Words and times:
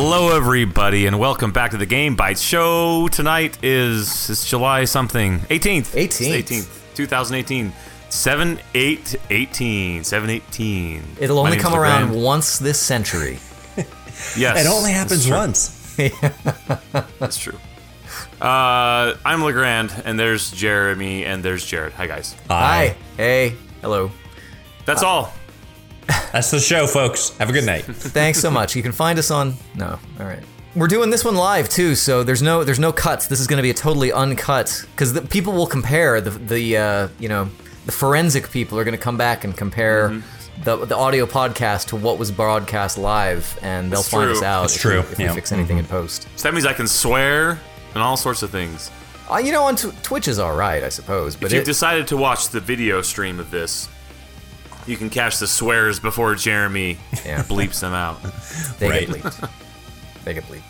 Hello, 0.00 0.28
everybody, 0.36 1.06
and 1.06 1.18
welcome 1.18 1.50
back 1.50 1.72
to 1.72 1.76
the 1.76 1.84
Game 1.84 2.16
Bytes 2.16 2.40
Show. 2.40 3.08
Tonight 3.08 3.58
is 3.64 4.30
is 4.30 4.44
July 4.44 4.84
something 4.84 5.40
18th. 5.40 5.86
18th. 5.88 6.44
18th, 6.44 6.94
2018. 6.94 7.72
7 8.08 8.60
8 8.74 9.16
18. 9.28 10.04
7 10.04 10.30
18. 10.30 11.02
It'll 11.18 11.40
only 11.40 11.56
come 11.56 11.74
around 11.74 12.14
once 12.14 12.60
this 12.60 12.78
century. 12.78 13.40
Yes. 14.36 14.64
It 14.64 14.68
only 14.68 14.92
happens 14.92 15.26
true. 15.26 15.36
once. 15.36 15.96
That's 17.18 17.38
true. 17.38 17.58
Uh, 18.40 19.14
I'm 19.24 19.40
LeGrande, 19.40 20.02
and 20.04 20.18
there's 20.18 20.52
Jeremy, 20.52 21.24
and 21.24 21.42
there's 21.42 21.64
Jerod. 21.64 21.90
Hi, 21.92 22.06
guys. 22.06 22.36
Hi. 22.48 22.96
Hey. 23.16 23.56
Hello. 23.80 24.12
That's 24.86 25.02
all. 25.02 25.32
That's 26.32 26.50
the 26.50 26.60
show, 26.60 26.86
folks. 26.86 27.30
Have 27.38 27.50
a 27.50 27.52
good 27.52 27.64
night. 27.66 27.84
Thanks 27.86 28.40
so 28.40 28.50
much. 28.50 28.74
You 28.76 28.82
can 28.82 28.92
find 28.92 29.18
us 29.18 29.30
on 29.30 29.54
No. 29.74 29.98
All 30.20 30.26
right. 30.26 30.42
We're 30.76 30.86
doing 30.88 31.10
this 31.10 31.24
one 31.24 31.34
live 31.34 31.68
too, 31.68 31.94
so 31.94 32.22
there's 32.22 32.42
no 32.42 32.62
there's 32.64 32.78
no 32.78 32.92
cuts. 32.92 33.26
This 33.26 33.40
is 33.40 33.46
going 33.46 33.56
to 33.56 33.62
be 33.62 33.70
a 33.70 33.74
totally 33.74 34.12
uncut 34.12 34.84
cuz 34.96 35.12
the 35.12 35.22
people 35.22 35.52
will 35.52 35.66
compare 35.66 36.20
the 36.20 36.30
the 36.30 36.76
uh, 36.76 37.08
you 37.18 37.28
know, 37.28 37.48
the 37.86 37.92
forensic 37.92 38.50
people 38.50 38.78
are 38.78 38.84
going 38.84 38.96
to 38.96 39.02
come 39.02 39.16
back 39.16 39.44
and 39.44 39.56
compare 39.56 40.10
Mm-hmm. 40.10 40.62
the 40.64 40.86
the 40.86 40.96
audio 40.96 41.26
podcast 41.26 41.86
to 41.88 41.96
what 41.96 42.18
was 42.18 42.30
broadcast 42.30 42.96
live 42.98 43.58
and 43.62 43.90
they'll 43.90 44.00
That's 44.00 44.08
find 44.10 44.28
true. 44.28 44.36
us 44.36 44.42
out 44.42 44.62
That's 44.62 44.76
if, 44.76 44.82
true, 44.82 45.00
We, 45.02 45.12
if 45.12 45.18
we 45.18 45.28
fix 45.28 45.52
anything 45.52 45.78
in 45.78 45.84
post. 45.86 46.28
So 46.36 46.42
that 46.48 46.54
means 46.54 46.66
I 46.66 46.72
can 46.74 46.86
swear 46.88 47.58
and 47.94 48.02
all 48.02 48.16
sorts 48.16 48.42
of 48.42 48.50
things. 48.50 48.90
Uh, 49.30 49.38
you 49.38 49.52
know 49.52 49.62
on 49.64 49.74
tw- 49.76 49.94
Twitch 50.02 50.28
is 50.28 50.38
all 50.38 50.54
right, 50.56 50.82
I 50.84 50.88
suppose, 50.90 51.34
but 51.36 51.46
If 51.46 51.52
you've 51.52 51.62
it, 51.62 51.66
decided 51.66 52.06
to 52.08 52.16
watch 52.16 52.48
the 52.48 52.60
video 52.60 53.02
stream 53.02 53.38
of 53.40 53.50
this, 53.50 53.88
you 54.88 54.96
can 54.96 55.10
catch 55.10 55.38
the 55.38 55.46
swears 55.46 56.00
before 56.00 56.34
Jeremy 56.34 56.98
Yeah. 57.24 57.42
bleeps 57.42 57.80
them 57.80 57.92
out. 57.92 58.18
They 58.78 58.88
Right. 58.88 59.06
get 59.06 59.22
bleeped. 59.22 59.50
they 60.24 60.34
get 60.34 60.44
bleeped. 60.48 60.62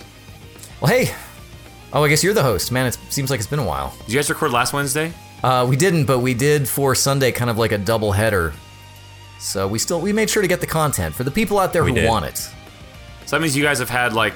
Well, 0.80 0.90
hey. 0.92 1.14
Oh, 1.92 2.04
I 2.04 2.08
guess 2.08 2.22
you're 2.22 2.34
the 2.34 2.42
host, 2.42 2.70
man. 2.70 2.86
It 2.86 2.98
seems 3.08 3.30
like 3.30 3.40
it's 3.40 3.48
been 3.48 3.58
a 3.60 3.64
while. 3.64 3.94
Did 4.04 4.12
you 4.12 4.18
guys 4.18 4.28
record 4.28 4.50
last 4.52 4.72
Wednesday? 4.74 5.12
Uh, 5.42 5.64
we 5.68 5.76
didn't, 5.76 6.04
but 6.04 6.18
we 6.18 6.34
did 6.34 6.68
for 6.68 6.94
Sunday, 6.94 7.32
kind 7.32 7.48
of 7.48 7.56
like 7.56 7.72
a 7.72 7.78
double 7.78 8.12
header. 8.12 8.52
So 9.38 9.66
we 9.68 9.78
still 9.78 10.00
we 10.00 10.12
made 10.12 10.28
sure 10.28 10.42
to 10.42 10.48
get 10.48 10.60
the 10.60 10.66
content 10.66 11.14
for 11.14 11.22
the 11.24 11.30
people 11.30 11.58
out 11.58 11.72
there 11.72 11.84
We 11.84 11.90
who 11.92 11.96
did. 12.00 12.08
want 12.08 12.24
it. 12.26 12.36
So 13.24 13.36
that 13.36 13.40
means 13.40 13.56
you 13.56 13.62
guys 13.62 13.78
have 13.78 13.88
had 13.88 14.12
like 14.12 14.34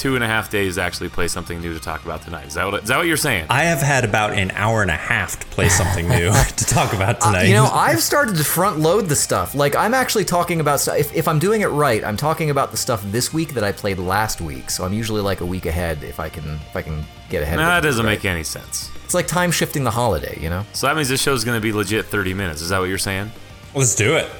two 0.00 0.14
and 0.14 0.24
a 0.24 0.26
half 0.26 0.48
days 0.48 0.76
to 0.76 0.82
actually 0.82 1.10
play 1.10 1.28
something 1.28 1.60
new 1.60 1.74
to 1.74 1.78
talk 1.78 2.02
about 2.06 2.22
tonight. 2.22 2.46
Is 2.46 2.54
that 2.54 2.64
what, 2.64 2.82
is 2.82 2.88
that 2.88 2.96
what 2.96 3.06
you're 3.06 3.18
saying? 3.18 3.44
I 3.50 3.64
have 3.64 3.82
had 3.82 4.02
about 4.02 4.32
an 4.32 4.50
hour 4.52 4.80
and 4.80 4.90
a 4.90 4.96
half 4.96 5.38
to 5.40 5.46
play 5.48 5.68
something 5.68 6.08
new 6.08 6.32
to 6.56 6.64
talk 6.64 6.94
about 6.94 7.20
tonight. 7.20 7.42
Uh, 7.42 7.48
You 7.48 7.52
know, 7.52 7.66
I've 7.72 8.02
started 8.02 8.36
to 8.36 8.44
front 8.44 8.78
load 8.78 9.10
the 9.10 9.14
stuff. 9.14 9.54
Like 9.54 9.76
I'm 9.76 9.92
actually 9.92 10.24
talking 10.24 10.58
about 10.60 10.80
stuff. 10.80 10.96
If, 10.96 11.14
if 11.14 11.28
I'm 11.28 11.38
doing 11.38 11.60
it 11.60 11.66
right, 11.66 12.02
I'm 12.02 12.16
talking 12.16 12.48
about 12.48 12.70
the 12.70 12.78
stuff 12.78 13.02
this 13.12 13.34
week 13.34 13.52
that 13.52 13.62
I 13.62 13.72
played 13.72 13.98
last 13.98 14.40
week. 14.40 14.70
So 14.70 14.84
I'm 14.84 14.94
usually 14.94 15.20
like 15.20 15.42
a 15.42 15.46
week 15.46 15.66
ahead 15.66 16.02
if 16.02 16.18
I 16.18 16.30
can 16.30 16.54
if 16.54 16.74
I 16.74 16.80
can 16.80 17.04
get 17.28 17.42
ahead. 17.42 17.58
no, 17.58 17.64
of 17.64 17.68
that 17.68 17.86
doesn't 17.86 18.06
right? 18.06 18.12
make 18.12 18.24
any 18.24 18.42
sense. 18.42 18.90
It's 19.04 19.12
like 19.12 19.26
time 19.26 19.50
shifting 19.50 19.84
the 19.84 19.90
holiday, 19.90 20.38
you 20.40 20.48
know? 20.48 20.64
So 20.72 20.86
that 20.86 20.96
means 20.96 21.10
this 21.10 21.20
show's 21.20 21.44
going 21.44 21.58
to 21.58 21.60
be 21.60 21.72
legit 21.72 22.06
30 22.06 22.32
minutes. 22.32 22.62
Is 22.62 22.70
that 22.70 22.78
what 22.78 22.88
you're 22.88 22.96
saying? 22.96 23.30
Let's 23.74 23.94
do 23.94 24.16
it. 24.16 24.30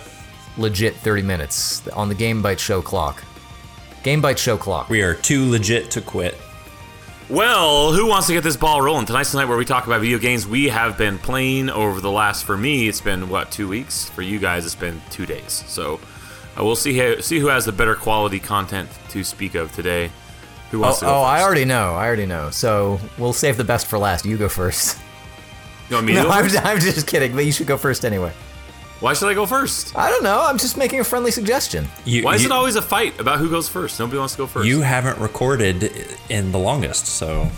Legit 0.57 0.95
30 0.97 1.23
minutes 1.23 1.87
on 1.89 2.09
the 2.09 2.15
Game 2.15 2.43
Byte 2.43 2.61
Show 2.61 2.81
clock. 2.81 3.23
Game 4.03 4.23
Byte 4.23 4.39
Show 4.39 4.57
clock. 4.57 4.89
We 4.89 5.03
are 5.03 5.15
too 5.15 5.49
legit 5.51 5.91
to 5.93 6.01
quit. 6.01 6.37
Well, 7.29 7.93
who 7.93 8.07
wants 8.07 8.27
to 8.27 8.33
get 8.33 8.43
this 8.43 8.57
ball 8.57 8.83
rolling? 8.83 9.07
Tonight's 9.07 9.31
the 9.31 9.39
night 9.39 9.45
where 9.45 9.59
we 9.59 9.65
talk 9.65 9.87
about 9.87 10.01
video 10.01 10.19
games 10.19 10.47
we 10.49 10.69
have 10.69 10.99
been 10.99 11.19
playing 11.19 11.71
over 11.71 12.01
the 12.01 12.11
last. 12.11 12.45
For 12.45 12.57
me, 12.57 12.89
it's 12.89 13.01
been 13.01 13.29
what 13.29 13.53
two 13.53 13.69
weeks. 13.69 14.09
For 14.09 14.23
you 14.23 14.39
guys, 14.41 14.67
it's 14.67 14.75
been 14.75 15.01
two 15.11 15.27
days. 15.27 15.53
So 15.69 16.01
uh, 16.59 16.65
we'll 16.65 16.75
see 16.77 16.97
how, 16.99 17.21
see 17.21 17.39
who 17.39 17.47
has 17.47 17.67
the 17.67 17.73
better 17.73 17.95
quality 17.95 18.41
content 18.41 18.89
to 19.11 19.23
speak 19.23 19.55
of 19.55 19.71
today. 19.73 20.11
Who 20.73 20.79
Oh, 20.79 20.83
wants 20.83 20.99
to 21.01 21.05
go 21.05 21.13
oh, 21.15 21.23
I 21.23 21.43
already 21.43 21.65
know. 21.65 21.95
I 21.95 22.07
already 22.07 22.27
know. 22.27 22.51
So 22.51 22.99
we'll 23.19 23.33
save 23.33 23.57
the 23.57 23.65
best 23.65 23.87
for 23.87 23.99
last. 23.99 24.25
You 24.25 24.37
go 24.37 24.49
first. 24.49 24.99
You 25.89 25.97
want 25.97 26.07
me 26.07 26.15
to 26.15 26.23
No, 26.25 26.31
I'm. 26.31 26.45
I'm 26.65 26.81
just 26.81 27.07
kidding, 27.07 27.33
but 27.35 27.45
you 27.45 27.53
should 27.53 27.67
go 27.69 27.77
first 27.77 28.05
anyway. 28.05 28.33
Why 29.01 29.15
should 29.15 29.29
I 29.29 29.35
go 29.35 29.47
first? 29.47 29.97
I 29.97 30.11
don't 30.11 30.23
know. 30.23 30.43
I'm 30.43 30.59
just 30.59 30.77
making 30.77 31.01
a 31.01 31.05
friendly 31.05 31.31
suggestion. 31.31 31.89
You, 32.05 32.23
Why 32.25 32.35
is 32.35 32.43
you, 32.43 32.49
it 32.49 32.53
always 32.53 32.77
a 32.77 32.83
fight 32.83 33.19
about 33.19 33.39
who 33.39 33.49
goes 33.49 33.67
first? 33.69 33.99
Nobody 33.99 34.19
wants 34.19 34.35
to 34.35 34.39
go 34.39 34.47
first. 34.47 34.67
you 34.69 34.83
haven't 34.83 35.19
recorded 35.19 35.93
in 36.29 36.53
the 36.53 36.59
longest, 36.59 37.07
so 37.07 37.49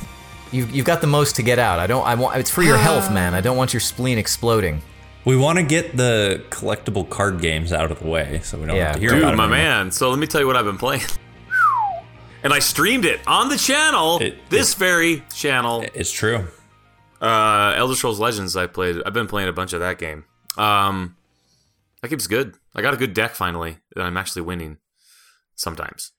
You've, 0.52 0.70
you've 0.70 0.86
got 0.86 1.00
the 1.00 1.06
most 1.06 1.36
to 1.36 1.42
get 1.42 1.58
out. 1.58 1.78
I 1.80 1.86
don't. 1.86 2.06
I 2.06 2.14
want. 2.14 2.36
It's 2.38 2.50
for 2.50 2.62
your 2.62 2.76
health, 2.88 3.10
man. 3.12 3.34
I 3.34 3.40
don't 3.40 3.56
want 3.56 3.72
your 3.72 3.80
spleen 3.80 4.18
exploding. 4.18 4.82
we 5.24 5.34
want 5.36 5.56
to 5.58 5.64
get 5.64 5.96
the 5.96 6.44
collectible 6.50 7.08
card 7.08 7.40
games 7.40 7.72
out 7.72 7.90
of 7.90 7.98
the 8.00 8.06
way, 8.06 8.40
so 8.44 8.58
we 8.58 8.66
don't 8.66 8.76
Yeah. 8.76 8.86
have 8.88 8.94
to 8.96 9.00
hear 9.00 9.10
Dude, 9.10 9.18
about 9.22 9.36
my 9.36 9.44
anymore. 9.44 9.58
man. 9.58 9.90
So 9.90 10.10
let 10.10 10.18
me 10.18 10.26
tell 10.26 10.40
you 10.42 10.46
what 10.46 10.56
I've 10.56 10.64
been 10.66 10.78
playing. 10.78 11.02
and 12.44 12.52
I 12.52 12.58
streamed 12.58 13.04
it 13.04 13.20
on 13.26 13.48
the 13.48 13.56
channel, 13.56 14.18
It- 14.20 14.48
this 14.50 14.74
very 14.74 15.22
channel. 15.34 15.84
It's 15.94 16.10
true. 16.12 16.46
Uh, 17.20 17.74
Elder 17.76 17.94
Scrolls 17.94 18.20
Legends. 18.20 18.56
I 18.56 18.66
played. 18.66 18.96
I've 19.06 19.12
been 19.14 19.28
playing 19.28 19.48
a 19.48 19.52
bunch 19.52 19.72
of 19.72 19.80
that 19.80 19.98
game. 19.98 20.24
Um, 20.58 21.16
that 22.02 22.08
game's 22.08 22.26
good. 22.26 22.56
I 22.74 22.82
got 22.82 22.94
a 22.94 22.98
good 22.98 23.14
deck 23.14 23.34
finally 23.34 23.78
and 23.94 24.04
I'm 24.04 24.16
actually 24.16 24.42
winning. 24.42 24.78
Sometimes. 25.54 26.12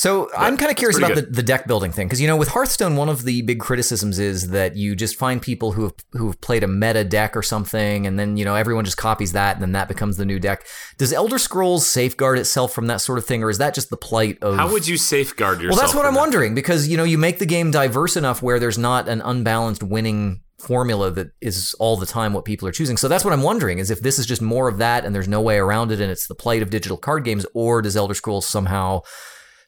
So 0.00 0.30
I'm 0.34 0.56
kind 0.56 0.70
of 0.70 0.78
curious 0.78 0.96
about 0.96 1.14
the, 1.14 1.20
the 1.20 1.42
deck 1.42 1.66
building 1.66 1.92
thing 1.92 2.06
because 2.06 2.22
you 2.22 2.26
know 2.26 2.36
with 2.36 2.48
Hearthstone, 2.48 2.96
one 2.96 3.10
of 3.10 3.24
the 3.24 3.42
big 3.42 3.60
criticisms 3.60 4.18
is 4.18 4.48
that 4.48 4.74
you 4.74 4.96
just 4.96 5.18
find 5.18 5.42
people 5.42 5.72
who 5.72 5.82
have 5.82 5.92
who 6.12 6.26
have 6.28 6.40
played 6.40 6.64
a 6.64 6.66
meta 6.66 7.04
deck 7.04 7.36
or 7.36 7.42
something, 7.42 8.06
and 8.06 8.18
then 8.18 8.38
you 8.38 8.46
know 8.46 8.54
everyone 8.54 8.86
just 8.86 8.96
copies 8.96 9.32
that, 9.32 9.56
and 9.56 9.62
then 9.62 9.72
that 9.72 9.88
becomes 9.88 10.16
the 10.16 10.24
new 10.24 10.38
deck. 10.38 10.66
Does 10.96 11.12
Elder 11.12 11.38
Scrolls 11.38 11.86
safeguard 11.86 12.38
itself 12.38 12.72
from 12.72 12.86
that 12.86 13.02
sort 13.02 13.18
of 13.18 13.26
thing, 13.26 13.42
or 13.42 13.50
is 13.50 13.58
that 13.58 13.74
just 13.74 13.90
the 13.90 13.98
plight 13.98 14.38
of? 14.42 14.56
How 14.56 14.72
would 14.72 14.88
you 14.88 14.96
safeguard 14.96 15.60
yourself? 15.60 15.76
Well, 15.76 15.86
that's 15.86 15.94
what 15.94 16.06
I'm 16.06 16.14
that? 16.14 16.20
wondering 16.20 16.54
because 16.54 16.88
you 16.88 16.96
know 16.96 17.04
you 17.04 17.18
make 17.18 17.38
the 17.38 17.44
game 17.44 17.70
diverse 17.70 18.16
enough 18.16 18.42
where 18.42 18.58
there's 18.58 18.78
not 18.78 19.06
an 19.06 19.20
unbalanced 19.20 19.82
winning 19.82 20.40
formula 20.60 21.10
that 21.10 21.32
is 21.40 21.74
all 21.78 21.96
the 21.96 22.06
time 22.06 22.32
what 22.32 22.44
people 22.44 22.68
are 22.68 22.72
choosing. 22.72 22.96
So 22.96 23.08
that's 23.08 23.24
what 23.24 23.32
I'm 23.32 23.42
wondering 23.42 23.78
is 23.78 23.90
if 23.90 24.00
this 24.00 24.18
is 24.18 24.26
just 24.26 24.42
more 24.42 24.68
of 24.68 24.78
that 24.78 25.04
and 25.04 25.14
there's 25.14 25.28
no 25.28 25.40
way 25.40 25.56
around 25.58 25.90
it 25.90 26.00
and 26.00 26.10
it's 26.10 26.26
the 26.26 26.34
plight 26.34 26.62
of 26.62 26.70
digital 26.70 26.96
card 26.96 27.24
games, 27.24 27.46
or 27.54 27.82
does 27.82 27.96
Elder 27.96 28.14
Scrolls 28.14 28.46
somehow, 28.46 29.02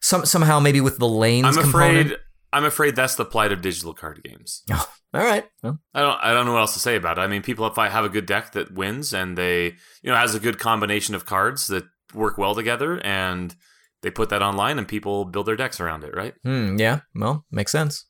some 0.00 0.26
somehow 0.26 0.60
maybe 0.60 0.80
with 0.80 0.98
the 0.98 1.08
lanes 1.08 1.56
I'm 1.56 1.62
component? 1.64 2.06
afraid. 2.06 2.18
I'm 2.52 2.64
afraid 2.64 2.94
that's 2.96 3.14
the 3.14 3.24
plight 3.24 3.50
of 3.52 3.62
digital 3.62 3.94
card 3.94 4.22
games. 4.22 4.62
all 4.70 4.86
right. 5.14 5.46
Well, 5.62 5.78
I 5.94 6.00
don't. 6.00 6.18
I 6.22 6.34
don't 6.34 6.44
know 6.46 6.52
what 6.52 6.60
else 6.60 6.74
to 6.74 6.80
say 6.80 6.96
about 6.96 7.16
it. 7.18 7.22
I 7.22 7.26
mean, 7.26 7.40
people 7.42 7.66
if 7.66 7.78
I 7.78 7.88
have 7.88 8.04
a 8.04 8.10
good 8.10 8.26
deck 8.26 8.52
that 8.52 8.74
wins 8.74 9.14
and 9.14 9.38
they, 9.38 9.64
you 10.02 10.10
know, 10.10 10.16
has 10.16 10.34
a 10.34 10.40
good 10.40 10.58
combination 10.58 11.14
of 11.14 11.24
cards 11.24 11.68
that 11.68 11.84
work 12.12 12.36
well 12.36 12.54
together, 12.54 13.00
and 13.02 13.54
they 14.02 14.10
put 14.10 14.28
that 14.28 14.42
online, 14.42 14.76
and 14.78 14.86
people 14.86 15.24
build 15.24 15.46
their 15.46 15.56
decks 15.56 15.80
around 15.80 16.04
it, 16.04 16.14
right? 16.14 16.34
hmm, 16.44 16.76
yeah. 16.78 17.00
Well, 17.14 17.46
makes 17.50 17.72
sense. 17.72 18.04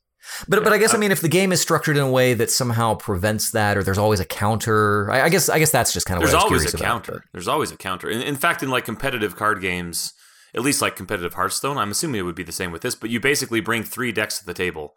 But 0.49 0.62
but 0.62 0.72
I 0.72 0.78
guess 0.78 0.94
I 0.94 0.99
mean 0.99 1.12
if 1.12 1.21
the 1.21 1.28
game 1.28 1.53
is 1.53 1.60
structured 1.60 1.97
in 1.97 2.03
a 2.03 2.10
way 2.10 2.34
that 2.34 2.50
somehow 2.50 2.94
prevents 2.94 3.50
that, 3.53 3.77
or 3.77 3.83
there's 3.83 3.99
always 3.99 4.21
a 4.21 4.25
counter. 4.25 5.10
I, 5.10 5.22
I 5.22 5.28
guess 5.28 5.49
I 5.49 5.59
guess 5.59 5.71
that's 5.71 5.93
just 5.93 6.06
kind 6.06 6.16
of 6.16 6.22
There's 6.22 6.34
what 6.34 6.43
I 6.43 6.44
was 6.44 6.62
always 6.62 6.75
a 6.75 6.77
about, 6.77 6.87
counter. 6.87 7.25
There's 7.33 7.49
always 7.49 7.72
a 7.72 7.77
counter. 7.77 8.09
In, 8.09 8.22
in 8.22 8.37
fact, 8.37 8.62
in 8.62 8.71
like 8.71 8.84
competitive 8.84 9.37
card 9.37 9.61
games, 9.61 10.12
at 10.55 10.62
least 10.62 10.82
like 10.82 10.97
competitive 10.97 11.34
Hearthstone, 11.34 11.78
I'm 11.78 11.91
assuming 11.91 12.21
it 12.21 12.25
would 12.25 12.34
be 12.34 12.43
the 12.43 12.53
same 12.53 12.72
with 12.72 12.82
this. 12.82 12.94
But 12.94 13.11
you 13.11 13.21
basically 13.21 13.61
bring 13.61 13.82
three 13.82 14.12
decks 14.12 14.38
to 14.38 14.47
the 14.47 14.55
table, 14.55 14.94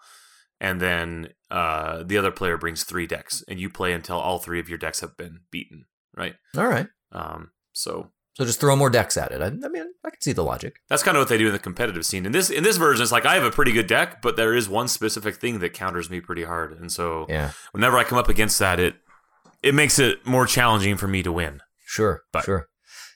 and 0.60 0.80
then 0.80 1.30
uh, 1.50 2.04
the 2.04 2.18
other 2.18 2.32
player 2.32 2.58
brings 2.58 2.84
three 2.84 3.08
decks, 3.08 3.44
and 3.48 3.60
you 3.60 3.70
play 3.70 3.94
until 3.94 4.18
all 4.18 4.40
three 4.40 4.60
of 4.60 4.70
your 4.70 4.78
decks 4.78 5.02
have 5.02 5.18
been 5.18 5.40
beaten, 5.52 5.86
right? 6.16 6.36
All 6.58 6.68
right. 6.68 6.88
Um, 7.12 7.52
so 7.74 8.12
So 8.36 8.44
just 8.46 8.60
throw 8.60 8.76
more 8.76 8.90
decks 8.90 9.16
at 9.18 9.32
it. 9.32 9.42
I, 9.42 9.46
I 9.46 9.70
mean, 9.70 9.86
I 10.06 10.10
can 10.10 10.20
see 10.22 10.34
the 10.34 10.44
logic. 10.44 10.76
That's 10.90 11.04
kind 11.04 11.16
of 11.18 11.22
what 11.22 11.30
they 11.30 11.38
do 11.38 11.48
in 11.48 11.54
the 11.54 11.60
competitive 11.60 12.06
scene. 12.06 12.26
In 12.26 12.32
this 12.34 12.50
in 12.50 12.64
this 12.64 12.76
version, 12.78 13.02
it's 13.02 13.12
like 13.12 13.26
I 13.26 13.34
have 13.36 13.44
a 13.44 13.52
pretty 13.52 13.72
good 13.72 13.88
deck, 13.88 14.22
but 14.22 14.36
there 14.36 14.54
is 14.54 14.68
one 14.70 14.88
specific 14.90 15.36
thing 15.36 15.60
that 15.60 15.74
counters 15.74 16.10
me 16.10 16.20
pretty 16.20 16.44
hard, 16.44 16.74
and 16.80 16.92
so 16.92 17.26
Yeah. 17.30 17.52
whenever 17.72 17.98
I 17.98 18.04
come 18.04 18.18
up 18.18 18.28
against 18.30 18.60
that, 18.60 18.80
it 18.80 18.96
it 19.64 19.74
makes 19.74 19.98
it 20.00 20.26
more 20.28 20.46
challenging 20.46 20.98
for 20.98 21.08
me 21.08 21.24
to 21.24 21.32
win. 21.32 21.62
Sure, 21.86 22.24
But- 22.32 22.44
sure. 22.46 22.68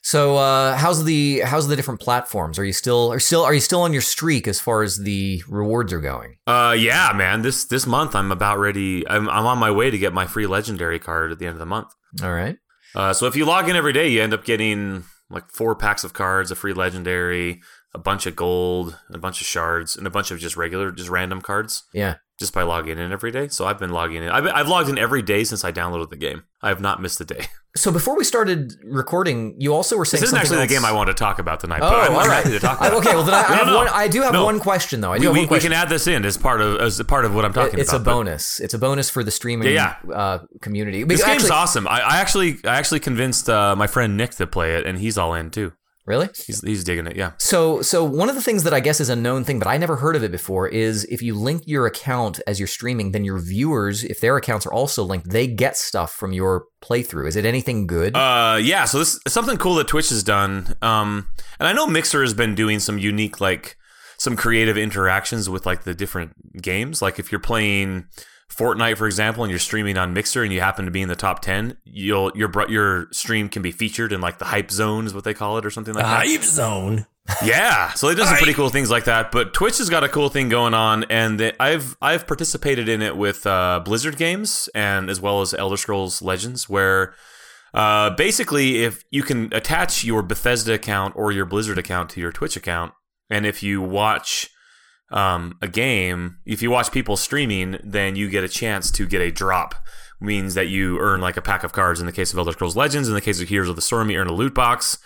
So, 0.01 0.37
uh, 0.37 0.77
how's 0.77 1.03
the 1.03 1.41
how's 1.41 1.67
the 1.67 1.75
different 1.75 1.99
platforms? 1.99 2.57
Are 2.57 2.63
you 2.63 2.71
still 2.71 3.11
are 3.11 3.19
still 3.19 3.43
are 3.43 3.53
you 3.53 3.59
still 3.59 3.81
on 3.81 3.91
your 3.91 4.01
streak 4.01 4.47
as 4.47 4.57
far 4.59 4.81
as 4.81 4.97
the 4.99 5.43
rewards 5.49 5.91
are 5.91 5.99
going? 5.99 6.37
Uh, 6.47 6.73
yeah, 6.79 7.11
man. 7.13 7.41
This 7.41 7.65
this 7.65 7.85
month, 7.85 8.15
I'm 8.15 8.31
about 8.31 8.57
ready. 8.59 9.05
I'm 9.09 9.29
I'm 9.29 9.45
on 9.45 9.57
my 9.57 9.69
way 9.69 9.89
to 9.91 9.97
get 9.97 10.13
my 10.13 10.25
free 10.25 10.47
legendary 10.47 10.99
card 10.99 11.33
at 11.33 11.39
the 11.39 11.45
end 11.47 11.53
of 11.55 11.59
the 11.59 11.65
month. 11.65 11.89
All 12.23 12.31
right. 12.33 12.55
Uh, 12.95 13.13
so 13.13 13.27
if 13.27 13.35
you 13.35 13.45
log 13.45 13.69
in 13.69 13.75
every 13.75 13.93
day, 13.93 14.07
you 14.07 14.21
end 14.21 14.33
up 14.33 14.43
getting 14.43 15.03
like 15.29 15.49
four 15.51 15.75
packs 15.75 16.03
of 16.03 16.13
cards, 16.13 16.51
a 16.51 16.55
free 16.55 16.73
legendary, 16.73 17.61
a 17.93 17.99
bunch 17.99 18.25
of 18.25 18.35
gold, 18.35 18.97
a 19.11 19.17
bunch 19.17 19.41
of 19.41 19.47
shards, 19.47 19.95
and 19.95 20.07
a 20.07 20.09
bunch 20.09 20.31
of 20.31 20.39
just 20.39 20.57
regular, 20.57 20.91
just 20.91 21.09
random 21.09 21.41
cards. 21.41 21.83
Yeah. 21.93 22.15
Just 22.39 22.53
by 22.53 22.63
logging 22.63 22.97
in 22.97 23.11
every 23.11 23.31
day. 23.31 23.47
So 23.49 23.65
I've 23.65 23.77
been 23.79 23.91
logging 23.91 24.23
in. 24.23 24.29
I've, 24.29 24.47
I've 24.47 24.67
logged 24.67 24.89
in 24.89 24.97
every 24.97 25.21
day 25.21 25.43
since 25.43 25.63
I 25.63 25.71
downloaded 25.71 26.09
the 26.09 26.15
game. 26.15 26.43
I 26.61 26.69
have 26.69 26.81
not 26.81 27.01
missed 27.01 27.19
a 27.21 27.25
day. 27.25 27.45
So 27.77 27.91
before 27.91 28.17
we 28.17 28.23
started 28.23 28.73
recording, 28.83 29.55
you 29.59 29.75
also 29.75 29.95
were 29.95 30.03
saying 30.03 30.21
This 30.21 30.29
isn't 30.29 30.39
actually 30.39 30.57
the 30.57 30.65
game 30.67 30.83
I 30.83 30.91
want 30.91 31.07
to 31.09 31.13
talk 31.13 31.37
about 31.37 31.59
tonight, 31.59 31.81
Oh, 31.83 31.89
but 31.91 32.09
I'm 32.09 32.15
all 32.15 32.27
right. 32.27 32.43
to 32.43 32.59
talk 32.59 32.79
about. 32.79 32.93
okay, 32.95 33.13
well 33.13 33.23
then 33.23 33.35
I, 33.35 33.43
I 33.43 33.49
No, 33.49 33.55
have 33.57 33.67
no, 33.67 33.75
one. 33.77 33.87
I 33.89 34.07
do 34.07 34.21
have 34.23 34.33
no. 34.33 34.43
one 34.43 34.59
question 34.59 35.01
though. 35.01 35.13
I 35.13 35.17
do 35.17 35.21
We, 35.21 35.25
have 35.27 35.33
one 35.35 35.41
we 35.43 35.47
question. 35.47 35.69
can 35.71 35.79
add 35.79 35.87
this 35.87 36.07
in 36.07 36.25
as 36.25 36.35
part 36.35 36.61
of 36.61 36.81
as 36.81 36.99
part 37.03 37.25
of 37.25 37.35
what 37.35 37.45
I'm 37.45 37.53
talking 37.53 37.79
it's 37.79 37.91
about. 37.93 38.01
It's 38.01 38.07
a 38.07 38.11
bonus. 38.11 38.59
It's 38.59 38.73
a 38.73 38.79
bonus 38.79 39.11
for 39.11 39.23
the 39.23 39.29
streaming 39.29 39.71
Yeah, 39.71 39.97
Uh, 40.11 40.39
community. 40.61 41.03
This 41.03 41.19
Because 41.21 41.25
game's 41.31 41.43
actually- 41.43 41.55
awesome. 41.57 41.87
I, 41.87 41.99
I 42.01 42.17
actually 42.17 42.57
I 42.65 42.75
actually 42.75 43.01
convinced 43.01 43.47
uh, 43.51 43.75
my 43.75 43.85
friend 43.85 44.17
Nick 44.17 44.31
to 44.31 44.47
play 44.47 44.75
it, 44.75 44.87
and 44.87 44.97
he's 44.97 45.19
all 45.19 45.35
in 45.35 45.51
too. 45.51 45.71
Really? 46.09 46.27
He's 46.33 46.61
he's 46.61 46.83
digging 46.83 47.05
it. 47.05 47.15
Yeah. 47.15 47.33
So, 47.37 47.83
so 47.83 48.03
one 48.03 48.29
of 48.29 48.35
the 48.35 48.41
things 48.41 48.63
that 48.63 48.73
I 48.73 48.79
guess 48.79 48.99
is 48.99 49.09
a 49.09 49.15
known 49.15 49.43
thing, 49.43 49.59
but 49.59 49.67
I 49.67 49.77
never 49.77 49.95
heard 49.95 50.15
of 50.15 50.23
it 50.23 50.31
before, 50.31 50.67
is 50.67 51.05
if 51.05 51.21
you 51.21 51.35
link 51.35 51.61
your 51.67 51.85
account 51.85 52.41
as 52.47 52.59
you're 52.59 52.67
streaming, 52.67 53.11
then 53.11 53.23
your 53.23 53.37
viewers, 53.37 54.03
if 54.03 54.19
their 54.19 54.35
accounts 54.35 54.65
are 54.65 54.73
also 54.73 55.03
linked, 55.03 55.29
they 55.29 55.45
get 55.45 55.77
stuff 55.77 56.11
from 56.11 56.33
your 56.33 56.65
playthrough. 56.81 57.27
Is 57.27 57.35
it 57.35 57.45
anything 57.45 57.85
good? 57.85 58.15
Uh, 58.15 58.57
yeah. 58.59 58.85
So 58.85 58.97
this 58.97 59.19
is 59.23 59.31
something 59.31 59.57
cool 59.57 59.75
that 59.75 59.87
Twitch 59.87 60.09
has 60.09 60.23
done. 60.23 60.75
Um, 60.81 61.27
and 61.59 61.67
I 61.67 61.73
know 61.73 61.85
Mixer 61.85 62.21
has 62.23 62.33
been 62.33 62.55
doing 62.55 62.79
some 62.79 62.97
unique, 62.97 63.39
like, 63.39 63.77
some 64.17 64.35
creative 64.35 64.77
interactions 64.77 65.47
with 65.47 65.65
like 65.65 65.83
the 65.83 65.93
different 65.93 66.61
games. 66.61 67.01
Like 67.01 67.19
if 67.19 67.31
you're 67.31 67.39
playing 67.39 68.07
Fortnite, 68.49 68.97
for 68.97 69.05
example, 69.05 69.43
and 69.43 69.51
you're 69.51 69.59
streaming 69.59 69.97
on 69.97 70.13
Mixer 70.13 70.43
and 70.43 70.51
you 70.51 70.59
happen 70.59 70.85
to 70.85 70.91
be 70.91 71.01
in 71.01 71.07
the 71.07 71.15
top 71.15 71.41
ten, 71.41 71.77
you'll 71.85 72.31
your 72.35 72.51
your 72.67 73.07
stream 73.11 73.47
can 73.47 73.61
be 73.61 73.71
featured 73.71 74.11
in 74.11 74.21
like 74.21 74.39
the 74.39 74.45
hype 74.45 74.71
zone, 74.71 75.05
is 75.05 75.13
what 75.13 75.23
they 75.23 75.33
call 75.33 75.57
it, 75.57 75.65
or 75.65 75.69
something 75.69 75.93
like 75.93 76.03
that. 76.03 76.25
Hype 76.25 76.43
zone. 76.43 77.05
Yeah, 77.43 77.93
so 77.93 78.07
they 78.07 78.15
do 78.15 78.25
some 78.25 78.37
pretty 78.37 78.55
cool 78.55 78.69
things 78.69 78.89
like 78.89 79.05
that. 79.05 79.31
But 79.31 79.53
Twitch 79.53 79.77
has 79.77 79.89
got 79.89 80.03
a 80.03 80.09
cool 80.09 80.29
thing 80.29 80.49
going 80.49 80.73
on, 80.73 81.03
and 81.11 81.39
they, 81.39 81.53
I've 81.59 81.95
I've 82.01 82.25
participated 82.25 82.89
in 82.89 83.01
it 83.03 83.15
with 83.15 83.45
uh, 83.45 83.81
Blizzard 83.85 84.17
games 84.17 84.67
and 84.73 85.09
as 85.09 85.21
well 85.21 85.41
as 85.41 85.53
Elder 85.53 85.77
Scrolls 85.77 86.21
Legends, 86.23 86.67
where 86.67 87.13
uh, 87.73 88.09
basically 88.09 88.83
if 88.83 89.05
you 89.11 89.21
can 89.21 89.53
attach 89.53 90.03
your 90.03 90.23
Bethesda 90.23 90.73
account 90.73 91.15
or 91.15 91.31
your 91.31 91.45
Blizzard 91.45 91.77
account 91.77 92.09
to 92.11 92.19
your 92.19 92.31
Twitch 92.31 92.57
account, 92.57 92.93
and 93.29 93.45
if 93.45 93.61
you 93.61 93.79
watch 93.79 94.49
um, 95.11 95.57
a 95.61 95.67
game, 95.67 96.37
if 96.45 96.61
you 96.61 96.71
watch 96.71 96.91
people 96.91 97.17
streaming, 97.17 97.77
then 97.83 98.15
you 98.15 98.29
get 98.29 98.43
a 98.43 98.49
chance 98.49 98.91
to 98.91 99.07
get 99.07 99.21
a 99.21 99.31
drop. 99.31 99.75
Means 100.21 100.53
that 100.55 100.67
you 100.67 100.99
earn 100.99 101.21
like 101.21 101.37
a 101.37 101.41
pack 101.41 101.63
of 101.63 101.71
cards 101.71 102.01
in 102.01 102.05
the 102.05 102.11
case 102.11 102.33
of 102.33 102.37
Elder 102.37 102.51
Scrolls 102.51 102.75
Legends. 102.75 103.07
In 103.07 103.13
the 103.13 103.21
case 103.21 103.41
of 103.41 103.47
Heroes 103.47 103.69
of 103.69 103.77
the 103.77 103.81
Storm, 103.81 104.09
you 104.09 104.19
earn 104.19 104.27
a 104.27 104.33
loot 104.33 104.53
box 104.53 104.97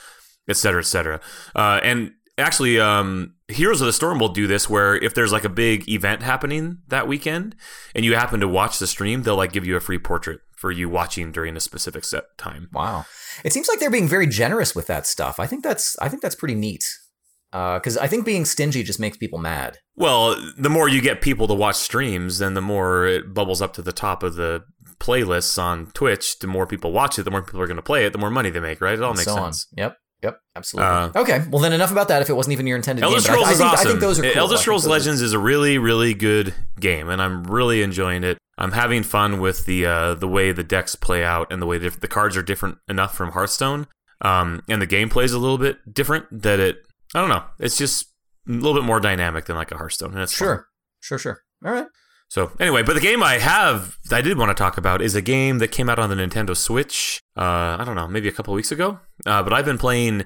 et 0.48 0.58
cetera, 0.58 0.82
et 0.82 0.86
cetera. 0.86 1.20
Uh, 1.56 1.80
and 1.84 2.12
actually, 2.38 2.80
um, 2.80 3.34
Heroes 3.48 3.82
of 3.82 3.88
the 3.88 3.94
Storm 3.94 4.20
will 4.20 4.30
do 4.30 4.48
this 4.48 4.70
where 4.70 4.96
if 4.96 5.14
there's 5.14 5.32
like 5.32 5.44
a 5.44 5.50
big 5.50 5.88
event 5.90 6.24
happening 6.24 6.80
that 6.88 7.08
weekend 7.08 7.56
and 7.96 8.04
you 8.04 8.16
happen 8.16 8.40
to 8.40 8.48
watch 8.48 8.80
the 8.80 8.88
stream, 8.88 9.24
they'll 9.24 9.36
like 9.36 9.52
give 9.52 9.66
you 9.66 9.76
a 9.76 9.82
free 9.82 10.00
portrait 10.00 10.42
for 10.56 10.72
you 10.72 10.88
watching 10.88 11.32
during 11.32 11.58
a 11.58 11.60
specific 11.60 12.06
set 12.06 12.38
time. 12.38 12.70
Wow. 12.72 13.06
It 13.44 13.54
seems 13.54 13.68
like 13.68 13.80
they're 13.80 13.92
being 13.92 14.08
very 14.08 14.28
generous 14.28 14.74
with 14.74 14.88
that 14.88 15.06
stuff. 15.06 15.40
I 15.40 15.46
think 15.46 15.64
that's 15.64 15.98
I 16.00 16.10
think 16.10 16.22
that's 16.22 16.36
pretty 16.36 16.56
neat. 16.56 16.86
Because 17.54 17.98
I 17.98 18.08
think 18.08 18.26
being 18.26 18.46
stingy 18.46 18.82
just 18.84 19.00
makes 19.00 19.16
people 19.16 19.38
mad. 19.38 19.78
Well, 19.96 20.36
the 20.58 20.70
more 20.70 20.90
you 20.90 21.02
get 21.02 21.22
people 21.22 21.48
to 21.48 21.54
watch 21.54 21.76
streams, 21.76 22.40
then 22.40 22.56
the 22.56 22.62
more 22.62 23.06
it 23.06 23.34
bubbles 23.34 23.62
up 23.62 23.74
to 23.74 23.82
the 23.84 23.94
top 23.94 24.24
of 24.24 24.36
the 24.36 24.64
playlists 25.00 25.62
on 25.62 25.92
Twitch. 25.94 26.40
The 26.40 26.48
more 26.48 26.66
people 26.66 26.92
watch 26.92 27.20
it, 27.20 27.24
the 27.24 27.32
more 27.32 27.44
people 27.44 27.62
are 27.62 27.68
going 27.68 27.78
to 27.78 27.84
play 27.84 28.06
it, 28.06 28.12
the 28.12 28.18
more 28.18 28.32
money 28.32 28.50
they 28.50 28.60
make, 28.60 28.82
right? 28.82 28.96
It 28.96 29.04
all 29.04 29.12
and 29.12 29.18
makes 29.18 29.30
so 29.30 29.36
sense. 29.36 29.68
On. 29.78 29.84
Yep. 29.84 29.98
Yep, 30.24 30.40
absolutely. 30.56 30.90
Uh, 30.90 31.12
okay, 31.18 31.44
well 31.50 31.62
then 31.62 31.74
enough 31.74 31.92
about 31.92 32.08
that. 32.08 32.22
If 32.22 32.30
it 32.30 32.34
wasn't 32.34 32.54
even 32.54 32.66
your 32.66 32.78
intended 32.78 33.04
Elder 33.04 33.16
game, 33.18 33.24
Scrolls 33.24 33.46
I, 33.46 33.52
I 33.52 33.54
think, 33.56 33.72
awesome. 33.74 33.88
I 33.88 33.90
think 33.90 34.00
those 34.00 34.20
are 34.20 34.22
cool. 34.24 34.32
Elder 34.36 34.56
Scrolls 34.58 34.84
those 34.84 34.88
are- 34.88 34.94
Legends 34.94 35.22
is 35.22 35.34
a 35.34 35.40
really, 35.40 35.78
really 35.78 36.14
good 36.14 36.54
game, 36.80 37.10
and 37.10 37.22
I'm 37.22 37.44
really 37.44 37.82
enjoying 37.84 38.24
it. 38.24 38.38
I'm 38.58 38.72
having 38.72 39.04
fun 39.04 39.42
with 39.42 39.66
the 39.66 39.86
uh, 39.86 40.14
the 40.14 40.28
way 40.30 40.54
the 40.54 40.64
decks 40.64 40.96
play 40.96 41.26
out 41.26 41.52
and 41.52 41.62
the 41.62 41.66
way 41.66 41.78
the, 41.78 41.90
the 41.90 42.08
cards 42.08 42.38
are 42.38 42.42
different 42.42 42.78
enough 42.88 43.18
from 43.18 43.32
Hearthstone, 43.32 43.86
um, 44.22 44.64
and 44.70 44.82
the 44.82 44.88
gameplay 44.88 45.26
is 45.26 45.34
a 45.34 45.40
little 45.40 45.58
bit 45.58 45.94
different. 45.94 46.28
That 46.32 46.60
it, 46.62 46.78
I 47.16 47.20
don't 47.20 47.30
know, 47.30 47.44
it's 47.60 47.78
just 47.78 48.08
a 48.48 48.52
little 48.52 48.74
bit 48.74 48.84
more 48.84 49.00
dynamic 49.00 49.46
than 49.46 49.56
like 49.56 49.72
a 49.72 49.78
Hearthstone, 49.78 50.12
and 50.14 50.22
it's 50.22 50.34
fun. 50.34 50.46
Sure, 50.48 50.68
sure, 51.02 51.18
sure. 51.18 51.42
All 51.66 51.72
right. 51.72 51.88
So 52.30 52.52
anyway, 52.60 52.82
but 52.82 52.94
the 52.96 53.00
game 53.00 53.22
I 53.22 53.38
have 53.38 53.98
I 54.12 54.22
did 54.22 54.38
want 54.40 54.50
to 54.50 54.56
talk 54.56 54.78
about 54.78 55.02
is 55.04 55.14
a 55.14 55.22
game 55.22 55.60
that 55.60 55.68
came 55.68 55.88
out 55.88 56.00
on 56.00 56.10
the 56.10 56.16
Nintendo 56.16 56.58
Switch. 56.58 57.22
Uh, 57.38 57.78
I 57.80 57.84
don't 57.86 57.96
know, 57.96 58.08
maybe 58.08 58.28
a 58.28 58.32
couple 58.32 58.54
weeks 58.56 58.72
ago. 58.72 59.00
Uh, 59.26 59.44
but 59.44 59.54
I've 59.54 59.66
been 59.66 59.78
playing 59.78 60.26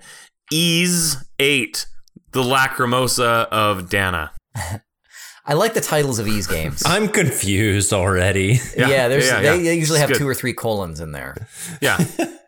Ys 0.52 1.18
Eight, 1.38 1.86
the 2.32 2.42
Lacrimosa 2.44 3.48
of 3.50 3.90
Dana. 3.90 4.32
I 5.46 5.54
like 5.54 5.74
the 5.74 5.82
titles 5.82 6.20
of 6.20 6.26
these 6.26 6.48
games. 6.48 6.84
I'm 6.86 7.08
confused 7.08 7.94
already. 7.94 8.60
yeah, 8.78 9.08
there's 9.08 9.26
yeah, 9.28 9.42
they, 9.42 9.58
yeah. 9.58 9.64
they 9.64 9.76
usually 9.76 9.98
It's 10.00 10.02
have 10.02 10.10
good. 10.10 10.18
two 10.20 10.28
or 10.28 10.34
three 10.36 10.54
colons 10.54 11.00
in 11.00 11.12
there. 11.12 11.36
Yeah. 11.82 11.98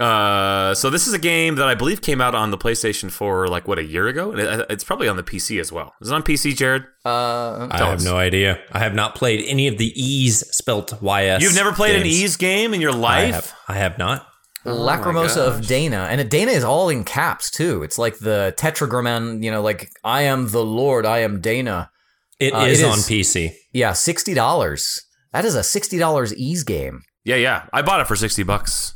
Uh, 0.00 0.74
so 0.74 0.90
this 0.90 1.06
is 1.08 1.12
a 1.14 1.18
game 1.18 1.56
that 1.56 1.66
I 1.66 1.74
believe 1.74 2.00
came 2.02 2.20
out 2.20 2.34
on 2.34 2.50
the 2.52 2.58
PlayStation 2.58 3.10
4 3.10 3.48
like 3.48 3.66
what 3.66 3.78
a 3.78 3.84
year 3.84 4.06
ago. 4.06 4.30
And 4.32 4.64
It's 4.70 4.84
probably 4.84 5.08
on 5.08 5.16
the 5.16 5.22
PC 5.24 5.60
as 5.60 5.72
well. 5.72 5.92
Is 6.00 6.10
it 6.10 6.14
on 6.14 6.22
PC, 6.22 6.52
Jerod? 6.52 6.84
Uh, 7.04 7.66
I 7.70 7.78
have 7.78 7.98
us. 7.98 8.04
no 8.04 8.16
idea. 8.16 8.60
I 8.70 8.78
have 8.78 8.94
not 8.94 9.14
played 9.16 9.44
any 9.46 9.66
of 9.66 9.76
the 9.78 9.92
Ys 9.96 10.40
spelt 10.52 10.92
YS. 11.02 11.42
You've 11.42 11.54
never 11.56 11.72
played 11.72 11.96
an 11.96 12.02
games. 12.04 12.22
Ys 12.22 12.36
game 12.36 12.74
in 12.74 12.80
your 12.80 12.92
I 12.92 12.96
life? 12.96 13.34
have. 13.34 13.54
I 13.68 13.74
have 13.74 13.98
not. 13.98 14.26
Lacrimosa 14.64 15.38
of 15.38 15.66
Dana, 15.66 16.08
and 16.10 16.28
Dana 16.28 16.50
is 16.50 16.62
all 16.64 16.88
in 16.90 17.02
caps 17.04 17.50
too. 17.50 17.82
It's 17.82 17.96
like 17.98 18.18
the 18.18 18.52
tetragrammaton, 18.58 19.42
you 19.42 19.50
know, 19.50 19.62
like 19.62 19.88
I 20.04 20.22
am 20.22 20.50
the 20.50 20.64
Lord, 20.64 21.06
I 21.06 21.18
am 21.20 21.40
Dana. 21.40 21.90
It 22.38 22.52
Uh, 22.52 22.66
is 22.66 22.80
it 22.82 22.86
on 22.86 22.98
is. 22.98 23.08
PC. 23.08 23.54
Yeah, 23.72 23.92
sixty 23.94 24.34
dollars. 24.34 25.00
That 25.32 25.44
is 25.44 25.54
a 25.54 25.62
sixty 25.62 25.96
dollars 25.96 26.34
Ys 26.34 26.64
game. 26.64 27.02
Yeah, 27.24 27.36
yeah. 27.36 27.66
I 27.72 27.82
bought 27.82 28.00
it 28.00 28.06
for 28.06 28.16
60 28.16 28.42
bucks 28.42 28.94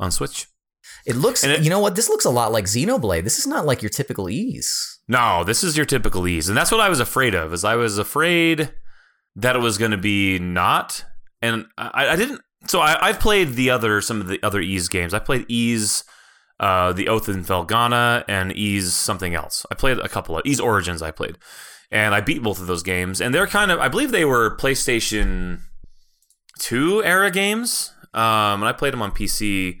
on 0.00 0.10
Switch. 0.10 0.48
It 1.06 1.14
looks, 1.14 1.44
it- 1.44 1.62
you 1.62 1.70
know 1.70 1.78
what? 1.78 1.94
This 1.94 2.08
looks 2.08 2.24
a 2.24 2.30
lot 2.30 2.50
like 2.52 2.64
Xenoblade. 2.64 3.22
This 3.24 3.38
is 3.38 3.46
not 3.46 3.64
like 3.64 3.80
your 3.82 3.88
typical 3.90 4.28
Ys. 4.28 4.98
No, 5.06 5.44
this 5.44 5.62
is 5.62 5.76
your 5.76 5.86
typical 5.86 6.26
Ys, 6.26 6.48
and 6.48 6.56
that's 6.56 6.70
what 6.72 6.80
I 6.80 6.88
was 6.88 7.00
afraid 7.00 7.34
of. 7.34 7.52
Is 7.52 7.64
I 7.64 7.76
was 7.76 7.98
afraid 7.98 8.72
that 9.36 9.54
it 9.56 9.60
was 9.60 9.78
going 9.78 9.90
to 9.92 9.96
be 9.96 10.38
not, 10.38 11.04
and 11.40 11.66
I, 11.78 12.08
I 12.08 12.16
didn't. 12.16 12.40
So 12.66 12.80
I, 12.80 13.08
I've 13.08 13.20
played 13.20 13.54
the 13.54 13.70
other 13.70 14.00
some 14.00 14.20
of 14.20 14.26
the 14.28 14.42
other 14.42 14.60
Ys 14.60 14.88
games. 14.88 15.14
I 15.14 15.18
played 15.18 15.46
Ys, 15.48 16.04
uh, 16.60 16.92
the 16.92 17.08
Oath 17.08 17.28
in 17.28 17.44
Felghana, 17.44 18.24
and 18.28 18.52
Ys 18.56 18.92
something 18.94 19.34
else. 19.34 19.64
I 19.70 19.74
played 19.74 19.98
a 19.98 20.08
couple 20.08 20.36
of 20.36 20.42
Ys 20.44 20.60
Origins. 20.60 21.02
I 21.02 21.10
played, 21.10 21.38
and 21.90 22.14
I 22.14 22.20
beat 22.20 22.42
both 22.42 22.60
of 22.60 22.66
those 22.66 22.82
games, 22.82 23.20
and 23.20 23.34
they're 23.34 23.46
kind 23.46 23.70
of. 23.70 23.80
I 23.80 23.88
believe 23.88 24.10
they 24.12 24.24
were 24.26 24.56
PlayStation 24.56 25.60
Two 26.58 27.02
era 27.02 27.30
games, 27.30 27.92
um, 28.14 28.62
and 28.62 28.64
I 28.64 28.72
played 28.72 28.92
them 28.92 29.02
on 29.02 29.12
PC. 29.12 29.78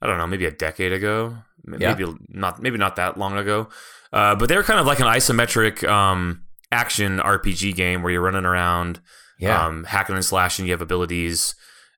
I 0.00 0.06
don't 0.06 0.18
know, 0.18 0.26
maybe 0.26 0.46
a 0.46 0.50
decade 0.50 0.92
ago, 0.92 1.36
M- 1.66 1.76
Yeah. 1.80 1.94
maybe 1.94 2.12
not, 2.28 2.60
maybe 2.60 2.76
not 2.76 2.96
that 2.96 3.16
long 3.18 3.36
ago. 3.38 3.68
Uh, 4.12 4.34
but 4.34 4.48
they're 4.48 4.64
kind 4.64 4.80
of 4.80 4.86
like 4.86 4.98
an 4.98 5.06
isometric 5.06 5.88
um, 5.88 6.42
action 6.72 7.18
RPG 7.20 7.74
game 7.76 8.02
where 8.02 8.10
you're 8.12 8.20
running 8.20 8.44
around, 8.44 9.00
Yeah. 9.38 9.64
um, 9.66 9.84
hacking 9.84 10.16
and 10.16 10.24
slashing. 10.24 10.66
You 10.66 10.72
have 10.72 10.82
abilities, 10.82 11.54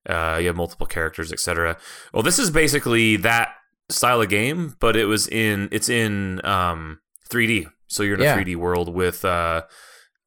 uh, 0.07 0.37
you 0.41 0.49
have 0.49 0.57
multiple 0.57 0.87
characters, 0.87 1.33
etc. 1.33 1.79
Well, 2.13 2.23
this 2.23 2.39
is 2.39 2.51
basically 2.51 3.17
that 3.17 3.55
style 3.89 4.21
of 4.21 4.29
game, 4.29 4.77
but 4.81 4.97
it 4.97 5.07
was 5.07 5.27
in 5.29 5.69
it's 5.73 5.89
in 5.89 6.45
um, 6.45 7.01
3D. 7.31 7.67
So 7.87 8.03
you're 8.03 8.17
in 8.17 8.21
a 8.21 8.25
Yeah. 8.25 8.37
3D 8.37 8.55
world 8.57 8.93
with 8.95 9.25
uh, 9.25 9.63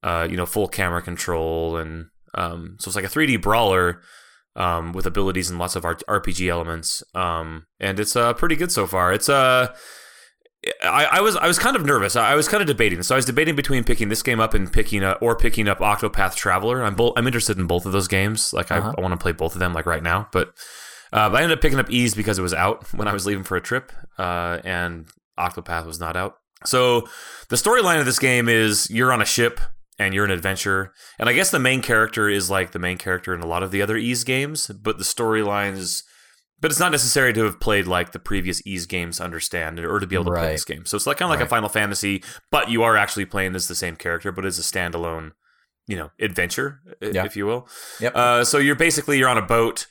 uh, 0.02 0.28
you 0.30 0.36
know 0.38 0.46
full 0.48 0.68
camera 0.68 1.02
control, 1.04 1.78
and 1.78 2.08
um, 2.34 2.78
so 2.80 2.90
it's 2.90 2.96
like 2.96 3.06
a 3.06 3.10
3D 3.10 3.38
brawler. 3.42 4.02
Um, 4.58 4.92
with 4.92 5.06
abilities 5.06 5.52
and 5.52 5.60
lots 5.60 5.76
of 5.76 5.84
RPG 5.84 6.50
elements, 6.50 7.04
um, 7.14 7.68
and 7.80 8.00
it's 8.00 8.16
uh, 8.16 8.34
pretty 8.34 8.56
good 8.56 8.72
so 8.72 8.88
far. 8.88 9.14
It's 9.14 9.30
uh, 9.30 9.68
I, 10.84 11.06
I 11.06 11.22
was 11.22 11.36
I 11.36 11.48
was 11.48 11.60
kind 11.60 11.76
of 11.76 11.86
nervous. 11.86 12.16
I, 12.16 12.32
I 12.32 12.36
was 12.36 12.48
kind 12.48 12.62
of 12.62 12.68
debating. 12.68 13.04
So 13.04 13.16
I 13.16 13.18
was 13.18 13.26
debating 13.26 13.56
between 13.56 13.84
picking 13.84 14.10
this 14.10 14.24
game 14.24 14.40
up 14.40 14.54
and 14.54 14.72
picking 14.72 15.04
up 15.04 15.20
or 15.22 15.36
picking 15.36 15.68
up 15.68 15.80
Octopath 15.80 16.36
Traveler. 16.36 16.84
I'm 16.84 16.96
both 16.96 17.14
I'm 17.16 17.28
interested 17.28 17.58
in 17.58 17.68
both 17.68 17.86
of 17.86 17.92
those 17.92 18.08
games. 18.08 18.54
Like 18.54 18.72
Uh-huh. 18.72 18.94
I, 18.98 19.00
I 19.00 19.02
want 19.02 19.14
to 19.14 19.18
play 19.22 19.32
both 19.32 19.54
of 19.54 19.60
them 19.60 19.74
like 19.74 19.86
right 19.86 20.04
now. 20.04 20.28
But 20.32 20.50
uh, 21.14 21.30
but 21.30 21.36
I 21.38 21.44
ended 21.44 21.58
up 21.58 21.62
picking 21.62 21.80
up 21.80 21.92
Ys 21.92 22.16
because 22.16 22.40
it 22.40 22.42
was 22.42 22.54
out 22.54 22.92
when 22.98 23.08
I 23.08 23.14
was 23.14 23.26
leaving 23.26 23.44
for 23.44 23.56
a 23.56 23.62
trip, 23.62 23.92
uh, 24.18 24.60
and 24.64 25.08
Octopath 25.40 25.86
was 25.86 26.00
not 26.00 26.18
out. 26.18 26.38
So 26.66 27.08
the 27.50 27.56
storyline 27.56 28.00
of 28.00 28.06
this 28.06 28.20
game 28.20 28.50
is 28.50 28.90
you're 28.90 29.14
on 29.14 29.22
a 29.22 29.26
ship 29.26 29.62
and 30.00 30.14
you're 30.14 30.26
an 30.26 30.32
adventurer, 30.32 30.94
and 31.20 31.28
I 31.30 31.34
guess 31.34 31.50
the 31.52 31.60
main 31.60 31.82
character 31.82 32.30
is 32.30 32.50
like 32.50 32.72
the 32.72 32.80
main 32.80 32.98
character 32.98 33.34
in 33.34 33.42
a 33.42 33.48
lot 33.48 33.64
of 33.64 33.72
the 33.72 33.82
other 33.82 33.98
Ys 33.98 34.24
games, 34.24 34.68
but 34.68 34.98
the 34.98 35.04
storyline 35.04 35.74
is. 35.78 36.04
But 36.60 36.72
it's 36.72 36.80
not 36.80 36.92
necessary 36.92 37.34
to 37.34 37.44
have 37.44 37.60
played 37.60 37.86
like 37.86 38.14
the 38.14 38.20
previous 38.20 38.66
Ys 38.66 38.88
games 38.88 39.18
to 39.18 39.24
understand 39.24 39.78
it 39.78 39.86
or 39.86 40.00
to 40.00 40.08
be 40.08 40.16
able 40.16 40.26
to 40.26 40.32
play 40.32 40.54
this 40.54 40.66
game. 40.66 40.88
So 40.88 40.96
it's 40.98 41.06
like 41.06 41.18
kind 41.18 41.28
of 41.28 41.30
like 41.30 41.40
Right. 41.40 41.46
a 41.46 41.50
Final 41.50 41.70
Fantasy, 41.70 42.24
but 42.50 42.70
you 42.72 42.82
are 42.82 42.98
actually 42.98 43.26
playing 43.26 43.56
as 43.56 43.68
the 43.68 43.76
same 43.76 43.96
character, 43.96 44.32
but 44.32 44.44
as 44.44 44.58
a 44.58 44.64
standalone, 44.64 45.34
you 45.86 45.96
know, 45.96 46.10
adventure, 46.20 46.80
Yeah. 47.00 47.26
if 47.26 47.38
you 47.38 47.46
will. 47.46 47.70
Yep. 48.00 48.16
Uh, 48.16 48.44
so 48.44 48.58
you're 48.58 48.76
basically 48.76 49.20
you're 49.20 49.30
on 49.30 49.38
a 49.38 49.44
boat, 49.44 49.86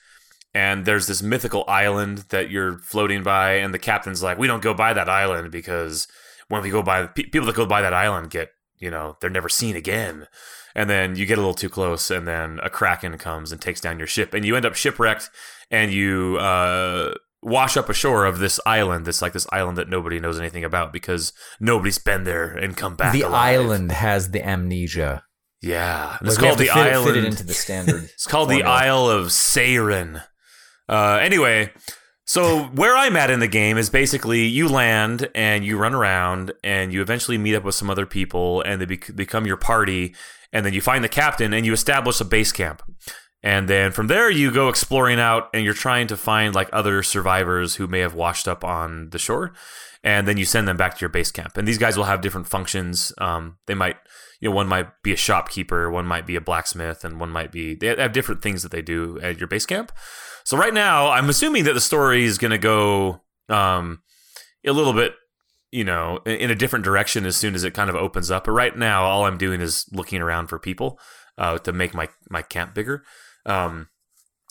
and 0.54 0.86
there's 0.86 1.06
this 1.06 1.22
mythical 1.22 1.64
island 1.68 2.24
that 2.30 2.50
you're 2.50 2.78
floating 2.78 3.22
by, 3.22 3.52
and 3.52 3.72
the 3.72 3.78
captain's 3.78 4.20
like, 4.24 4.36
"We 4.36 4.48
don't 4.48 4.62
go 4.62 4.74
by 4.74 4.92
that 4.92 5.08
island 5.08 5.52
because 5.52 6.08
when 6.48 6.62
we 6.62 6.70
go 6.70 6.82
by, 6.82 7.06
pe- 7.06 7.24
people 7.30 7.46
that 7.46 7.54
go 7.54 7.66
by 7.66 7.80
that 7.80 7.94
island 7.94 8.30
get, 8.30 8.50
you 8.78 8.90
know, 8.90 9.16
they're 9.20 9.30
never 9.30 9.48
seen 9.48 9.76
again." 9.76 10.26
And 10.74 10.90
then 10.90 11.16
you 11.16 11.24
get 11.24 11.38
a 11.38 11.40
little 11.40 11.54
too 11.54 11.70
close, 11.70 12.10
and 12.10 12.28
then 12.28 12.60
a 12.62 12.68
kraken 12.68 13.16
comes 13.16 13.50
and 13.50 13.60
takes 13.60 13.80
down 13.80 13.98
your 13.98 14.06
ship, 14.06 14.34
and 14.34 14.44
you 14.44 14.56
end 14.56 14.66
up 14.66 14.74
shipwrecked, 14.74 15.30
and 15.70 15.90
you 15.90 16.36
uh, 16.38 17.14
wash 17.42 17.76
up 17.78 17.88
ashore 17.88 18.26
of 18.26 18.38
this 18.40 18.60
island. 18.66 19.06
That's 19.06 19.22
like 19.22 19.32
this 19.32 19.46
island 19.50 19.78
that 19.78 19.88
nobody 19.88 20.20
knows 20.20 20.38
anything 20.38 20.64
about 20.64 20.92
because 20.92 21.32
nobody's 21.60 21.98
been 21.98 22.24
there 22.24 22.48
and 22.52 22.76
come 22.76 22.94
back. 22.94 23.12
the 23.14 23.22
alive. 23.22 23.60
island 23.60 23.92
has 23.92 24.30
the 24.32 24.46
amnesia. 24.46 25.24
yeah, 25.62 26.18
it's 26.20 26.22
Like, 26.22 26.30
have 26.32 26.44
called 26.44 26.58
the 26.58 26.64
fit, 26.66 26.76
island. 26.76 27.06
Fit 27.14 27.16
it 27.16 27.24
into 27.24 27.44
the 27.44 27.54
standard. 27.54 28.02
It's 28.14 28.26
called 28.26 28.50
the. 28.50 28.62
Isle 28.62 29.08
of 29.08 29.26
Seiren. 29.28 30.22
Uh, 30.88 31.18
anyway, 31.22 31.72
So 32.26 32.64
where 32.64 32.96
I'm 32.96 33.16
at 33.16 33.30
in 33.30 33.38
the 33.38 33.46
game 33.46 33.78
is 33.78 33.88
basically 33.88 34.46
you 34.46 34.68
land 34.68 35.28
and 35.34 35.64
you 35.64 35.78
run 35.78 35.94
around 35.94 36.52
and 36.64 36.92
you 36.92 37.00
eventually 37.00 37.38
meet 37.38 37.54
up 37.54 37.62
with 37.62 37.76
some 37.76 37.88
other 37.88 38.04
people 38.04 38.62
and 38.62 38.80
they 38.80 38.84
bec- 38.84 39.14
become 39.14 39.46
your 39.46 39.56
party 39.56 40.12
and 40.52 40.66
then 40.66 40.72
you 40.72 40.80
find 40.80 41.04
the 41.04 41.08
captain 41.08 41.52
and 41.52 41.64
you 41.64 41.72
establish 41.72 42.20
a 42.20 42.24
base 42.24 42.50
camp. 42.50 42.82
And 43.44 43.68
then 43.68 43.92
from 43.92 44.08
there 44.08 44.28
you 44.28 44.50
go 44.50 44.68
exploring 44.68 45.20
out 45.20 45.50
and 45.54 45.64
you're 45.64 45.72
trying 45.72 46.08
to 46.08 46.16
find 46.16 46.52
like 46.52 46.68
other 46.72 47.04
survivors 47.04 47.76
who 47.76 47.86
may 47.86 48.00
have 48.00 48.14
washed 48.14 48.48
up 48.48 48.64
on 48.64 49.10
the 49.10 49.18
shore 49.18 49.52
and 50.02 50.26
then 50.26 50.36
you 50.36 50.44
send 50.44 50.66
them 50.66 50.76
back 50.76 50.96
to 50.96 51.00
your 51.02 51.08
base 51.08 51.30
camp. 51.30 51.56
And 51.56 51.66
these 51.66 51.78
guys 51.78 51.96
will 51.96 52.04
have 52.04 52.22
different 52.22 52.48
functions. 52.48 53.12
Um, 53.18 53.58
they 53.66 53.74
might 53.74 53.98
you 54.40 54.48
know, 54.48 54.54
one 54.54 54.68
might 54.68 54.88
be 55.02 55.12
a 55.12 55.16
shopkeeper, 55.16 55.90
one 55.90 56.06
might 56.06 56.26
be 56.26 56.36
a 56.36 56.40
blacksmith, 56.40 57.04
and 57.04 57.20
one 57.20 57.30
might 57.30 57.52
be 57.52 57.74
they 57.74 57.94
have 57.96 58.12
different 58.12 58.42
things 58.42 58.62
that 58.62 58.72
they 58.72 58.82
do 58.82 59.18
at 59.20 59.38
your 59.38 59.48
base 59.48 59.66
camp. 59.66 59.92
So 60.46 60.56
right 60.56 60.72
now, 60.72 61.10
I'm 61.10 61.28
assuming 61.28 61.64
that 61.64 61.72
the 61.72 61.80
story 61.80 62.22
is 62.22 62.38
going 62.38 62.52
to 62.52 62.58
go 62.58 63.22
um, 63.48 64.02
a 64.64 64.70
little 64.70 64.92
bit, 64.92 65.16
you 65.72 65.82
know, 65.82 66.18
in 66.24 66.52
a 66.52 66.54
different 66.54 66.84
direction 66.84 67.26
as 67.26 67.36
soon 67.36 67.56
as 67.56 67.64
it 67.64 67.74
kind 67.74 67.90
of 67.90 67.96
opens 67.96 68.30
up. 68.30 68.44
But 68.44 68.52
right 68.52 68.76
now, 68.78 69.02
all 69.02 69.26
I'm 69.26 69.38
doing 69.38 69.60
is 69.60 69.86
looking 69.90 70.22
around 70.22 70.46
for 70.46 70.60
people 70.60 71.00
uh, 71.36 71.58
to 71.58 71.72
make 71.72 71.94
my 71.94 72.10
my 72.30 72.42
camp 72.42 72.74
bigger. 72.74 73.02
Um, 73.44 73.88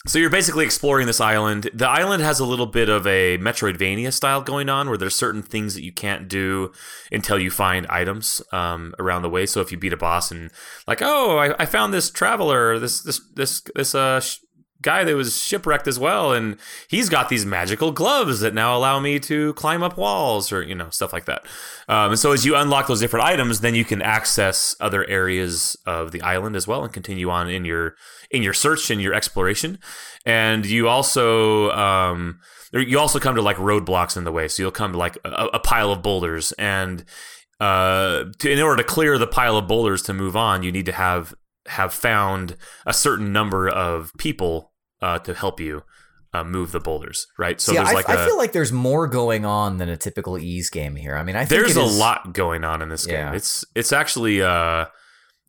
so 0.06 0.18
you're 0.18 0.28
basically 0.28 0.66
exploring 0.66 1.06
this 1.06 1.18
island. 1.18 1.70
The 1.72 1.88
island 1.88 2.22
has 2.22 2.40
a 2.40 2.44
little 2.44 2.66
bit 2.66 2.90
of 2.90 3.06
a 3.06 3.38
Metroidvania 3.38 4.12
style 4.12 4.42
going 4.42 4.68
on, 4.68 4.90
where 4.90 4.98
there's 4.98 5.16
certain 5.16 5.42
things 5.42 5.74
that 5.74 5.82
you 5.82 5.92
can't 5.92 6.28
do 6.28 6.72
until 7.10 7.38
you 7.38 7.50
find 7.50 7.86
items 7.86 8.42
um, 8.52 8.94
around 8.98 9.22
the 9.22 9.30
way. 9.30 9.46
So 9.46 9.62
if 9.62 9.72
you 9.72 9.78
beat 9.78 9.94
a 9.94 9.96
boss 9.96 10.30
and 10.30 10.50
like, 10.86 11.00
oh, 11.00 11.38
I, 11.38 11.62
I 11.62 11.64
found 11.64 11.94
this 11.94 12.10
traveler, 12.10 12.78
this 12.78 13.00
this 13.00 13.18
this 13.34 13.62
this 13.74 13.94
uh, 13.94 14.20
guy 14.86 15.02
that 15.02 15.16
was 15.16 15.36
shipwrecked 15.42 15.88
as 15.88 15.98
well 15.98 16.32
and 16.32 16.56
he's 16.88 17.08
got 17.08 17.28
these 17.28 17.44
magical 17.44 17.90
gloves 17.90 18.38
that 18.40 18.54
now 18.54 18.76
allow 18.76 19.00
me 19.00 19.18
to 19.18 19.52
climb 19.54 19.82
up 19.82 19.98
walls 19.98 20.52
or 20.52 20.62
you 20.62 20.74
know 20.74 20.88
stuff 20.90 21.12
like 21.12 21.24
that. 21.26 21.44
Um, 21.88 22.12
and 22.12 22.18
so 22.18 22.30
as 22.30 22.46
you 22.46 22.54
unlock 22.54 22.86
those 22.86 23.00
different 23.00 23.26
items 23.26 23.60
then 23.60 23.74
you 23.74 23.84
can 23.84 24.00
access 24.00 24.76
other 24.80 25.04
areas 25.08 25.76
of 25.86 26.12
the 26.12 26.22
island 26.22 26.54
as 26.54 26.68
well 26.68 26.84
and 26.84 26.92
continue 26.92 27.28
on 27.28 27.50
in 27.50 27.64
your 27.64 27.96
in 28.30 28.42
your 28.42 28.54
search 28.54 28.90
and 28.90 29.02
your 29.02 29.12
exploration. 29.12 29.78
And 30.24 30.64
you 30.64 30.88
also 30.88 31.70
um, 31.72 32.38
you 32.72 32.98
also 32.98 33.18
come 33.18 33.34
to 33.34 33.42
like 33.42 33.56
roadblocks 33.56 34.16
in 34.16 34.22
the 34.22 34.32
way. 34.32 34.46
So 34.46 34.62
you'll 34.62 34.70
come 34.72 34.92
to 34.92 34.98
like 34.98 35.18
a, 35.24 35.48
a 35.54 35.58
pile 35.58 35.90
of 35.90 36.02
boulders. 36.02 36.52
And 36.52 37.04
uh, 37.58 38.24
to, 38.38 38.50
in 38.50 38.60
order 38.60 38.82
to 38.82 38.88
clear 38.88 39.18
the 39.18 39.26
pile 39.26 39.56
of 39.56 39.66
boulders 39.66 40.02
to 40.02 40.12
move 40.12 40.36
on 40.36 40.62
you 40.62 40.70
need 40.70 40.84
to 40.86 40.92
have 40.92 41.34
have 41.68 41.92
found 41.92 42.56
a 42.84 42.92
certain 42.92 43.32
number 43.32 43.68
of 43.68 44.12
people 44.18 44.72
uh, 45.02 45.18
to 45.20 45.34
help 45.34 45.60
you 45.60 45.82
uh, 46.32 46.44
move 46.44 46.72
the 46.72 46.80
boulders, 46.80 47.26
right? 47.38 47.60
So 47.60 47.72
See, 47.72 47.78
there's 47.78 47.88
I, 47.88 47.92
like 47.92 48.08
a, 48.08 48.20
I 48.20 48.26
feel 48.26 48.36
like 48.36 48.52
there's 48.52 48.72
more 48.72 49.06
going 49.06 49.44
on 49.44 49.78
than 49.78 49.88
a 49.88 49.96
typical 49.96 50.38
ease 50.38 50.70
game 50.70 50.96
here. 50.96 51.16
I 51.16 51.22
mean, 51.22 51.36
I 51.36 51.44
think 51.44 51.60
there's 51.60 51.76
a 51.76 51.82
lot 51.82 52.32
going 52.32 52.64
on 52.64 52.82
in 52.82 52.88
this 52.88 53.06
game. 53.06 53.34
It's 53.34 53.64
it's 53.74 53.92
actually 53.92 54.42
uh, 54.42 54.86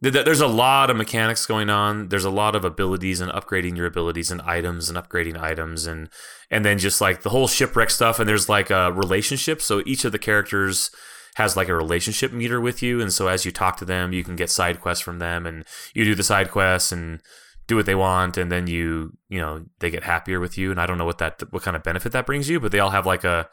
there's 0.01 0.41
a 0.41 0.47
lot 0.47 0.89
of 0.89 0.97
mechanics 0.97 1.45
going 1.45 1.69
on. 1.69 2.09
There's 2.09 2.25
a 2.25 2.29
lot 2.29 2.55
of 2.55 2.63
abilities 2.63 3.19
and 3.19 3.31
upgrading 3.31 3.77
your 3.77 3.87
abilities 3.87 4.29
and 4.29 4.41
items 4.41 4.89
and 4.89 4.97
upgrading 4.97 5.41
items 5.41 5.87
and 5.87 6.09
and 6.51 6.63
then 6.63 6.77
just 6.77 7.01
like 7.01 7.23
the 7.23 7.29
whole 7.29 7.47
shipwreck 7.47 7.89
stuff. 7.89 8.19
And 8.19 8.29
there's 8.29 8.47
like 8.47 8.69
a 8.69 8.91
relationship. 8.91 9.61
So 9.61 9.81
each 9.85 10.05
of 10.05 10.11
the 10.11 10.19
characters 10.19 10.91
has 11.35 11.57
like 11.57 11.67
a 11.67 11.75
relationship 11.75 12.31
meter 12.31 12.61
with 12.61 12.81
you, 12.81 13.01
and 13.01 13.13
so 13.13 13.27
as 13.27 13.45
you 13.45 13.51
talk 13.51 13.77
to 13.77 13.85
them, 13.85 14.11
you 14.11 14.23
can 14.23 14.35
get 14.35 14.49
side 14.49 14.81
quests 14.81 15.03
from 15.03 15.19
them, 15.19 15.45
and 15.45 15.65
you 15.93 16.03
do 16.03 16.15
the 16.15 16.23
side 16.23 16.49
quests 16.49 16.91
and 16.91 17.21
do 17.67 17.75
what 17.75 17.85
they 17.85 17.95
want, 17.95 18.37
and 18.37 18.51
then 18.51 18.67
you 18.67 19.17
you 19.29 19.39
know 19.39 19.65
they 19.79 19.89
get 19.89 20.03
happier 20.03 20.39
with 20.39 20.57
you. 20.57 20.71
And 20.71 20.79
I 20.79 20.85
don't 20.85 20.97
know 20.97 21.05
what 21.05 21.19
that 21.19 21.41
what 21.51 21.63
kind 21.63 21.75
of 21.75 21.83
benefit 21.83 22.11
that 22.13 22.25
brings 22.25 22.49
you, 22.49 22.59
but 22.59 22.71
they 22.71 22.79
all 22.79 22.89
have 22.89 23.05
like 23.05 23.23
a 23.23 23.49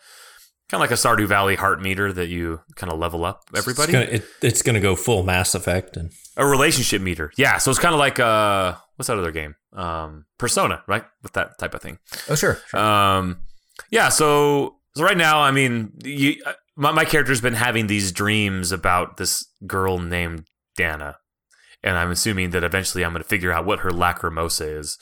kind 0.69 0.83
of 0.83 0.91
like 0.91 0.91
a 0.91 0.95
Stardew 0.95 1.27
Valley 1.27 1.57
heart 1.57 1.81
meter 1.83 2.13
that 2.13 2.29
you 2.29 2.61
kind 2.77 2.93
of 2.93 2.99
level 2.99 3.25
up 3.25 3.43
everybody. 3.57 3.93
It's 3.93 4.07
gonna, 4.07 4.17
it, 4.17 4.25
it's 4.43 4.63
gonna 4.63 4.81
go 4.81 4.97
full 4.97 5.23
Mass 5.23 5.55
Effect 5.55 5.97
and 5.97 6.13
a 6.37 6.47
relationship 6.47 7.03
meter. 7.03 7.33
Yeah, 7.37 7.59
so 7.59 7.71
it's 7.71 7.81
kind 7.81 7.95
of 7.95 7.99
like 7.99 8.19
uh, 8.19 8.75
what's 8.97 9.09
that 9.09 9.19
other 9.19 9.33
game? 9.33 9.57
Um, 9.73 10.27
Persona, 10.39 10.83
right? 10.87 11.05
With 11.23 11.33
that 11.33 11.59
type 11.59 11.75
of 11.75 11.83
thing. 11.83 11.99
Oh 12.29 12.35
sure. 12.35 12.59
sure. 12.69 12.81
Um, 12.81 13.41
yeah. 13.91 14.09
So 14.09 14.77
so 14.97 15.03
right 15.03 15.17
now, 15.17 15.41
I 15.41 15.51
mean, 15.51 15.93
you 16.05 16.37
my, 16.77 16.93
my 16.93 17.05
character's 17.05 17.41
been 17.41 17.55
having 17.55 17.87
these 17.87 18.13
dreams 18.13 18.73
about 18.73 19.17
this 19.17 19.45
girl 19.67 19.99
named 19.99 20.47
Dana, 20.77 21.17
and 21.85 21.99
I'm 21.99 22.11
assuming 22.11 22.51
that 22.51 22.65
eventually 22.65 23.05
I'm 23.05 23.13
going 23.13 23.23
to 23.23 23.29
figure 23.29 23.53
out 23.53 23.67
what 23.67 23.81
her 23.81 23.91
lacrimosa 23.91 24.79
is. 24.79 24.99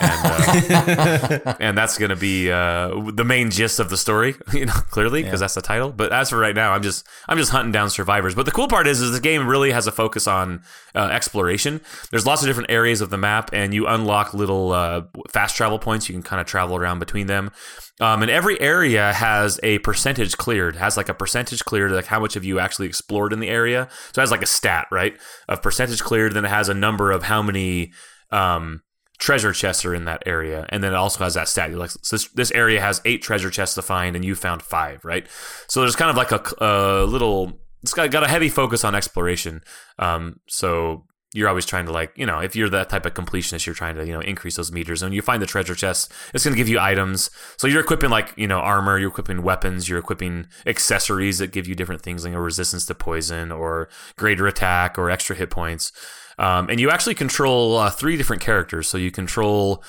And, 0.00 1.46
uh, 1.46 1.54
and 1.60 1.78
that's 1.78 1.98
going 1.98 2.10
to 2.10 2.16
be 2.16 2.50
uh, 2.50 3.10
the 3.12 3.24
main 3.24 3.50
gist 3.50 3.78
of 3.78 3.90
the 3.90 3.96
story, 3.96 4.34
you 4.52 4.66
know, 4.66 4.72
clearly 4.72 5.22
because 5.22 5.40
yeah. 5.40 5.44
that's 5.44 5.54
the 5.54 5.62
title. 5.62 5.92
But 5.92 6.12
as 6.12 6.30
for 6.30 6.38
right 6.38 6.54
now, 6.54 6.72
I'm 6.72 6.82
just 6.82 7.06
I'm 7.28 7.38
just 7.38 7.50
hunting 7.50 7.72
down 7.72 7.90
survivors. 7.90 8.34
But 8.34 8.46
the 8.46 8.52
cool 8.52 8.68
part 8.68 8.86
is, 8.86 9.00
is 9.00 9.12
the 9.12 9.20
game 9.20 9.46
really 9.46 9.72
has 9.72 9.86
a 9.86 9.92
focus 9.92 10.26
on 10.26 10.62
uh, 10.94 11.08
exploration. 11.12 11.80
There's 12.10 12.26
lots 12.26 12.42
of 12.42 12.48
different 12.48 12.70
areas 12.70 13.00
of 13.00 13.10
the 13.10 13.18
map, 13.18 13.50
and 13.52 13.74
you 13.74 13.86
unlock 13.86 14.34
little 14.34 14.72
uh, 14.72 15.02
fast 15.30 15.56
travel 15.56 15.78
points. 15.78 16.08
You 16.08 16.14
can 16.14 16.22
kind 16.22 16.40
of 16.40 16.46
travel 16.46 16.76
around 16.76 16.98
between 16.98 17.26
them. 17.26 17.50
Um, 18.00 18.22
and 18.22 18.30
every 18.30 18.60
area 18.60 19.12
has 19.12 19.60
a 19.62 19.78
percentage 19.80 20.36
cleared, 20.36 20.74
has 20.76 20.96
like 20.96 21.08
a 21.08 21.14
percentage 21.14 21.64
cleared, 21.64 21.92
like 21.92 22.06
how 22.06 22.18
much 22.18 22.34
of 22.34 22.44
you 22.44 22.58
actually 22.58 22.88
explored 22.88 23.32
in 23.32 23.38
the 23.38 23.48
area. 23.48 23.88
So 24.12 24.20
it 24.20 24.22
has 24.22 24.32
like 24.32 24.42
a 24.42 24.46
stat, 24.46 24.88
right, 24.90 25.16
of 25.48 25.62
percentage 25.62 26.02
cleared. 26.02 26.34
Then 26.34 26.44
it 26.44 26.48
has 26.48 26.68
a 26.68 26.74
number 26.74 27.12
of 27.12 27.22
how 27.22 27.40
many 27.40 27.92
um, 28.32 28.82
treasure 29.18 29.52
chests 29.52 29.84
are 29.84 29.94
in 29.94 30.04
that 30.04 30.22
area, 30.26 30.66
and 30.68 30.82
then 30.82 30.92
it 30.92 30.96
also 30.96 31.24
has 31.24 31.34
that 31.34 31.48
stat. 31.48 31.72
Like, 31.72 31.90
so 31.90 32.16
this, 32.16 32.28
this 32.28 32.50
area 32.52 32.80
has 32.80 33.00
eight 33.04 33.22
treasure 33.22 33.50
chests 33.50 33.74
to 33.76 33.82
find, 33.82 34.16
and 34.16 34.24
you 34.24 34.34
found 34.34 34.62
five, 34.62 35.04
right? 35.04 35.26
So 35.68 35.80
there's 35.80 35.96
kind 35.96 36.10
of 36.10 36.16
like 36.16 36.32
a, 36.32 36.42
a 36.64 37.04
little. 37.04 37.60
It's 37.82 37.92
got, 37.92 38.10
got 38.10 38.22
a 38.22 38.28
heavy 38.28 38.48
focus 38.48 38.82
on 38.82 38.94
exploration. 38.94 39.62
Um, 39.98 40.40
so 40.48 41.04
you're 41.34 41.48
always 41.48 41.66
trying 41.66 41.84
to 41.84 41.92
like 41.92 42.12
you 42.16 42.24
know 42.24 42.38
if 42.38 42.56
you're 42.56 42.70
that 42.70 42.88
type 42.88 43.04
of 43.04 43.12
completionist 43.12 43.66
you're 43.66 43.74
trying 43.74 43.96
to 43.96 44.06
you 44.06 44.12
know 44.12 44.20
increase 44.20 44.56
those 44.56 44.72
meters 44.72 45.02
and 45.02 45.12
you 45.12 45.20
find 45.20 45.42
the 45.42 45.46
treasure 45.46 45.74
chest 45.74 46.10
it's 46.32 46.44
going 46.44 46.54
to 46.54 46.56
give 46.56 46.68
you 46.68 46.78
items 46.78 47.28
so 47.58 47.66
you're 47.66 47.80
equipping 47.80 48.08
like 48.08 48.32
you 48.36 48.46
know 48.46 48.60
armor 48.60 48.98
you're 48.98 49.10
equipping 49.10 49.42
weapons 49.42 49.88
you're 49.88 49.98
equipping 49.98 50.46
accessories 50.64 51.38
that 51.38 51.52
give 51.52 51.66
you 51.66 51.74
different 51.74 52.00
things 52.00 52.24
like 52.24 52.32
a 52.32 52.40
resistance 52.40 52.86
to 52.86 52.94
poison 52.94 53.52
or 53.52 53.88
greater 54.16 54.46
attack 54.46 54.96
or 54.96 55.10
extra 55.10 55.36
hit 55.36 55.50
points 55.50 55.92
um, 56.38 56.68
and 56.68 56.80
you 56.80 56.90
actually 56.90 57.14
control 57.14 57.76
uh, 57.76 57.90
three 57.90 58.16
different 58.16 58.42
characters 58.42 58.88
so 58.88 58.98
you 58.98 59.10
control 59.10 59.82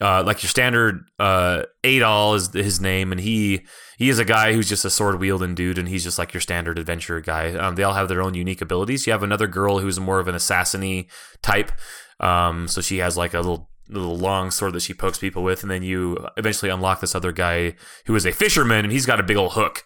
uh, 0.00 0.22
like 0.24 0.42
your 0.42 0.50
standard 0.50 1.08
uh, 1.18 1.62
Adol 1.82 2.36
is 2.36 2.52
his 2.52 2.80
name, 2.80 3.12
and 3.12 3.20
he 3.20 3.64
he 3.96 4.10
is 4.10 4.18
a 4.18 4.24
guy 4.24 4.52
who's 4.52 4.68
just 4.68 4.84
a 4.84 4.90
sword 4.90 5.18
wielding 5.18 5.54
dude, 5.54 5.78
and 5.78 5.88
he's 5.88 6.04
just 6.04 6.18
like 6.18 6.34
your 6.34 6.40
standard 6.40 6.78
adventure 6.78 7.20
guy. 7.20 7.54
Um, 7.54 7.76
they 7.76 7.82
all 7.82 7.94
have 7.94 8.08
their 8.08 8.22
own 8.22 8.34
unique 8.34 8.60
abilities. 8.60 9.06
You 9.06 9.12
have 9.12 9.22
another 9.22 9.46
girl 9.46 9.78
who's 9.78 9.98
more 9.98 10.18
of 10.18 10.28
an 10.28 10.34
assassiny 10.34 11.08
type, 11.42 11.72
um, 12.20 12.68
so 12.68 12.82
she 12.82 12.98
has 12.98 13.16
like 13.16 13.32
a 13.32 13.38
little 13.38 13.70
little 13.88 14.18
long 14.18 14.50
sword 14.50 14.74
that 14.74 14.82
she 14.82 14.92
pokes 14.92 15.18
people 15.18 15.42
with, 15.42 15.62
and 15.62 15.70
then 15.70 15.82
you 15.82 16.18
eventually 16.36 16.70
unlock 16.70 17.00
this 17.00 17.14
other 17.14 17.32
guy 17.32 17.74
who 18.04 18.14
is 18.14 18.26
a 18.26 18.32
fisherman, 18.32 18.84
and 18.84 18.92
he's 18.92 19.06
got 19.06 19.20
a 19.20 19.22
big 19.22 19.36
old 19.36 19.52
hook 19.52 19.84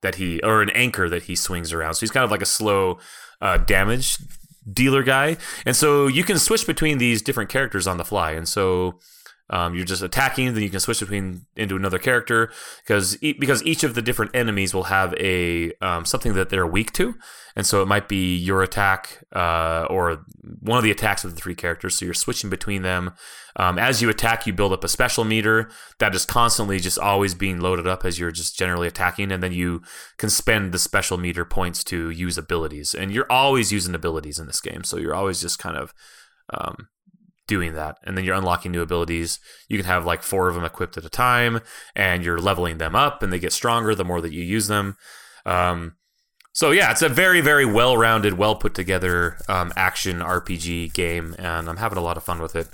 that 0.00 0.16
he 0.16 0.40
or 0.42 0.60
an 0.60 0.70
anchor 0.70 1.08
that 1.08 1.24
he 1.24 1.36
swings 1.36 1.72
around. 1.72 1.94
So 1.94 2.00
he's 2.00 2.10
kind 2.10 2.24
of 2.24 2.32
like 2.32 2.42
a 2.42 2.46
slow 2.46 2.98
uh, 3.40 3.58
damage 3.58 4.18
dealer 4.70 5.02
guy, 5.02 5.36
and 5.64 5.74
so 5.74 6.06
you 6.06 6.24
can 6.24 6.38
switch 6.38 6.66
between 6.66 6.98
these 6.98 7.22
different 7.22 7.50
characters 7.50 7.86
on 7.86 7.96
the 7.96 8.04
fly, 8.04 8.32
and 8.32 8.48
so 8.48 8.98
um, 9.52 9.74
you're 9.74 9.84
just 9.84 10.02
attacking, 10.02 10.54
then 10.54 10.62
you 10.62 10.70
can 10.70 10.80
switch 10.80 11.00
between 11.00 11.44
into 11.56 11.76
another 11.76 11.98
character 11.98 12.50
because 12.82 13.22
e- 13.22 13.34
because 13.34 13.62
each 13.64 13.84
of 13.84 13.94
the 13.94 14.00
different 14.00 14.34
enemies 14.34 14.72
will 14.72 14.84
have 14.84 15.14
a 15.20 15.72
um, 15.82 16.06
something 16.06 16.32
that 16.32 16.48
they're 16.48 16.66
weak 16.66 16.90
to, 16.94 17.14
and 17.54 17.66
so 17.66 17.82
it 17.82 17.86
might 17.86 18.08
be 18.08 18.34
your 18.34 18.62
attack 18.62 19.22
uh, 19.36 19.86
or 19.90 20.24
one 20.60 20.78
of 20.78 20.84
the 20.84 20.90
attacks 20.90 21.22
of 21.22 21.34
the 21.34 21.40
three 21.40 21.54
characters. 21.54 21.96
So 21.96 22.06
you're 22.06 22.14
switching 22.14 22.48
between 22.48 22.80
them. 22.80 23.12
Um, 23.56 23.78
as 23.78 24.00
you 24.00 24.08
attack, 24.08 24.46
you 24.46 24.54
build 24.54 24.72
up 24.72 24.84
a 24.84 24.88
special 24.88 25.24
meter 25.24 25.70
that 25.98 26.14
is 26.14 26.24
constantly 26.24 26.78
just 26.78 26.98
always 26.98 27.34
being 27.34 27.60
loaded 27.60 27.86
up 27.86 28.06
as 28.06 28.18
you're 28.18 28.30
just 28.30 28.58
generally 28.58 28.88
attacking, 28.88 29.30
and 29.30 29.42
then 29.42 29.52
you 29.52 29.82
can 30.16 30.30
spend 30.30 30.72
the 30.72 30.78
special 30.78 31.18
meter 31.18 31.44
points 31.44 31.84
to 31.84 32.08
use 32.08 32.38
abilities, 32.38 32.94
and 32.94 33.12
you're 33.12 33.30
always 33.30 33.70
using 33.70 33.94
abilities 33.94 34.38
in 34.38 34.46
this 34.46 34.62
game. 34.62 34.82
So 34.82 34.96
you're 34.96 35.14
always 35.14 35.42
just 35.42 35.58
kind 35.58 35.76
of 35.76 35.92
um, 36.54 36.88
doing 37.52 37.74
that. 37.74 37.98
And 38.02 38.16
then 38.16 38.24
you're 38.24 38.34
unlocking 38.34 38.72
new 38.72 38.80
abilities. 38.80 39.38
You 39.68 39.76
can 39.76 39.84
have 39.84 40.06
like 40.06 40.22
four 40.22 40.48
of 40.48 40.54
them 40.54 40.64
equipped 40.64 40.96
at 40.96 41.04
a 41.04 41.10
time, 41.10 41.60
and 41.94 42.24
you're 42.24 42.38
leveling 42.40 42.78
them 42.78 42.96
up, 42.96 43.22
and 43.22 43.30
they 43.30 43.38
get 43.38 43.52
stronger 43.52 43.94
the 43.94 44.06
more 44.06 44.22
that 44.22 44.32
you 44.32 44.42
use 44.42 44.68
them. 44.68 44.96
Um, 45.44 45.96
so 46.54 46.70
yeah, 46.70 46.90
it's 46.90 47.02
a 47.02 47.10
very, 47.10 47.42
very 47.42 47.66
well-rounded, 47.66 48.38
well 48.38 48.54
put 48.54 48.74
together 48.74 49.36
um, 49.48 49.70
action 49.76 50.20
RPG 50.20 50.94
game, 50.94 51.34
and 51.38 51.68
I'm 51.68 51.76
having 51.76 51.98
a 51.98 52.02
lot 52.02 52.16
of 52.16 52.24
fun 52.24 52.40
with 52.40 52.56
it. 52.56 52.68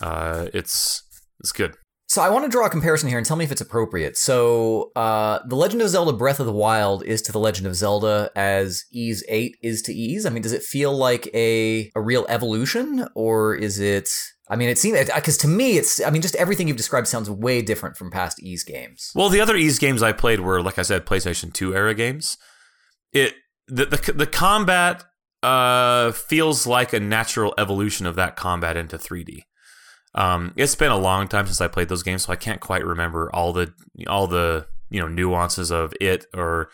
Uh, 0.00 0.46
it's 0.54 1.02
it's 1.40 1.50
good. 1.50 1.74
So 2.14 2.22
I 2.22 2.28
want 2.28 2.44
to 2.44 2.48
draw 2.48 2.64
a 2.64 2.70
comparison 2.70 3.08
here 3.08 3.18
and 3.18 3.26
tell 3.26 3.36
me 3.36 3.44
if 3.44 3.50
it's 3.50 3.60
appropriate. 3.60 4.16
So, 4.16 4.92
uh, 4.94 5.40
The 5.48 5.56
Legend 5.56 5.82
of 5.82 5.88
Zelda 5.88 6.12
Breath 6.12 6.38
of 6.38 6.46
the 6.46 6.52
Wild 6.52 7.02
is 7.02 7.20
to 7.22 7.32
The 7.32 7.40
Legend 7.40 7.66
of 7.66 7.74
Zelda 7.74 8.30
as 8.36 8.84
Ys 8.92 9.24
8 9.28 9.56
is 9.64 9.82
to 9.82 9.92
Ys. 9.92 10.24
I 10.24 10.30
mean, 10.30 10.40
does 10.40 10.52
it 10.52 10.62
feel 10.62 10.96
like 10.96 11.28
a 11.34 11.90
a 11.96 12.00
real 12.00 12.24
evolution 12.28 13.08
or 13.16 13.56
is 13.56 13.80
it 13.80 14.08
I 14.48 14.54
mean, 14.54 14.68
it 14.68 14.78
seems 14.78 15.10
because 15.12 15.36
to 15.38 15.48
me, 15.48 15.76
it's. 15.76 16.00
I 16.00 16.10
mean, 16.10 16.22
just 16.22 16.36
everything 16.36 16.68
you've 16.68 16.76
described 16.76 17.08
sounds 17.08 17.28
way 17.28 17.62
different 17.62 17.96
from 17.96 18.12
past 18.12 18.40
Ys 18.40 18.62
games. 18.62 19.10
Well, 19.16 19.28
the 19.28 19.40
other 19.40 19.56
Ys 19.56 19.80
games 19.80 20.00
I 20.00 20.12
played 20.12 20.38
were, 20.38 20.62
like 20.62 20.78
I 20.78 20.82
said, 20.82 21.06
PlayStation 21.06 21.52
Two 21.52 21.74
era 21.74 21.94
games. 21.94 22.36
It 23.12 23.34
the 23.66 23.86
the, 23.86 24.12
the 24.12 24.26
combat 24.28 25.02
uh, 25.42 26.12
feels 26.12 26.64
like 26.64 26.92
a 26.92 27.00
natural 27.00 27.54
evolution 27.58 28.06
of 28.06 28.14
that 28.14 28.36
combat 28.36 28.76
into 28.76 28.98
3D. 28.98 29.46
Um, 30.14 30.52
it's 30.56 30.74
been 30.74 30.92
a 30.92 30.98
long 30.98 31.28
time 31.28 31.46
since 31.46 31.60
I 31.60 31.68
played 31.68 31.88
those 31.88 32.02
games, 32.02 32.24
so 32.24 32.32
I 32.32 32.36
can't 32.36 32.60
quite 32.60 32.84
remember 32.84 33.30
all 33.34 33.52
the 33.52 33.72
all 34.06 34.26
the 34.26 34.66
you 34.90 35.00
know 35.00 35.08
nuances 35.08 35.70
of 35.70 35.92
it 36.00 36.26
or 36.34 36.70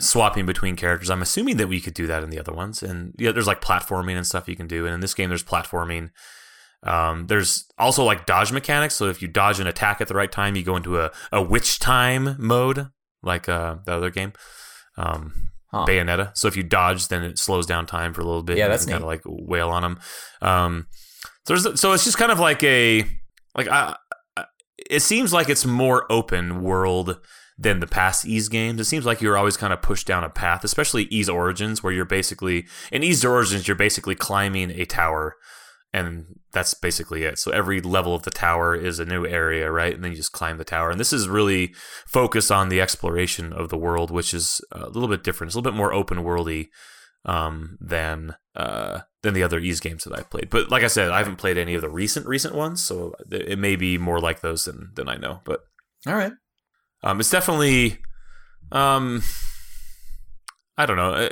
swapping 0.00 0.46
between 0.46 0.76
characters. 0.76 1.10
I'm 1.10 1.22
assuming 1.22 1.56
that 1.56 1.68
we 1.68 1.80
could 1.80 1.94
do 1.94 2.06
that 2.06 2.22
in 2.22 2.30
the 2.30 2.38
other 2.38 2.52
ones, 2.52 2.82
and 2.82 3.14
yeah, 3.18 3.32
there's 3.32 3.46
like 3.46 3.60
platforming 3.62 4.16
and 4.16 4.26
stuff 4.26 4.48
you 4.48 4.56
can 4.56 4.66
do. 4.66 4.84
And 4.84 4.94
in 4.94 5.00
this 5.00 5.14
game, 5.14 5.28
there's 5.30 5.44
platforming. 5.44 6.10
Um, 6.84 7.26
there's 7.26 7.64
also 7.76 8.04
like 8.04 8.26
dodge 8.26 8.52
mechanics. 8.52 8.94
So 8.94 9.06
if 9.06 9.20
you 9.20 9.28
dodge 9.28 9.58
an 9.58 9.66
attack 9.66 10.00
at 10.00 10.06
the 10.08 10.14
right 10.14 10.30
time, 10.30 10.54
you 10.54 10.62
go 10.62 10.76
into 10.76 11.00
a, 11.00 11.10
a 11.32 11.42
witch 11.42 11.80
time 11.80 12.36
mode, 12.38 12.88
like 13.22 13.48
uh, 13.48 13.76
the 13.84 13.94
other 13.94 14.10
game, 14.10 14.32
um, 14.96 15.32
Huh. 15.70 15.84
Bayonetta. 15.86 16.34
So 16.34 16.48
if 16.48 16.56
you 16.56 16.62
dodge, 16.62 17.08
then 17.08 17.22
it 17.22 17.38
slows 17.38 17.66
down 17.66 17.84
time 17.84 18.14
for 18.14 18.22
a 18.22 18.24
little 18.24 18.42
bit. 18.42 18.56
Yeah, 18.56 18.64
You 18.64 18.70
that's 18.70 18.84
can 18.86 18.92
kind 18.92 19.02
of 19.02 19.06
like 19.08 19.20
wail 19.26 19.68
on 19.68 19.82
them. 19.82 20.00
Um, 20.40 20.86
there's, 21.54 21.80
so 21.80 21.92
it's 21.92 22.04
just 22.04 22.18
kind 22.18 22.32
of 22.32 22.38
like 22.38 22.62
a 22.62 23.04
like 23.54 23.68
I, 23.68 23.96
it 24.90 25.00
seems 25.00 25.32
like 25.32 25.48
it's 25.48 25.66
more 25.66 26.10
open 26.10 26.62
world 26.62 27.20
than 27.58 27.80
the 27.80 27.86
past 27.86 28.24
Ys 28.24 28.48
games. 28.48 28.80
It 28.80 28.84
seems 28.84 29.04
like 29.04 29.20
you're 29.20 29.36
always 29.36 29.56
kind 29.56 29.72
of 29.72 29.82
pushed 29.82 30.06
down 30.06 30.24
a 30.24 30.30
path, 30.30 30.62
especially 30.62 31.08
Ys 31.10 31.28
Origins, 31.28 31.82
where 31.82 31.92
you're 31.92 32.04
basically 32.04 32.66
in 32.92 33.02
Ys 33.02 33.24
Origins 33.24 33.66
you're 33.66 33.76
basically 33.76 34.14
climbing 34.14 34.70
a 34.70 34.84
tower, 34.84 35.36
and 35.92 36.26
that's 36.52 36.74
basically 36.74 37.24
it. 37.24 37.38
So 37.38 37.50
every 37.50 37.80
level 37.80 38.14
of 38.14 38.22
the 38.22 38.30
tower 38.30 38.74
is 38.74 39.00
a 39.00 39.04
new 39.04 39.26
area, 39.26 39.70
right? 39.70 39.94
And 39.94 40.04
then 40.04 40.12
you 40.12 40.16
just 40.16 40.32
climb 40.32 40.56
the 40.56 40.64
tower. 40.64 40.90
And 40.90 41.00
this 41.00 41.12
is 41.12 41.28
really 41.28 41.74
focused 42.06 42.52
on 42.52 42.68
the 42.68 42.80
exploration 42.80 43.52
of 43.52 43.68
the 43.68 43.76
world, 43.76 44.10
which 44.10 44.32
is 44.32 44.60
a 44.72 44.88
little 44.88 45.08
bit 45.08 45.24
different. 45.24 45.48
It's 45.48 45.56
a 45.56 45.58
little 45.58 45.72
bit 45.72 45.76
more 45.76 45.92
open 45.92 46.18
worldy 46.18 46.68
um, 47.24 47.76
than 47.80 48.36
uh, 48.54 49.00
than 49.28 49.34
the 49.34 49.42
other 49.42 49.58
Ys 49.58 49.80
games 49.80 50.04
that 50.04 50.18
I've 50.18 50.30
played. 50.30 50.48
But 50.50 50.70
like 50.70 50.82
I 50.82 50.88
said, 50.88 51.10
I 51.10 51.18
haven't 51.18 51.36
played 51.36 51.58
any 51.58 51.74
of 51.74 51.82
the 51.82 51.88
recent 51.90 52.26
recent 52.26 52.54
ones, 52.54 52.82
so 52.82 53.14
it 53.30 53.58
may 53.58 53.76
be 53.76 53.98
more 53.98 54.20
like 54.20 54.40
those 54.40 54.64
than 54.64 54.90
than 54.94 55.08
I 55.08 55.16
know. 55.16 55.40
But 55.44 55.60
All 56.06 56.14
right. 56.14 56.32
um, 57.02 57.20
it's 57.20 57.30
definitely, 57.30 57.98
um, 58.72 59.22
I 60.76 60.86
don't 60.86 60.96
know. 60.96 61.12
I, 61.14 61.30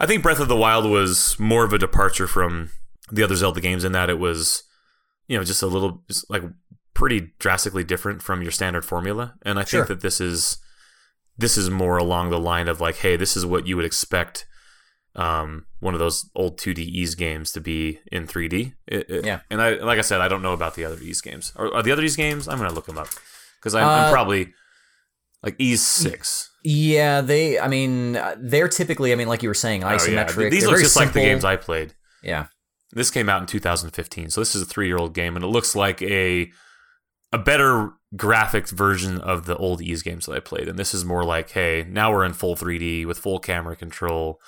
I 0.00 0.06
think 0.06 0.22
Breath 0.22 0.40
of 0.40 0.48
the 0.48 0.56
Wild 0.56 0.84
was 0.86 1.38
more 1.40 1.64
of 1.64 1.72
a 1.72 1.78
departure 1.78 2.26
from 2.26 2.70
the 3.10 3.22
other 3.22 3.34
Zelda 3.36 3.60
games 3.60 3.84
in 3.84 3.92
that 3.92 4.10
it 4.10 4.18
was, 4.18 4.62
you 5.26 5.36
know, 5.36 5.44
just 5.44 5.62
a 5.62 5.66
little 5.66 6.02
just 6.08 6.28
like 6.30 6.42
pretty 6.94 7.32
drastically 7.38 7.84
different 7.84 8.22
from 8.22 8.42
your 8.42 8.50
standard 8.50 8.84
formula. 8.84 9.34
And 9.42 9.58
I 9.58 9.64
Sure. 9.64 9.84
think 9.84 9.88
that 9.88 10.02
this 10.06 10.20
is 10.20 10.58
this 11.36 11.56
is 11.56 11.70
more 11.70 11.96
along 11.98 12.30
the 12.30 12.38
line 12.40 12.68
of 12.68 12.80
like, 12.80 12.96
hey, 12.96 13.16
this 13.16 13.36
is 13.36 13.46
what 13.46 13.66
you 13.66 13.76
would 13.76 13.84
expect 13.84 14.46
um, 15.18 15.66
one 15.80 15.94
of 15.94 16.00
those 16.00 16.30
old 16.34 16.58
2D 16.58 16.78
Ys 16.78 17.14
games 17.14 17.52
to 17.52 17.60
be 17.60 17.98
in 18.12 18.26
3D. 18.26 18.74
It- 18.86 19.10
it- 19.10 19.24
Yeah. 19.26 19.40
And 19.50 19.60
I, 19.60 19.70
like 19.74 19.98
I 19.98 20.02
said, 20.02 20.20
I 20.20 20.28
don't 20.28 20.42
know 20.42 20.52
about 20.52 20.74
the 20.76 20.84
other 20.84 20.96
Ys 21.02 21.20
games. 21.20 21.52
Are, 21.56 21.74
are 21.74 21.82
the 21.82 21.92
other 21.92 22.02
Ys 22.04 22.16
games? 22.16 22.46
I'm 22.48 22.58
gonna 22.58 22.72
look 22.72 22.86
them 22.86 22.98
up 22.98 23.08
because 23.60 23.74
I'm, 23.74 23.84
I'm 23.84 24.04
Uh, 24.06 24.12
probably 24.12 24.54
like 25.42 25.56
Ys 25.58 25.82
six. 25.82 26.50
Yeah, 26.64 27.20
they. 27.20 27.58
I 27.58 27.68
mean, 27.68 28.18
they're 28.38 28.68
typically. 28.68 29.12
I 29.12 29.16
mean, 29.16 29.28
like 29.28 29.42
you 29.42 29.48
were 29.48 29.54
saying, 29.54 29.84
Oh, 29.84 29.88
yeah. 29.90 29.96
isometric. 29.96 30.50
These 30.50 30.62
They're 30.64 30.70
look 30.72 30.80
just 30.80 30.96
like 30.96 31.12
the 31.12 31.20
games 31.20 31.44
I 31.44 31.56
played. 31.56 31.94
Yeah. 32.22 32.46
This 32.92 33.10
came 33.10 33.28
out 33.28 33.40
in 33.42 33.46
2015, 33.46 34.30
so 34.30 34.40
this 34.40 34.54
is 34.54 34.62
a 34.62 34.66
three-year-old 34.66 35.12
game, 35.14 35.36
and 35.36 35.44
it 35.44 35.48
looks 35.48 35.76
like 35.76 36.00
a 36.02 36.50
a 37.32 37.38
better 37.38 37.92
graphics 38.16 38.70
version 38.70 39.18
of 39.20 39.44
the 39.44 39.54
old 39.56 39.82
Ys 39.82 40.02
games 40.02 40.24
that 40.26 40.32
I 40.32 40.40
played. 40.40 40.66
And 40.68 40.78
this 40.78 40.94
is 40.94 41.04
more 41.04 41.22
like, 41.24 41.50
hey, 41.50 41.84
now 41.88 42.10
we're 42.10 42.24
in 42.24 42.32
full 42.32 42.56
3D 42.56 43.04
with 43.04 43.18
full 43.18 43.38
camera 43.38 43.76
control, 43.76 44.40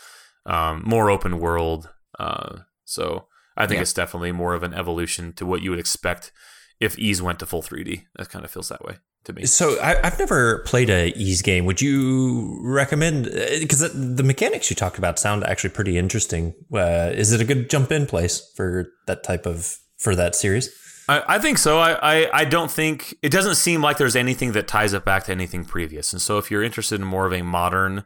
um, 0.46 0.83
more 0.87 1.11
open 1.11 1.38
world. 1.40 1.88
Uh, 2.18 2.59
so 2.85 3.26
I 3.57 3.66
think 3.66 3.76
Yeah. 3.79 3.83
it's 3.83 3.92
definitely 3.92 4.33
more 4.33 4.55
of 4.55 4.62
an 4.62 4.74
evolution 4.74 5.33
to 5.35 5.46
what 5.46 5.62
you 5.62 5.70
would 5.70 5.79
expect 5.79 6.33
if 6.81 6.98
Ys 6.98 7.20
went 7.22 7.38
to 7.40 7.46
full 7.46 7.62
3D. 7.62 8.05
That 8.16 8.31
kind 8.31 8.44
of 8.44 8.50
feels 8.50 8.68
that 8.68 8.85
way 8.85 8.96
to 9.24 9.33
me. 9.35 9.44
So 9.44 9.79
I, 9.81 10.05
I've 10.07 10.18
never 10.18 10.61
played 10.61 10.88
a 10.90 11.11
Ys 11.16 11.42
game. 11.42 11.66
Would 11.66 11.83
you 11.83 12.59
recommend? 12.62 13.24
Because 13.26 13.81
the, 13.81 13.88
the 13.88 14.22
mechanics 14.22 14.70
you 14.70 14.76
talked 14.76 14.96
about 14.98 15.18
sound 15.18 15.44
actually 15.44 15.70
pretty 15.70 15.98
interesting. 15.98 16.55
Uh, 16.72 17.11
is 17.14 17.33
it 17.33 17.40
a 17.40 17.44
good 17.44 17.68
jump 17.68 17.92
in 17.92 18.07
place 18.07 18.50
for 18.57 18.87
that 19.07 19.22
type 19.22 19.44
of 19.46 19.76
for 19.98 20.14
that 20.16 20.35
series? 20.35 20.70
I, 21.09 21.22
I 21.35 21.38
think 21.38 21.59
so. 21.59 21.79
I, 21.79 21.98
I, 22.22 22.40
I 22.40 22.44
don't 22.46 22.70
think 22.70 23.14
it 23.22 23.31
doesn't 23.31 23.57
seem 23.57 23.83
like 23.83 23.98
there's 23.98 24.16
anything 24.16 24.53
that 24.53 24.66
ties 24.68 24.92
it 24.94 25.05
back 25.05 25.24
to 25.24 25.33
anything 25.33 25.64
previous. 25.66 26.12
And 26.14 26.22
so 26.22 26.38
if 26.38 26.50
you're 26.50 26.62
interested 26.62 27.00
in 27.00 27.07
more 27.07 27.26
of 27.26 27.33
a 27.35 27.42
modern 27.42 28.05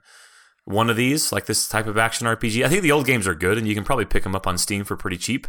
one 0.64 0.88
of 0.90 0.96
these, 0.96 1.32
like 1.32 1.46
this 1.46 1.68
type 1.68 1.86
of 1.86 1.98
action 1.98 2.26
RPG, 2.26 2.64
I 2.64 2.68
think 2.68 2.82
the 2.82 2.92
old 2.92 3.06
games 3.06 3.26
are 3.28 3.34
good 3.34 3.58
and 3.58 3.66
you 3.68 3.74
can 3.74 3.84
probably 3.84 4.04
pick 4.04 4.22
them 4.22 4.34
up 4.34 4.46
on 4.46 4.58
Steam 4.58 4.84
for 4.84 4.96
pretty 4.96 5.18
cheap. 5.18 5.46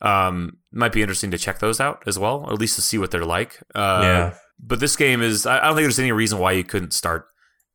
Um, 0.00 0.58
might 0.72 0.92
be 0.92 1.02
interesting 1.02 1.30
to 1.30 1.38
check 1.38 1.58
those 1.60 1.80
out 1.80 2.02
as 2.06 2.18
well, 2.18 2.44
or 2.46 2.52
at 2.52 2.58
least 2.58 2.76
to 2.76 2.82
see 2.82 2.98
what 2.98 3.10
they're 3.10 3.24
like. 3.24 3.60
Uh, 3.74 4.00
Yeah. 4.02 4.34
But 4.60 4.78
this 4.78 4.94
game 4.96 5.20
is, 5.20 5.46
I 5.46 5.58
I 5.58 5.66
don't 5.66 5.74
think 5.76 5.84
there's 5.84 5.98
any 5.98 6.12
reason 6.12 6.38
why 6.38 6.52
you 6.52 6.62
couldn't 6.62 6.92
start 6.92 7.26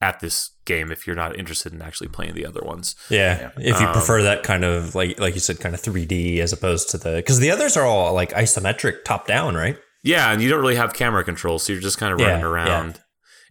at 0.01 0.21
this 0.21 0.51
game 0.65 0.91
if 0.91 1.05
you're 1.05 1.15
not 1.15 1.37
interested 1.37 1.73
in 1.73 1.81
actually 1.81 2.07
playing 2.07 2.33
the 2.33 2.45
other 2.45 2.61
ones. 2.61 2.95
Yeah, 3.09 3.51
if 3.57 3.79
you 3.81 3.87
Um, 3.87 3.91
prefer 3.91 4.21
that 4.23 4.43
kind 4.43 4.63
of 4.63 4.95
like 4.95 5.19
like 5.19 5.33
you 5.33 5.41
said, 5.41 5.59
kind 5.59 5.75
of 5.75 5.81
3D 5.81 6.39
as 6.39 6.53
opposed 6.53 6.89
to 6.91 6.97
the 6.97 7.17
because 7.17 7.39
the 7.39 7.51
others 7.51 7.75
are 7.75 7.85
all 7.85 8.13
like 8.13 8.31
isometric 8.31 9.03
top 9.03 9.27
down, 9.27 9.55
right? 9.55 9.77
Yeah, 10.03 10.31
and 10.31 10.41
you 10.41 10.49
don't 10.49 10.61
really 10.61 10.77
have 10.77 10.93
camera 10.93 11.23
control, 11.25 11.59
so 11.59 11.73
you're 11.73 11.81
just 11.81 11.97
kind 11.97 12.13
of 12.13 12.19
running 12.21 12.39
yeah. 12.39 12.47
around. 12.47 13.01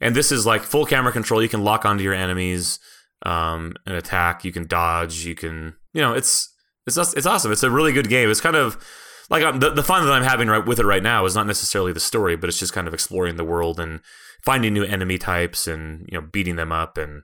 And 0.00 0.16
this 0.16 0.32
is 0.32 0.46
like 0.46 0.62
full 0.62 0.86
camera 0.86 1.12
control. 1.12 1.42
You 1.42 1.48
can 1.50 1.62
lock 1.64 1.84
onto 1.84 2.02
your 2.02 2.14
enemies 2.14 2.78
um, 3.22 3.74
and 3.86 3.96
attack. 3.96 4.44
You 4.44 4.52
can 4.52 4.66
dodge. 4.66 5.24
You 5.24 5.34
can, 5.34 5.74
you 5.92 6.02
know, 6.02 6.12
it's 6.12 6.52
it's 6.86 6.96
it's 6.96 7.26
awesome. 7.26 7.52
It's 7.52 7.62
a 7.62 7.70
really 7.70 7.92
good 7.92 8.08
game. 8.08 8.30
It's 8.30 8.40
kind 8.40 8.56
of 8.56 8.82
like 9.30 9.42
um, 9.42 9.60
the, 9.60 9.70
the 9.70 9.82
fun 9.82 10.04
that 10.04 10.12
I'm 10.12 10.22
having 10.22 10.48
right 10.48 10.64
with 10.64 10.80
it 10.80 10.86
right 10.86 11.02
now 11.02 11.24
is 11.24 11.34
not 11.34 11.46
necessarily 11.46 11.92
the 11.92 12.00
story, 12.00 12.36
but 12.36 12.48
it's 12.48 12.58
just 12.58 12.72
kind 12.72 12.88
of 12.88 12.94
exploring 12.94 13.36
the 13.36 13.44
world 13.44 13.78
and 13.78 14.00
finding 14.44 14.72
new 14.72 14.84
enemy 14.84 15.18
types 15.18 15.66
and 15.66 16.08
you 16.10 16.20
know 16.20 16.26
beating 16.26 16.56
them 16.56 16.72
up. 16.72 16.96
And 16.96 17.22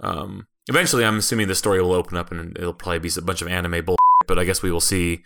um, 0.00 0.46
eventually, 0.68 1.04
I'm 1.04 1.18
assuming 1.18 1.48
the 1.48 1.54
story 1.54 1.80
will 1.80 1.92
open 1.92 2.16
up 2.16 2.30
and 2.30 2.56
it'll 2.56 2.74
probably 2.74 2.98
be 2.98 3.10
a 3.16 3.22
bunch 3.22 3.42
of 3.42 3.48
anime 3.48 3.84
bull. 3.84 3.96
But 4.26 4.38
I 4.38 4.44
guess 4.44 4.62
we 4.62 4.70
will 4.70 4.80
see 4.80 5.22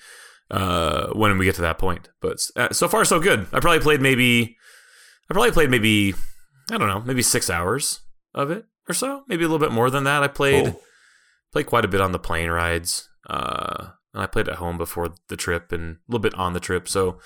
uh, 0.50 1.08
when 1.08 1.38
we 1.38 1.44
get 1.44 1.54
to 1.56 1.62
that 1.62 1.78
point. 1.78 2.08
But 2.20 2.38
uh, 2.56 2.72
so 2.72 2.88
far, 2.88 3.04
so 3.04 3.20
good. 3.20 3.46
I 3.52 3.60
probably 3.60 3.80
played 3.80 4.00
maybe, 4.00 4.56
I 5.30 5.34
probably 5.34 5.52
played 5.52 5.70
maybe, 5.70 6.14
I 6.70 6.78
don't 6.78 6.88
know, 6.88 7.00
maybe 7.00 7.22
six 7.22 7.48
hours 7.48 8.00
of 8.34 8.50
it 8.50 8.64
or 8.88 8.94
so, 8.94 9.24
maybe 9.28 9.44
a 9.44 9.48
little 9.48 9.64
bit 9.64 9.72
more 9.72 9.90
than 9.90 10.04
that. 10.04 10.22
I 10.22 10.28
played 10.28 10.66
Cool. 10.66 10.80
played 11.52 11.66
quite 11.66 11.84
a 11.84 11.88
bit 11.88 12.00
on 12.00 12.12
the 12.12 12.18
plane 12.18 12.50
rides, 12.50 13.08
uh, 13.28 13.88
and 14.14 14.22
I 14.22 14.26
played 14.26 14.48
at 14.48 14.56
home 14.56 14.78
before 14.78 15.10
the 15.28 15.36
trip 15.36 15.72
and 15.72 15.96
a 15.96 15.98
little 16.08 16.22
bit 16.22 16.34
on 16.34 16.52
the 16.52 16.60
trip. 16.60 16.88
So, 16.88 17.18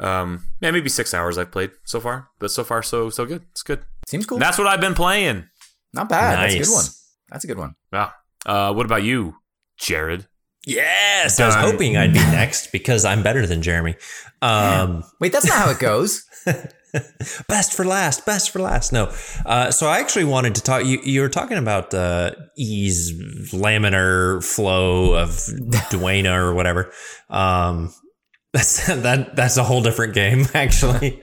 um, 0.00 0.44
yeah, 0.60 0.70
maybe 0.70 0.88
six 0.88 1.12
hours 1.14 1.38
I've 1.38 1.50
played 1.50 1.70
so 1.84 2.00
far. 2.00 2.28
But 2.38 2.50
so 2.50 2.64
far, 2.64 2.82
so 2.82 3.10
so 3.10 3.24
good. 3.26 3.42
It's 3.52 3.62
good. 3.62 3.82
Seems 4.06 4.26
cool. 4.26 4.36
And 4.36 4.42
that's 4.42 4.58
what 4.58 4.66
I've 4.66 4.80
been 4.80 4.94
playing. 4.94 5.44
Not 5.92 6.08
bad. 6.08 6.38
That's 6.38 6.54
a 6.54 6.58
Nice. 6.58 6.68
good 6.68 6.74
one. 6.74 6.84
That's 7.30 7.44
a 7.44 7.46
good 7.46 7.58
one. 7.58 7.74
Yeah. 7.92 8.10
Uh, 8.44 8.72
what 8.74 8.86
about 8.86 9.02
you, 9.02 9.36
Jerod? 9.80 10.26
Yes, 10.66 11.38
I 11.38 11.46
was 11.46 11.54
hoping 11.54 11.96
I'd 11.96 12.12
be 12.12 12.18
next 12.18 12.72
because 12.72 13.04
I'm 13.04 13.22
better 13.22 13.46
than 13.46 13.62
Jeremy. 13.62 13.94
Um, 14.42 15.04
Wait, 15.20 15.30
that's 15.32 15.46
not 15.46 15.56
how 15.58 15.70
it 15.70 15.78
goes. 15.78 16.24
best 17.48 17.74
for 17.74 17.84
last, 17.84 18.26
best 18.26 18.50
for 18.50 18.60
last. 18.60 18.92
No, 18.92 19.12
uh, 19.44 19.70
so 19.70 19.86
I 19.86 19.98
actually 19.98 20.24
wanted 20.24 20.54
to 20.56 20.62
talk. 20.62 20.84
You, 20.84 21.00
you 21.02 21.20
were 21.20 21.28
talking 21.28 21.58
about 21.58 21.92
uh, 21.94 22.32
Ys 22.56 23.12
laminar 23.52 24.44
flow 24.44 25.14
of 25.14 25.30
Dwayna 25.90 26.36
or 26.36 26.54
whatever. 26.54 26.92
Um, 27.28 27.92
that's 28.52 28.86
that. 28.86 29.36
That's 29.36 29.56
a 29.56 29.64
whole 29.64 29.82
different 29.82 30.14
game, 30.14 30.46
actually. 30.54 31.22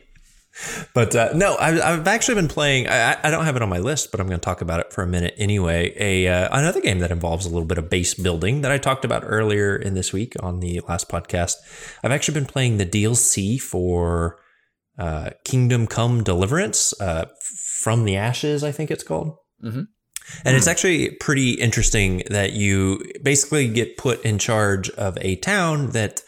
But 0.94 1.16
uh, 1.16 1.32
no, 1.34 1.56
I, 1.56 1.94
I've 1.94 2.08
actually 2.08 2.36
been 2.36 2.48
playing. 2.48 2.88
I, 2.88 3.18
I 3.24 3.32
don't 3.32 3.46
have 3.46 3.56
it 3.56 3.64
on 3.64 3.70
my 3.70 3.80
list, 3.80 4.12
but 4.12 4.20
I'm 4.20 4.28
going 4.28 4.40
to 4.40 4.46
talk 4.46 4.62
about 4.62 4.80
it 4.80 4.94
for 4.94 5.04
a 5.04 5.08
minute 5.08 5.34
anyway. 5.38 5.94
A 5.98 6.28
uh, 6.28 6.50
another 6.52 6.80
game 6.80 7.00
that 7.00 7.10
involves 7.10 7.48
a 7.48 7.50
little 7.50 7.66
bit 7.66 7.80
of 7.80 7.90
base 7.90 8.14
building 8.14 8.62
that 8.62 8.72
I 8.72 8.78
talked 8.78 9.04
about 9.04 9.24
earlier 9.26 9.76
in 9.76 9.96
this 9.96 10.14
week 10.14 10.36
on 10.42 10.60
the 10.60 10.80
last 10.88 11.10
podcast. 11.10 11.56
I've 12.04 12.12
actually 12.12 12.36
been 12.36 12.46
playing 12.46 12.78
the 12.78 12.86
DLC 12.86 13.60
for 13.60 14.38
uh, 14.98 15.32
Kingdom 15.44 15.88
Come 15.88 16.24
Deliverance 16.24 17.00
uh, 17.02 17.26
from 17.82 18.06
the 18.06 18.16
Ashes, 18.16 18.64
I 18.64 18.72
think 18.72 18.92
it's 18.92 19.04
called. 19.04 19.36
Mhm. 19.64 19.88
And 20.46 20.56
it's 20.56 20.68
actually 20.68 21.12
pretty 21.20 21.52
interesting 21.52 22.24
that 22.30 22.54
you 22.54 23.04
basically 23.24 23.68
get 23.68 23.98
put 23.98 24.24
in 24.24 24.40
charge 24.40 24.90
of 24.92 25.18
a 25.20 25.36
town 25.38 25.90
that 25.92 26.22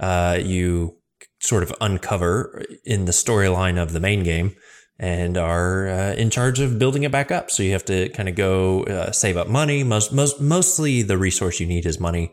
uh, 0.00 0.38
you 0.42 0.96
sort 1.40 1.62
of 1.62 1.74
uncover 1.80 2.64
in 2.84 3.04
the 3.04 3.12
storyline 3.12 3.80
of 3.80 3.92
the 3.92 4.00
main 4.00 4.22
game 4.22 4.54
and 4.98 5.36
are 5.36 5.88
uh, 5.88 6.14
in 6.14 6.30
charge 6.30 6.60
of 6.60 6.78
building 6.78 7.02
it 7.02 7.12
back 7.12 7.30
up. 7.30 7.50
So 7.50 7.62
you 7.62 7.72
have 7.72 7.84
to 7.86 8.08
kind 8.10 8.28
of 8.28 8.36
go 8.36 8.84
uh, 8.84 9.12
save 9.12 9.36
up 9.36 9.48
money. 9.48 9.82
Most, 9.82 10.12
most, 10.12 10.40
mostly 10.40 11.02
the 11.02 11.18
resource 11.18 11.60
you 11.60 11.66
need 11.66 11.84
is 11.84 11.98
money. 11.98 12.32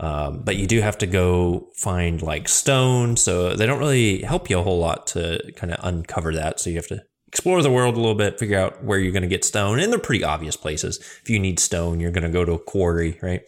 Um, 0.00 0.40
but 0.42 0.56
you 0.56 0.66
do 0.66 0.80
have 0.80 0.96
to 0.98 1.06
go 1.06 1.68
find 1.76 2.22
like 2.22 2.48
stone. 2.48 3.16
So 3.16 3.54
they 3.54 3.66
don't 3.66 3.78
really 3.78 4.22
help 4.22 4.48
you 4.48 4.58
a 4.58 4.62
whole 4.62 4.78
lot 4.78 5.06
to 5.08 5.52
kind 5.56 5.72
of 5.72 5.78
uncover 5.84 6.34
that. 6.34 6.58
So 6.58 6.70
you 6.70 6.76
have 6.76 6.88
to 6.88 7.02
explore 7.28 7.62
the 7.62 7.70
world 7.70 7.96
a 7.96 8.00
little 8.00 8.14
bit, 8.14 8.38
figure 8.38 8.58
out 8.58 8.82
where 8.82 8.98
you're 8.98 9.12
going 9.12 9.22
to 9.22 9.28
get 9.28 9.44
stone. 9.44 9.78
And 9.78 9.92
they're 9.92 10.00
pretty 10.00 10.24
obvious 10.24 10.56
places. 10.56 10.98
If 11.22 11.28
you 11.28 11.38
need 11.38 11.60
stone, 11.60 12.00
you're 12.00 12.10
going 12.10 12.24
to 12.24 12.30
go 12.30 12.46
to 12.46 12.52
a 12.52 12.58
quarry, 12.58 13.18
right? 13.22 13.42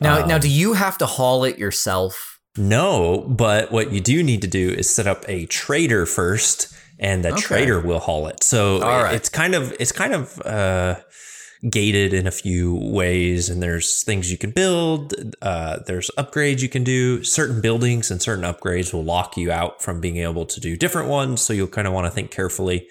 Now, 0.00 0.22
um, 0.22 0.28
now, 0.28 0.38
do 0.38 0.48
you 0.48 0.74
have 0.74 0.96
to 0.98 1.06
haul 1.06 1.42
it 1.42 1.58
yourself? 1.58 2.38
No, 2.56 3.26
but 3.28 3.72
what 3.72 3.92
you 3.92 4.00
do 4.00 4.22
need 4.22 4.42
to 4.42 4.48
do 4.48 4.70
is 4.70 4.88
set 4.88 5.06
up 5.06 5.24
a 5.28 5.46
trader 5.46 6.06
first, 6.06 6.72
and 6.98 7.24
the 7.24 7.32
okay. 7.32 7.40
trader 7.40 7.80
will 7.80 7.98
haul 7.98 8.28
it. 8.28 8.42
So 8.42 8.80
right. 8.80 9.14
it's 9.14 9.28
kind 9.28 9.54
of 9.54 9.74
it's 9.78 9.92
kind 9.92 10.14
of 10.14 10.40
uh, 10.40 10.96
gated 11.68 12.14
in 12.14 12.26
a 12.26 12.30
few 12.30 12.74
ways, 12.74 13.48
and 13.48 13.62
there's 13.62 14.04
things 14.04 14.30
you 14.30 14.38
can 14.38 14.50
build. 14.50 15.14
Uh, 15.42 15.78
there's 15.86 16.10
upgrades 16.16 16.62
you 16.62 16.68
can 16.68 16.84
do. 16.84 17.24
Certain 17.24 17.60
buildings 17.60 18.10
and 18.10 18.22
certain 18.22 18.44
upgrades 18.44 18.92
will 18.92 19.04
lock 19.04 19.36
you 19.36 19.50
out 19.50 19.82
from 19.82 20.00
being 20.00 20.18
able 20.18 20.46
to 20.46 20.60
do 20.60 20.76
different 20.76 21.08
ones. 21.08 21.42
So 21.42 21.52
you'll 21.52 21.66
kind 21.66 21.88
of 21.88 21.92
want 21.92 22.06
to 22.06 22.10
think 22.10 22.30
carefully. 22.30 22.86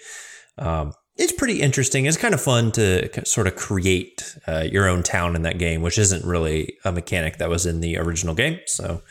Um, 0.58 0.92
it's 1.16 1.32
pretty 1.32 1.60
interesting. 1.60 2.06
It's 2.06 2.16
kind 2.16 2.34
of 2.34 2.40
fun 2.40 2.70
to 2.72 3.24
sort 3.26 3.46
of 3.46 3.56
create 3.56 4.36
uh, 4.46 4.66
your 4.70 4.88
own 4.88 5.02
town 5.02 5.34
in 5.34 5.42
that 5.42 5.58
game, 5.58 5.82
which 5.82 5.98
isn't 5.98 6.24
really 6.24 6.76
a 6.84 6.92
mechanic 6.92 7.38
that 7.38 7.48
was 7.48 7.66
in 7.66 7.80
the 7.80 7.98
original 7.98 8.34
game. 8.34 8.60
So 8.66 9.02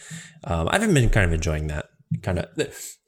um, 0.46 0.70
I've 0.72 0.82
been 0.82 1.10
kind 1.10 1.26
of 1.26 1.34
enjoying 1.34 1.68
that. 1.68 1.90
Kind 2.24 2.40
of 2.40 2.48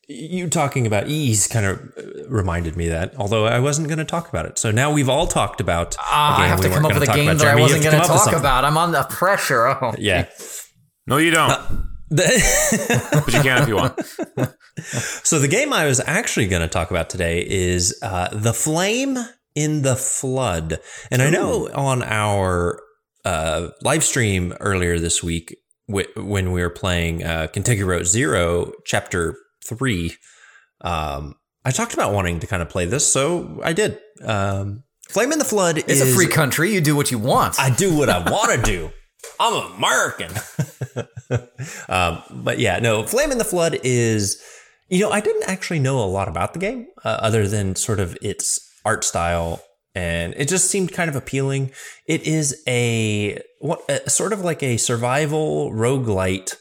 you 0.09 0.49
talking 0.49 0.87
about 0.87 1.07
Ys 1.07 1.47
kind 1.47 1.65
of 1.65 1.79
uh, 1.97 2.27
reminded 2.27 2.75
me 2.75 2.87
that, 2.87 3.15
although 3.17 3.45
I 3.45 3.59
wasn't 3.59 3.87
going 3.87 3.99
to 3.99 4.05
talk 4.05 4.27
about 4.27 4.47
it. 4.47 4.57
So 4.57 4.71
now 4.71 4.91
we've 4.91 5.07
all 5.07 5.27
talked 5.27 5.61
about. 5.61 5.95
Uh, 5.97 6.01
I 6.39 6.47
have 6.47 6.59
we 6.59 6.65
to 6.65 6.73
come 6.73 6.85
up 6.85 6.95
with 6.95 7.07
a 7.07 7.13
game 7.13 7.27
that 7.27 7.37
Jeremy, 7.37 7.61
I 7.61 7.63
wasn't 7.63 7.83
going 7.83 8.01
to 8.01 8.07
talk 8.07 8.33
about. 8.33 8.65
I'm 8.65 8.77
on 8.77 8.91
the 8.91 9.03
pressure. 9.03 9.67
Oh, 9.67 9.93
yeah. 9.99 10.27
No, 11.07 11.17
you 11.17 11.31
don't. 11.31 11.51
Uh, 12.11 12.15
but 13.23 13.33
you 13.35 13.41
can 13.43 13.61
if 13.61 13.67
you 13.67 13.75
want. 13.75 13.93
so 15.23 15.37
the 15.37 15.47
game 15.47 15.71
I 15.71 15.85
was 15.85 16.01
actually 16.03 16.47
going 16.47 16.63
to 16.63 16.67
talk 16.67 16.89
about 16.89 17.07
today 17.07 17.45
is 17.47 17.95
uh, 18.01 18.29
the 18.31 18.51
Flame 18.51 19.15
in 19.53 19.83
the 19.83 19.95
Flood, 19.95 20.79
and 21.11 21.21
Ooh. 21.21 21.25
I 21.25 21.29
know 21.29 21.69
on 21.71 22.01
our 22.01 22.81
uh, 23.25 23.67
live 23.83 24.03
stream 24.03 24.55
earlier 24.59 24.97
this 24.97 25.21
week 25.21 25.55
when 25.85 26.51
we 26.51 26.63
were 26.63 26.71
playing 26.71 27.23
uh, 27.23 27.45
Kentucky 27.53 27.83
Route 27.83 28.07
Zero, 28.07 28.71
Chapter 28.85 29.35
Three. 29.63 30.15
Um, 30.81 31.35
I 31.65 31.71
talked 31.71 31.93
about 31.93 32.13
wanting 32.13 32.39
to 32.39 32.47
kind 32.47 32.61
of 32.61 32.69
play 32.69 32.85
this, 32.85 33.11
so 33.11 33.59
I 33.63 33.73
did. 33.73 33.99
Um, 34.23 34.83
Flame 35.09 35.31
in 35.31 35.39
the 35.39 35.45
Flood 35.45 35.79
it's 35.79 35.89
is 35.89 36.01
a 36.01 36.15
free 36.15 36.27
country. 36.27 36.73
You 36.73 36.81
do 36.81 36.95
what 36.95 37.11
you 37.11 37.17
want. 37.17 37.59
I 37.59 37.69
do 37.69 37.97
what 37.97 38.09
I 38.09 38.19
want 38.29 38.51
to 38.53 38.61
do. 38.61 38.91
I'm 39.39 39.73
American. 39.73 40.31
um, 41.89 42.21
but 42.43 42.59
yeah, 42.59 42.79
no, 42.79 43.03
Flame 43.03 43.31
in 43.31 43.37
the 43.37 43.43
Flood 43.43 43.79
is, 43.83 44.41
you 44.87 44.99
know, 44.99 45.11
I 45.11 45.19
didn't 45.19 45.49
actually 45.49 45.79
know 45.79 45.99
a 45.99 46.05
lot 46.05 46.27
about 46.27 46.53
the 46.53 46.59
game 46.59 46.87
uh, 47.03 47.17
other 47.21 47.47
than 47.47 47.75
sort 47.75 47.99
of 47.99 48.17
its 48.21 48.59
art 48.85 49.03
style. 49.03 49.61
And 49.95 50.35
it 50.37 50.47
just 50.47 50.69
seemed 50.69 50.93
kind 50.93 51.09
of 51.09 51.15
appealing. 51.15 51.71
It 52.05 52.23
is 52.23 52.61
a 52.67 53.41
what 53.59 53.81
a, 53.89 54.09
sort 54.09 54.31
of 54.31 54.41
like 54.41 54.61
a 54.61 54.77
survival 54.77 55.71
roguelite 55.71 56.55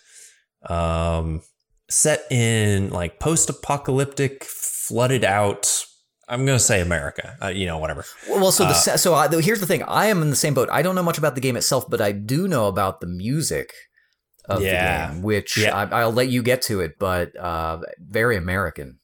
um, 0.68 1.42
set 1.90 2.30
in 2.30 2.90
like 2.90 3.18
post-apocalyptic, 3.18 4.44
flooded 4.44 5.24
out 5.24 5.86
I'm 6.28 6.44
going 6.44 6.58
to 6.58 6.64
say 6.64 6.80
America. 6.80 7.36
Uh, 7.42 7.48
you 7.48 7.66
know, 7.66 7.78
whatever. 7.78 8.04
Well, 8.28 8.52
so 8.52 8.64
the 8.64 8.70
uh, 8.70 8.96
so 8.96 9.14
I, 9.14 9.28
here's 9.40 9.60
the 9.60 9.66
thing. 9.66 9.82
I 9.84 10.06
am 10.06 10.20
in 10.20 10.30
the 10.30 10.36
same 10.36 10.54
boat. 10.54 10.68
I 10.70 10.82
don't 10.82 10.94
know 10.94 11.02
much 11.02 11.18
about 11.18 11.34
the 11.34 11.40
game 11.40 11.56
itself, 11.56 11.88
but 11.88 12.00
I 12.00 12.12
do 12.12 12.46
know 12.46 12.68
about 12.68 13.00
the 13.00 13.06
music 13.06 13.72
of 14.44 14.62
yeah, 14.62 15.08
the 15.08 15.14
game, 15.14 15.22
which 15.22 15.56
yeah. 15.56 15.74
I, 15.74 16.04
will 16.04 16.12
let 16.12 16.28
you 16.28 16.42
get 16.42 16.62
to 16.62 16.80
it. 16.80 16.98
But 16.98 17.34
uh, 17.36 17.80
very 17.98 18.36
American. 18.36 18.98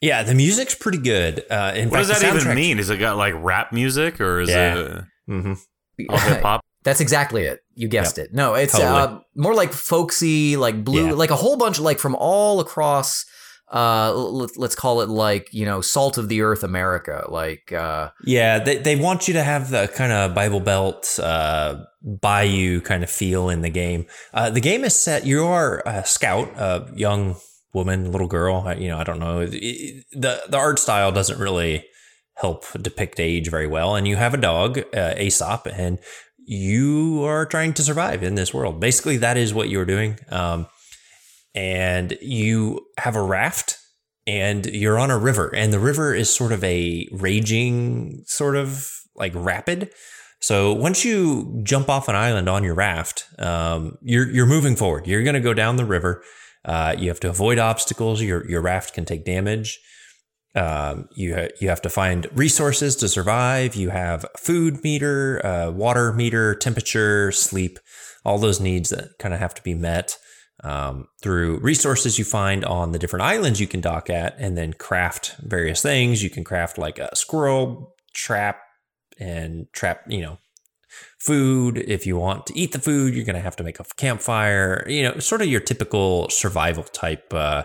Yeah, 0.00 0.22
the 0.22 0.34
music's 0.34 0.74
pretty 0.74 0.98
good. 0.98 1.40
Uh, 1.50 1.72
what 1.72 1.92
fact, 1.92 2.08
does 2.08 2.20
that 2.20 2.36
even 2.36 2.54
mean? 2.54 2.78
Is 2.78 2.88
it 2.88 2.98
got 2.98 3.16
like 3.16 3.34
rap 3.36 3.72
music 3.72 4.20
or 4.20 4.40
is 4.40 4.48
yeah. 4.48 4.78
it 4.78 5.04
mm-hmm. 5.28 5.54
hip 5.98 6.42
hop? 6.42 6.64
That's 6.82 7.00
exactly 7.00 7.42
it. 7.42 7.62
You 7.74 7.88
guessed 7.88 8.16
yep. 8.16 8.26
it. 8.26 8.34
No, 8.34 8.54
it's 8.54 8.72
totally. 8.72 8.90
uh, 8.90 9.18
more 9.34 9.54
like 9.54 9.72
folksy, 9.72 10.56
like 10.56 10.82
blue, 10.84 11.08
yeah. 11.08 11.12
like 11.12 11.30
a 11.30 11.36
whole 11.36 11.56
bunch, 11.56 11.78
like 11.78 11.98
from 11.98 12.14
all 12.14 12.60
across 12.60 13.26
uh 13.70 14.12
let's 14.12 14.74
call 14.74 15.00
it 15.00 15.08
like 15.08 15.52
you 15.52 15.64
know 15.64 15.80
salt 15.80 16.18
of 16.18 16.28
the 16.28 16.42
earth 16.42 16.64
america 16.64 17.24
like 17.28 17.72
uh 17.72 18.10
yeah 18.24 18.58
they, 18.58 18.78
they 18.78 18.96
want 18.96 19.28
you 19.28 19.34
to 19.34 19.42
have 19.42 19.70
the 19.70 19.88
kind 19.94 20.10
of 20.10 20.34
bible 20.34 20.58
belt 20.58 21.20
uh 21.22 21.76
bayou 22.02 22.80
kind 22.80 23.04
of 23.04 23.10
feel 23.10 23.48
in 23.48 23.60
the 23.60 23.70
game 23.70 24.06
uh 24.34 24.50
the 24.50 24.60
game 24.60 24.82
is 24.82 24.96
set 24.96 25.24
you 25.24 25.44
are 25.44 25.84
a 25.86 26.04
scout 26.04 26.48
a 26.56 26.90
young 26.96 27.36
woman 27.72 28.10
little 28.10 28.26
girl 28.26 28.74
you 28.76 28.88
know 28.88 28.98
i 28.98 29.04
don't 29.04 29.20
know 29.20 29.46
the 29.46 30.02
the 30.12 30.56
art 30.56 30.80
style 30.80 31.12
doesn't 31.12 31.38
really 31.38 31.86
help 32.34 32.64
depict 32.82 33.20
age 33.20 33.48
very 33.48 33.68
well 33.68 33.94
and 33.94 34.08
you 34.08 34.16
have 34.16 34.34
a 34.34 34.38
dog 34.38 34.80
uh, 34.96 35.14
aesop 35.16 35.66
and 35.66 36.00
you 36.50 37.22
are 37.22 37.46
trying 37.46 37.72
to 37.72 37.80
survive 37.80 38.24
in 38.24 38.34
this 38.34 38.52
world. 38.52 38.80
Basically 38.80 39.16
that 39.18 39.36
is 39.36 39.54
what 39.54 39.68
you're 39.68 39.84
doing. 39.84 40.18
Um 40.30 40.66
and 41.54 42.18
you 42.20 42.86
have 42.98 43.14
a 43.14 43.22
raft 43.22 43.78
and 44.26 44.66
you're 44.66 44.98
on 44.98 45.12
a 45.12 45.18
river 45.18 45.54
and 45.54 45.72
the 45.72 45.78
river 45.78 46.12
is 46.12 46.34
sort 46.34 46.50
of 46.50 46.62
a 46.64 47.08
raging 47.12 48.24
sort 48.26 48.56
of 48.56 48.90
like 49.14 49.32
rapid. 49.36 49.90
So 50.40 50.72
once 50.72 51.04
you 51.04 51.60
jump 51.62 51.88
off 51.88 52.08
an 52.08 52.16
island 52.16 52.48
on 52.48 52.64
your 52.64 52.74
raft 52.74 53.26
um, 53.38 53.96
you're 54.02 54.28
you're 54.28 54.46
moving 54.46 54.74
forward. 54.74 55.06
You're 55.06 55.22
going 55.22 55.34
to 55.34 55.40
go 55.40 55.54
down 55.54 55.76
the 55.76 55.84
river. 55.84 56.24
Uh, 56.64 56.96
you 56.98 57.08
have 57.10 57.20
to 57.20 57.30
avoid 57.30 57.60
obstacles. 57.60 58.20
Your 58.20 58.44
your 58.50 58.60
raft 58.60 58.92
can 58.92 59.04
take 59.04 59.24
damage 59.24 59.78
um, 60.54 61.08
you 61.14 61.34
ha- 61.34 61.48
you 61.60 61.68
have 61.68 61.82
to 61.82 61.88
find 61.88 62.26
resources 62.32 62.96
to 62.96 63.08
survive 63.08 63.74
you 63.74 63.90
have 63.90 64.26
food 64.36 64.82
meter 64.82 65.44
uh, 65.44 65.70
water 65.70 66.12
meter 66.12 66.54
temperature 66.54 67.30
sleep 67.30 67.78
all 68.24 68.38
those 68.38 68.60
needs 68.60 68.90
that 68.90 69.10
kind 69.18 69.32
of 69.32 69.40
have 69.40 69.54
to 69.54 69.62
be 69.62 69.74
met 69.74 70.16
um, 70.62 71.08
through 71.22 71.58
resources 71.60 72.18
you 72.18 72.24
find 72.24 72.64
on 72.64 72.92
the 72.92 72.98
different 72.98 73.24
islands 73.24 73.60
you 73.60 73.66
can 73.66 73.80
dock 73.80 74.10
at 74.10 74.34
and 74.38 74.56
then 74.56 74.72
craft 74.74 75.36
various 75.40 75.82
things. 75.82 76.22
You 76.22 76.30
can 76.30 76.44
craft 76.44 76.78
like 76.78 76.98
a 76.98 77.14
squirrel 77.16 77.94
trap 78.14 78.60
and 79.18 79.66
trap, 79.72 80.02
you 80.08 80.20
know, 80.20 80.38
food. 81.18 81.78
If 81.78 82.06
you 82.06 82.16
want 82.16 82.46
to 82.46 82.58
eat 82.58 82.72
the 82.72 82.78
food, 82.78 83.14
you're 83.14 83.24
going 83.24 83.36
to 83.36 83.42
have 83.42 83.56
to 83.56 83.64
make 83.64 83.80
a 83.80 83.84
campfire, 83.96 84.84
you 84.88 85.02
know, 85.02 85.18
sort 85.18 85.40
of 85.40 85.48
your 85.48 85.60
typical 85.60 86.28
survival 86.28 86.84
type. 86.84 87.32
Uh, 87.32 87.64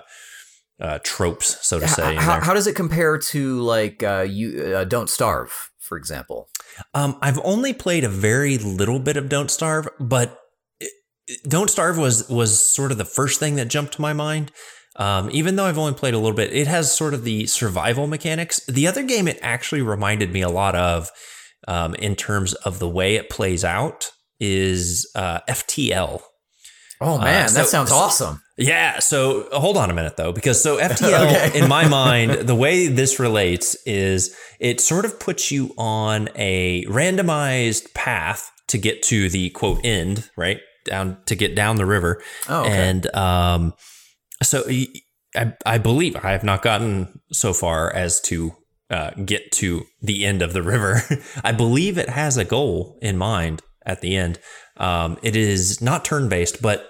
uh, 0.80 1.00
tropes, 1.04 1.66
so 1.66 1.80
to 1.80 1.88
say. 1.88 2.16
How, 2.16 2.42
how, 2.42 2.54
does 2.54 2.68
it 2.68 2.76
compare 2.76 3.18
to 3.18 3.62
like 3.62 4.04
uh, 4.04 4.26
you 4.28 4.76
uh, 4.76 4.84
Don't 4.84 5.10
Starve, 5.10 5.72
for 5.80 5.98
example? 5.98 6.50
Um, 6.94 7.18
I've 7.22 7.40
only 7.44 7.74
played 7.74 8.04
a 8.04 8.10
very 8.10 8.58
little 8.58 9.00
bit 9.00 9.18
of 9.18 9.30
Don't 9.30 9.50
Starve, 9.50 9.88
but 10.00 10.40
don't 11.48 11.70
Starve 11.70 11.98
was 11.98 12.30
was 12.30 12.68
sort 12.68 12.92
of 12.92 12.98
the 12.98 13.06
first 13.06 13.40
thing 13.40 13.56
that 13.56 13.68
jumped 13.68 13.94
to 13.94 14.02
my 14.02 14.14
mind. 14.14 14.52
Um, 14.98 15.30
even 15.32 15.56
though 15.56 15.66
I've 15.66 15.78
only 15.78 15.94
played 15.94 16.14
a 16.14 16.20
little 16.20 16.36
bit, 16.36 16.54
it 16.54 16.68
has 16.68 16.96
sort 16.96 17.14
of 17.14 17.24
the 17.24 17.48
survival 17.48 18.08
mechanics. 18.08 18.66
The 18.66 18.88
other 18.88 19.04
game 19.04 19.28
it 19.28 19.40
actually 19.42 19.82
reminded 19.82 20.32
me 20.32 20.42
a 20.42 20.50
lot 20.50 20.74
of, 20.74 21.12
um, 21.68 21.96
in 21.96 22.16
terms 22.16 22.54
of 22.54 22.80
the 22.80 22.88
way 22.88 23.16
it 23.16 23.30
plays 23.30 23.66
out, 23.66 24.12
is 24.40 25.10
uh, 25.16 25.42
FTL. 25.50 26.22
Oh 27.02 27.18
man, 27.18 27.46
uh, 27.46 27.48
so, 27.48 27.60
that 27.60 27.68
sounds 27.68 27.92
awesome. 27.92 28.42
Yeah. 28.58 29.00
So 29.00 29.48
hold 29.52 29.78
on 29.78 29.90
a 29.90 29.94
minute 29.94 30.18
though, 30.18 30.32
because 30.32 30.62
so 30.62 30.78
FTL, 30.80 31.48
okay. 31.48 31.60
in 31.60 31.68
my 31.68 31.88
mind, 31.88 32.48
the 32.48 32.56
way 32.56 32.88
this 32.88 33.20
relates 33.20 33.76
is 33.86 34.36
it 34.60 34.80
sort 34.80 35.06
of 35.06 35.20
puts 35.20 35.52
you 35.52 35.74
on 35.78 36.30
a 36.36 36.86
randomized 36.86 37.94
path 37.94 38.52
to 38.68 38.78
get 38.78 39.04
to 39.04 39.30
the 39.30 39.50
quote 39.52 39.82
end, 39.84 40.30
right? 40.38 40.60
down 40.86 41.18
to 41.26 41.36
get 41.36 41.56
down 41.56 41.76
the 41.76 41.86
river. 41.86 42.22
Oh, 42.48 42.62
okay. 42.62 42.90
and 42.90 43.14
um, 43.16 43.74
so 44.42 44.64
I, 45.36 45.54
I 45.66 45.78
believe 45.78 46.16
I 46.16 46.32
have 46.32 46.44
not 46.44 46.62
gotten 46.62 47.20
so 47.32 47.52
far 47.52 47.94
as 47.94 48.22
to 48.22 48.54
uh, 48.90 49.12
get 49.26 49.52
to 49.54 49.84
the 50.02 50.26
end 50.26 50.42
of 50.42 50.54
the 50.54 50.64
river. 50.64 51.02
I 51.44 51.52
believe 51.52 51.98
it 51.98 52.10
has 52.10 52.38
a 52.38 52.46
goal 52.46 52.98
in 53.02 53.18
mind 53.18 53.62
at 53.86 54.02
the 54.02 54.16
end. 54.16 54.40
Um, 54.78 55.18
it 55.22 55.36
is 55.36 55.82
not 55.82 56.06
turn 56.06 56.30
based, 56.30 56.62
but 56.62 56.88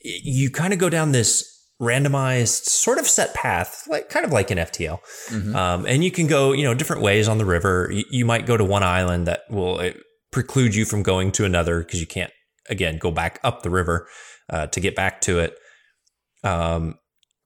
you 0.00 0.50
kind 0.50 0.72
of 0.72 0.78
go 0.78 0.88
down 0.88 1.12
this 1.12 1.48
randomized 1.80 2.64
sort 2.64 2.98
of 2.98 3.06
set 3.06 3.34
path, 3.34 3.84
like 3.88 4.08
kind 4.08 4.24
of 4.24 4.32
like 4.32 4.50
an 4.50 4.58
FTL. 4.58 5.00
Mm-hmm. 5.28 5.56
Um, 5.56 5.86
and 5.86 6.04
you 6.04 6.10
can 6.10 6.26
go, 6.26 6.52
you 6.52 6.64
know, 6.64 6.74
different 6.74 7.02
ways 7.02 7.28
on 7.28 7.38
the 7.38 7.44
river. 7.44 7.88
You, 7.90 8.04
you 8.10 8.24
might 8.24 8.46
go 8.46 8.56
to 8.56 8.64
one 8.64 8.82
island 8.82 9.26
that 9.26 9.42
will 9.50 9.80
uh, 9.80 9.90
preclude 10.30 10.74
you 10.74 10.84
from 10.84 11.02
going 11.02 11.32
to 11.32 11.44
another 11.44 11.80
because 11.80 12.00
you 12.00 12.06
can't 12.06 12.32
again 12.68 12.98
go 12.98 13.10
back 13.10 13.40
up 13.42 13.62
the 13.62 13.70
river 13.70 14.08
uh, 14.48 14.68
to 14.68 14.80
get 14.80 14.94
back 14.94 15.20
to 15.22 15.40
it. 15.40 15.56
Um, 16.44 16.96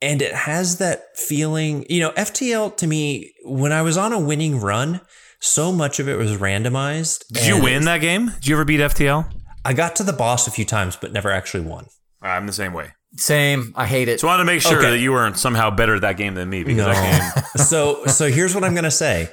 and 0.03 0.21
it 0.21 0.35
has 0.35 0.79
that 0.79 1.17
feeling. 1.17 1.87
You 1.89 2.01
know, 2.01 2.11
FTL 2.13 2.77
to 2.77 2.87
me, 2.87 3.33
when 3.45 3.73
I 3.73 3.83
was 3.83 3.97
on 3.97 4.13
a 4.13 4.21
winning 4.21 4.61
run, 4.61 5.01
so 5.41 5.73
much 5.73 5.99
of 5.99 6.09
it 6.09 6.17
was 6.17 6.37
randomized. 6.37 7.27
Did 7.29 7.47
you 7.47 7.63
win 7.63 7.85
that 7.85 7.99
game? 7.99 8.27
Did 8.27 8.49
you 8.49 8.57
ever 8.57 8.65
beat 8.65 8.81
FTL? 8.81 9.33
I 9.65 9.73
got 9.73 9.97
to 9.97 10.03
the 10.03 10.13
boss 10.13 10.47
a 10.47 10.51
few 10.51 10.65
times, 10.65 10.97
but 10.97 11.13
never 11.13 11.31
actually 11.31 11.65
won. 11.65 11.87
I'm 12.29 12.47
the 12.47 12.53
same 12.53 12.73
way. 12.73 12.93
Same. 13.17 13.73
I 13.77 13.87
hate 13.87 14.09
it. 14.09 14.21
So 14.21 14.29
I 14.29 14.33
wanted 14.33 14.45
to 14.45 14.47
make 14.47 14.63
sure 14.63 14.79
Okay. 14.79 14.91
that 14.91 14.99
you 14.99 15.13
weren't 15.13 15.39
somehow 15.39 15.71
better 15.71 15.95
at 15.95 16.03
that 16.03 16.17
game 16.17 16.35
than 16.35 16.51
me 16.51 16.65
because 16.65 16.87
that 16.87 17.35
game. 17.35 17.45
so 17.67 18.07
so 18.07 18.29
here's 18.31 18.55
what 18.55 18.65
I'm 18.65 18.75
gonna 18.75 18.91
say. 18.91 19.31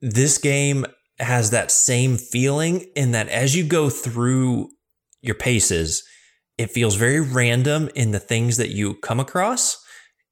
This 0.00 0.38
game 0.38 0.86
has 1.18 1.50
that 1.50 1.70
same 1.70 2.16
feeling 2.16 2.86
in 2.94 3.12
that 3.12 3.28
as 3.28 3.56
you 3.56 3.64
go 3.64 3.88
through 3.90 4.70
your 5.22 5.34
paces, 5.34 6.04
it 6.58 6.70
feels 6.70 6.96
very 6.96 7.20
random 7.20 7.88
in 7.94 8.12
the 8.12 8.20
things 8.20 8.56
that 8.58 8.70
you 8.70 8.94
come 8.94 9.18
across, 9.18 9.82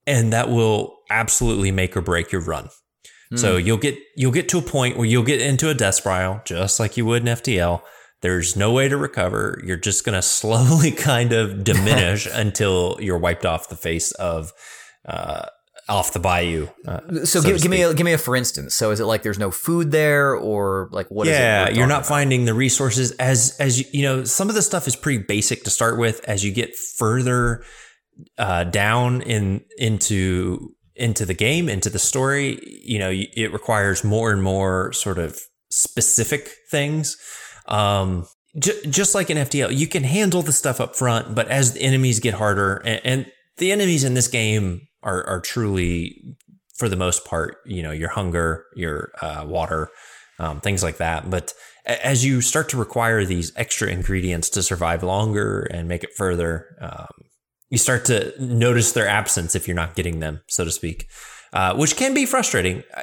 and 0.07 0.33
that 0.33 0.49
will 0.49 0.99
absolutely 1.11 1.73
make 1.73 1.97
or 1.97 2.03
break 2.03 2.31
your 2.31 2.43
run. 2.43 2.69
So 3.35 3.59
hmm. 3.59 3.67
you'll 3.67 3.79
get 3.79 3.97
you'll 4.17 4.33
get 4.33 4.49
to 4.51 4.59
a 4.59 4.63
point 4.63 4.97
where 4.97 5.07
you'll 5.07 5.23
get 5.23 5.41
into 5.41 5.71
a 5.71 5.75
death 5.75 5.97
spiral, 5.97 6.41
just 6.45 6.79
like 6.79 6.97
you 6.97 7.07
would 7.07 7.23
in 7.23 7.35
FTL. 7.35 7.83
There's 8.23 8.57
no 8.57 8.73
way 8.73 8.89
to 8.89 8.97
recover. 8.97 9.61
You're 9.65 9.77
just 9.77 10.05
gonna 10.05 10.23
slowly 10.41 10.91
kind 10.91 11.33
of 11.33 11.65
diminish 11.65 12.27
until 12.33 12.97
you're 13.01 13.19
wiped 13.19 13.45
off 13.45 13.69
the 13.69 13.77
face 13.77 14.13
of 14.13 14.53
uh, 15.05 15.47
off 15.89 16.13
the 16.13 16.21
bayou. 16.21 16.69
Uh, 16.87 17.01
so 17.25 17.41
so 17.41 17.43
give, 17.43 17.61
give 17.61 17.71
me 17.71 17.83
a, 17.83 17.93
give 17.93 18.05
me 18.05 18.13
a 18.13 18.19
for 18.19 18.37
instance. 18.37 18.75
So 18.75 18.91
is 18.93 19.01
it 19.01 19.05
like 19.05 19.23
there's 19.23 19.39
no 19.39 19.51
food 19.51 19.91
there, 19.91 20.35
or 20.35 20.89
like 20.93 21.09
what? 21.09 21.27
yeah, 21.27 21.69
you're 21.69 21.87
not 21.87 21.99
about? 21.99 22.07
finding 22.07 22.45
the 22.45 22.55
resources 22.55 23.13
as 23.13 23.57
as 23.59 23.79
you, 23.79 23.85
you 23.93 24.03
know. 24.03 24.25
Some 24.25 24.49
of 24.49 24.55
the 24.55 24.63
stuff 24.63 24.87
is 24.87 24.97
pretty 24.97 25.23
basic 25.23 25.65
to 25.65 25.71
start 25.71 25.99
with. 25.99 26.25
As 26.25 26.45
you 26.45 26.53
get 26.53 26.75
further 26.77 27.65
uh, 28.39 28.65
down 28.65 29.23
in 29.23 29.65
into 29.79 30.75
into 30.95 31.27
the 31.27 31.35
game, 31.35 31.69
into 31.69 31.91
the 31.91 31.99
story, 31.99 32.61
you 32.85 32.99
know, 32.99 33.11
it 33.13 33.53
requires 33.53 34.05
more 34.05 34.31
and 34.31 34.43
more 34.43 34.93
sort 34.93 35.19
of 35.19 35.41
specific 35.71 36.51
things. 36.71 37.17
Um, 37.67 38.27
j- 38.59 38.87
just 38.89 39.15
like 39.15 39.31
in 39.31 39.39
FTL, 39.39 39.77
you 39.77 39.87
can 39.87 40.05
handle 40.05 40.43
the 40.43 40.53
stuff 40.53 40.81
up 40.81 40.97
front, 40.97 41.35
but 41.35 41.49
as 41.49 41.73
the 41.73 41.81
enemies 41.81 42.21
get 42.21 42.35
harder, 42.35 42.77
and, 42.85 43.01
and 43.05 43.33
the 43.59 43.73
enemies 43.73 44.05
in 44.05 44.15
this 44.15 44.29
game 44.29 44.89
are 45.03 45.27
are 45.27 45.41
truly, 45.41 46.37
for 46.77 46.89
the 46.89 46.97
most 46.97 47.25
part, 47.25 47.59
you 47.67 47.83
know, 47.83 47.93
your 47.93 48.09
hunger, 48.09 48.65
your 48.75 49.13
uh, 49.21 49.45
water, 49.47 49.89
um, 50.39 50.61
things 50.61 50.83
like 50.83 50.99
that. 50.99 51.31
But 51.31 51.53
as 51.87 52.25
you 52.25 52.41
start 52.41 52.69
to 52.71 52.77
require 52.77 53.25
these 53.25 53.53
extra 53.57 53.89
ingredients 53.89 54.49
to 54.51 54.63
survive 54.63 55.03
longer 55.03 55.63
and 55.63 55.89
make 55.89 56.05
it 56.05 56.15
further, 56.17 56.77
um, 56.81 57.09
you 57.71 57.79
start 57.79 58.05
to 58.07 58.33
notice 58.39 58.93
their 58.93 59.09
absence 59.09 59.55
if 59.55 59.67
you're 59.67 59.75
not 59.75 59.95
getting 59.95 60.21
them, 60.21 60.43
so 60.49 60.65
to 60.65 60.71
speak, 60.71 61.09
uh, 61.53 61.75
which 61.75 61.97
can 61.97 62.15
be 62.15 62.27
frustrating. 62.27 62.83
I, 62.95 63.03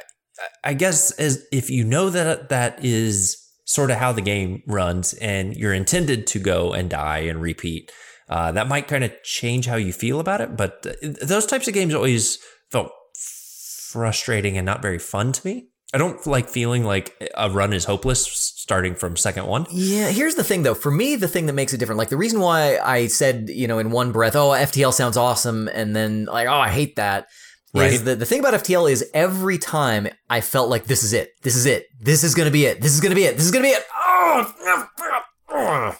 I 0.64 0.74
guess 0.74 1.10
as 1.12 1.44
if 1.52 1.68
you 1.70 1.84
know 1.84 2.08
that 2.10 2.48
that 2.48 2.82
is 2.84 3.36
sort 3.70 3.92
of 3.92 3.98
how 3.98 4.10
the 4.10 4.20
game 4.20 4.64
runs, 4.66 5.14
and 5.14 5.56
you're 5.56 5.72
intended 5.72 6.26
to 6.26 6.40
go 6.40 6.72
and 6.72 6.90
die 6.90 7.18
and 7.18 7.40
repeat. 7.40 7.92
Uh, 8.28 8.50
that 8.50 8.66
might 8.66 8.88
kind 8.88 9.04
of 9.04 9.12
change 9.22 9.66
how 9.66 9.76
you 9.76 9.92
feel 9.92 10.18
about 10.18 10.40
it, 10.40 10.56
but 10.56 10.84
uh, 10.84 11.08
those 11.22 11.46
types 11.46 11.68
of 11.68 11.74
games 11.74 11.94
always 11.94 12.38
felt 12.72 12.90
frustrating 13.14 14.58
and 14.58 14.66
not 14.66 14.82
very 14.82 14.98
fun 14.98 15.30
to 15.30 15.46
me. 15.46 15.68
I 15.94 15.98
don't 15.98 16.24
like 16.26 16.48
feeling 16.48 16.82
like 16.84 17.30
a 17.36 17.48
run 17.48 17.72
is 17.72 17.84
hopeless 17.84 18.26
starting 18.26 18.96
from 18.96 19.16
second 19.16 19.46
one. 19.46 19.66
Yeah, 19.70 20.08
here's 20.08 20.34
the 20.34 20.44
thing 20.44 20.64
though. 20.64 20.74
For 20.74 20.90
me, 20.90 21.14
the 21.14 21.28
thing 21.28 21.46
that 21.46 21.52
makes 21.52 21.72
it 21.72 21.78
different, 21.78 21.98
like 21.98 22.08
the 22.08 22.16
reason 22.16 22.40
why 22.40 22.78
I 22.78 23.06
said, 23.06 23.50
you 23.50 23.68
know, 23.68 23.78
in 23.78 23.92
one 23.92 24.10
breath, 24.10 24.34
oh, 24.34 24.50
FTL 24.50 24.92
sounds 24.92 25.16
awesome, 25.16 25.68
and 25.68 25.94
then 25.94 26.24
like, 26.24 26.48
oh, 26.48 26.52
I 26.58 26.70
hate 26.70 26.96
that. 26.96 27.26
Is 27.72 27.80
Right. 27.80 28.04
the, 28.04 28.16
the 28.16 28.26
thing 28.26 28.40
about 28.40 28.54
FTL 28.54 28.90
is 28.90 29.08
every 29.14 29.56
time 29.56 30.08
I 30.28 30.40
felt 30.40 30.68
like 30.70 30.86
this 30.86 31.04
is 31.04 31.12
it. 31.12 31.30
This 31.42 31.54
is 31.54 31.66
it. 31.66 31.86
This 32.00 32.24
is 32.24 32.34
gonna 32.34 32.50
be 32.50 32.66
it. 32.66 32.80
This 32.80 32.92
is 32.92 33.00
gonna 33.00 33.14
be 33.14 33.24
it. 33.24 33.36
This 33.36 33.44
is 33.46 33.52
gonna 33.52 33.62
be 33.64 33.70
it. 33.70 33.84
Oh, 33.94 35.96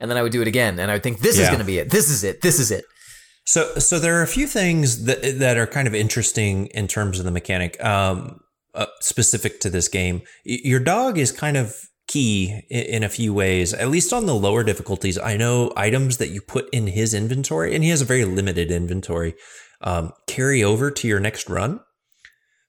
and 0.00 0.10
then 0.10 0.16
I 0.16 0.22
would 0.22 0.32
do 0.32 0.42
it 0.42 0.48
again, 0.48 0.78
and 0.78 0.90
I 0.90 0.94
would 0.94 1.02
think 1.02 1.20
this 1.20 1.38
is 1.38 1.48
gonna 1.48 1.64
be 1.64 1.78
it. 1.78 1.90
This 1.90 2.08
is 2.10 2.24
it. 2.24 2.40
This 2.42 2.58
is 2.60 2.70
it. 2.70 2.84
So, 3.44 3.74
so 3.76 3.98
there 3.98 4.18
are 4.18 4.22
a 4.22 4.26
few 4.26 4.46
things 4.46 5.04
that 5.04 5.38
that 5.38 5.56
are 5.56 5.66
kind 5.66 5.88
of 5.88 5.94
interesting 5.94 6.66
in 6.68 6.86
terms 6.88 7.18
of 7.18 7.24
the 7.24 7.30
mechanic, 7.30 7.82
um, 7.82 8.40
uh, 8.74 8.86
specific 9.00 9.60
to 9.60 9.70
this 9.70 9.88
game. 9.88 10.22
Your 10.44 10.80
dog 10.80 11.18
is 11.18 11.32
kind 11.32 11.56
of 11.56 11.74
key 12.06 12.62
in 12.70 13.02
a 13.02 13.08
few 13.08 13.32
ways, 13.34 13.74
at 13.74 13.88
least 13.88 14.12
on 14.12 14.26
the 14.26 14.34
lower 14.34 14.64
difficulties. 14.64 15.18
I 15.18 15.36
know 15.36 15.72
items 15.76 16.18
that 16.18 16.28
you 16.28 16.40
put 16.42 16.68
in 16.72 16.88
his 16.88 17.14
inventory, 17.14 17.74
and 17.74 17.82
he 17.82 17.90
has 17.90 18.02
a 18.02 18.06
very 18.06 18.24
limited 18.24 18.70
inventory, 18.70 19.34
um, 19.80 20.12
carry 20.26 20.62
over 20.64 20.90
to 20.90 21.08
your 21.08 21.20
next 21.20 21.48
run. 21.48 21.80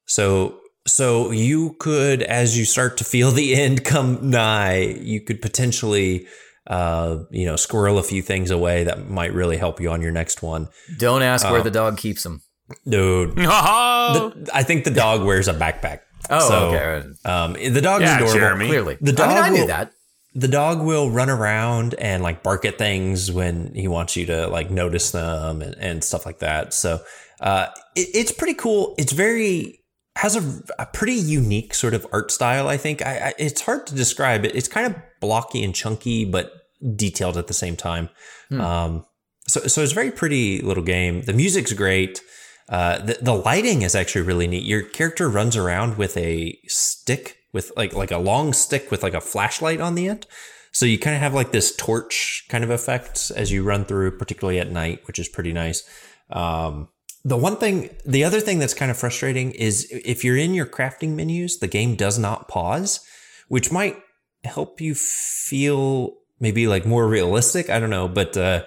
So, 0.05 0.59
so 0.87 1.31
you 1.31 1.75
could, 1.79 2.23
as 2.23 2.57
you 2.57 2.65
start 2.65 2.97
to 2.97 3.03
feel 3.03 3.31
the 3.31 3.55
end 3.55 3.83
come 3.85 4.29
nigh, 4.29 4.79
you 5.01 5.21
could 5.21 5.41
potentially. 5.41 6.27
Uh, 6.67 7.23
you 7.31 7.47
know, 7.47 7.55
squirrel 7.55 7.97
a 7.97 8.03
few 8.03 8.21
things 8.21 8.51
away 8.51 8.83
that 8.83 9.09
might 9.09 9.33
really 9.33 9.57
help 9.57 9.81
you 9.81 9.89
on 9.89 10.03
your 10.03 10.11
next 10.11 10.43
one. 10.43 10.67
Don't 10.99 11.23
ask 11.23 11.49
where 11.49 11.61
Oh. 11.61 11.63
the 11.63 11.71
dog 11.71 11.97
keeps 11.97 12.21
them. 12.21 12.43
Dude, 12.87 13.33
Oh, 13.39 14.31
the, 14.35 14.49
I 14.53 14.61
think 14.61 14.83
the 14.83 14.91
dog 14.91 15.23
wears 15.25 15.47
a 15.47 15.53
backpack. 15.55 16.01
Oh, 16.29 16.47
So, 16.47 16.67
okay. 16.67 17.07
Um, 17.25 17.53
the 17.53 17.81
dog's 17.81 18.03
Yeah, 18.03 18.17
adorable. 18.17 18.33
Jeremy. 18.39 18.67
Clearly, 18.67 18.97
The 19.01 19.07
I 19.07 19.07
mean, 19.07 19.15
dog 19.15 19.29
I 19.45 19.49
knew 19.49 19.59
will- 19.61 19.67
that. 19.67 19.91
The 20.39 20.47
dog 20.47 20.81
will 20.81 21.09
run 21.09 21.29
around 21.29 21.95
and 21.95 22.23
like 22.23 22.43
bark 22.43 22.65
at 22.65 22.77
things 22.77 23.31
when 23.31 23.73
he 23.75 23.87
wants 23.87 24.15
you 24.15 24.25
to 24.27 24.47
like 24.47 24.71
notice 24.71 25.11
them 25.11 25.61
and, 25.61 25.75
and 25.75 26.03
stuff 26.03 26.25
like 26.25 26.39
that. 26.39 26.73
So 26.73 27.01
uh, 27.41 27.67
it, 27.95 28.07
it's 28.13 28.31
pretty 28.31 28.53
cool. 28.53 28.95
It's 28.97 29.11
very 29.11 29.79
has 30.15 30.35
a, 30.35 30.63
a 30.77 30.85
pretty 30.85 31.13
unique 31.13 31.73
sort 31.73 31.93
of 31.93 32.05
art 32.11 32.31
style. 32.31 32.67
I 32.67 32.77
think 32.77 33.05
I, 33.05 33.29
I, 33.29 33.33
it's 33.37 33.61
hard 33.61 33.87
to 33.87 33.95
describe 33.95 34.45
it. 34.45 34.55
It's 34.55 34.67
kind 34.67 34.87
of 34.87 35.01
blocky 35.21 35.63
and 35.63 35.73
chunky, 35.73 36.25
but 36.25 36.51
detailed 36.95 37.37
at 37.37 37.47
the 37.47 37.53
same 37.53 37.75
time. 37.75 38.09
Hmm. 38.49 38.61
Um, 38.61 39.05
so 39.47 39.61
so 39.61 39.81
it's 39.81 39.91
a 39.91 39.95
very 39.95 40.11
pretty 40.11 40.61
little 40.61 40.83
game. 40.83 41.23
The 41.23 41.33
music's 41.33 41.73
great. 41.73 42.21
Uh, 42.67 42.99
the, 42.99 43.17
the 43.21 43.33
lighting 43.33 43.81
is 43.81 43.95
actually 43.95 44.21
really 44.21 44.47
neat. 44.47 44.63
Your 44.63 44.83
character 44.83 45.27
runs 45.27 45.57
around 45.57 45.97
with 45.97 46.15
a 46.17 46.59
stick 46.67 47.38
with 47.51 47.71
like 47.75 47.93
like 47.93 48.11
a 48.11 48.17
long 48.17 48.53
stick 48.53 48.91
with 48.91 49.03
like 49.03 49.13
a 49.13 49.21
flashlight 49.21 49.81
on 49.81 49.95
the 49.95 50.07
end. 50.07 50.27
So 50.71 50.85
you 50.85 50.99
kind 50.99 51.15
of 51.15 51.21
have 51.21 51.33
like 51.33 51.51
this 51.51 51.75
torch 51.75 52.45
kind 52.49 52.63
of 52.63 52.69
effect 52.69 53.31
as 53.35 53.51
you 53.51 53.63
run 53.63 53.85
through, 53.85 54.17
particularly 54.17 54.59
at 54.59 54.71
night, 54.71 55.01
which 55.07 55.19
is 55.19 55.27
pretty 55.27 55.51
nice. 55.51 55.83
Um, 56.29 56.89
the 57.25 57.37
one 57.37 57.57
thing, 57.57 57.89
the 58.05 58.23
other 58.23 58.39
thing 58.39 58.59
that's 58.59 58.73
kind 58.73 58.91
of 58.91 58.97
frustrating 58.97 59.51
is 59.51 59.87
if 59.91 60.23
you're 60.23 60.37
in 60.37 60.53
your 60.53 60.65
crafting 60.65 61.15
menus, 61.15 61.59
the 61.59 61.67
game 61.67 61.95
does 61.95 62.17
not 62.17 62.47
pause, 62.47 63.01
which 63.47 63.71
might 63.71 63.97
help 64.43 64.79
you 64.79 64.95
feel 64.95 66.13
maybe 66.39 66.67
like 66.67 66.85
more 66.85 67.07
realistic. 67.07 67.69
I 67.69 67.79
don't 67.79 67.89
know, 67.89 68.07
but 68.07 68.37
uh, 68.37 68.63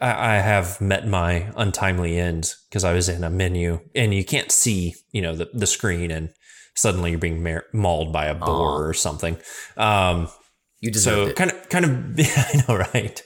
I, 0.00 0.36
I 0.36 0.38
have 0.38 0.80
met 0.80 1.06
my 1.06 1.52
untimely 1.56 2.18
end 2.18 2.54
because 2.68 2.84
I 2.84 2.94
was 2.94 3.08
in 3.08 3.24
a 3.24 3.30
menu 3.30 3.80
and 3.94 4.14
you 4.14 4.24
can't 4.24 4.50
see, 4.50 4.94
you 5.12 5.20
know, 5.20 5.34
the, 5.34 5.50
the 5.52 5.66
screen 5.66 6.10
and 6.10 6.30
suddenly 6.78 7.10
you're 7.10 7.18
being 7.18 7.42
ma- 7.42 7.60
mauled 7.72 8.12
by 8.12 8.26
a 8.26 8.34
boar 8.34 8.86
or 8.88 8.94
something. 8.94 9.36
Um, 9.76 10.28
You 10.80 10.92
so 10.92 11.26
deserved 11.26 11.30
it. 11.30 11.36
kind 11.36 11.50
of, 11.50 11.68
kind 11.68 11.84
of, 11.84 11.90
I 12.36 12.64
know, 12.68 12.76
right? 12.76 13.22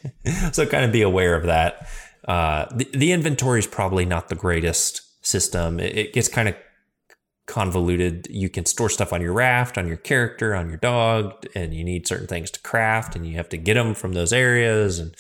so 0.53 0.67
kind 0.67 0.85
of 0.85 0.93
be 0.93 1.03
aware 1.03 1.35
of 1.35 1.45
that. 1.47 1.87
Uh, 2.27 2.67
the, 2.75 2.89
the 2.95 3.13
inventory 3.13 3.59
is 3.59 3.67
probably 3.67 4.05
not 4.05 4.29
the 4.29 4.35
greatest 4.35 5.03
system. 5.27 5.79
It, 5.81 5.97
it 5.99 6.13
gets 6.13 6.29
kind 6.29 6.49
of 6.49 6.55
convoluted. 7.47 8.27
You 8.31 8.49
can 8.49 8.65
store 8.65 8.89
stuff 8.89 9.13
on 9.13 9.21
your 9.21 9.33
raft, 9.33 9.77
on 9.77 9.89
your 9.89 9.97
character, 9.97 10.55
on 10.55 10.69
your 10.69 10.79
dog, 10.79 11.45
and 11.55 11.75
you 11.75 11.85
need 11.85 12.07
certain 12.07 12.27
things 12.27 12.51
to 12.53 12.61
craft, 12.61 13.17
and 13.17 13.27
you 13.27 13.37
have 13.37 13.49
to 13.51 13.57
get 13.59 13.75
them 13.75 13.95
from 13.95 14.13
those 14.15 14.33
areas. 14.33 14.99
And 14.99 15.15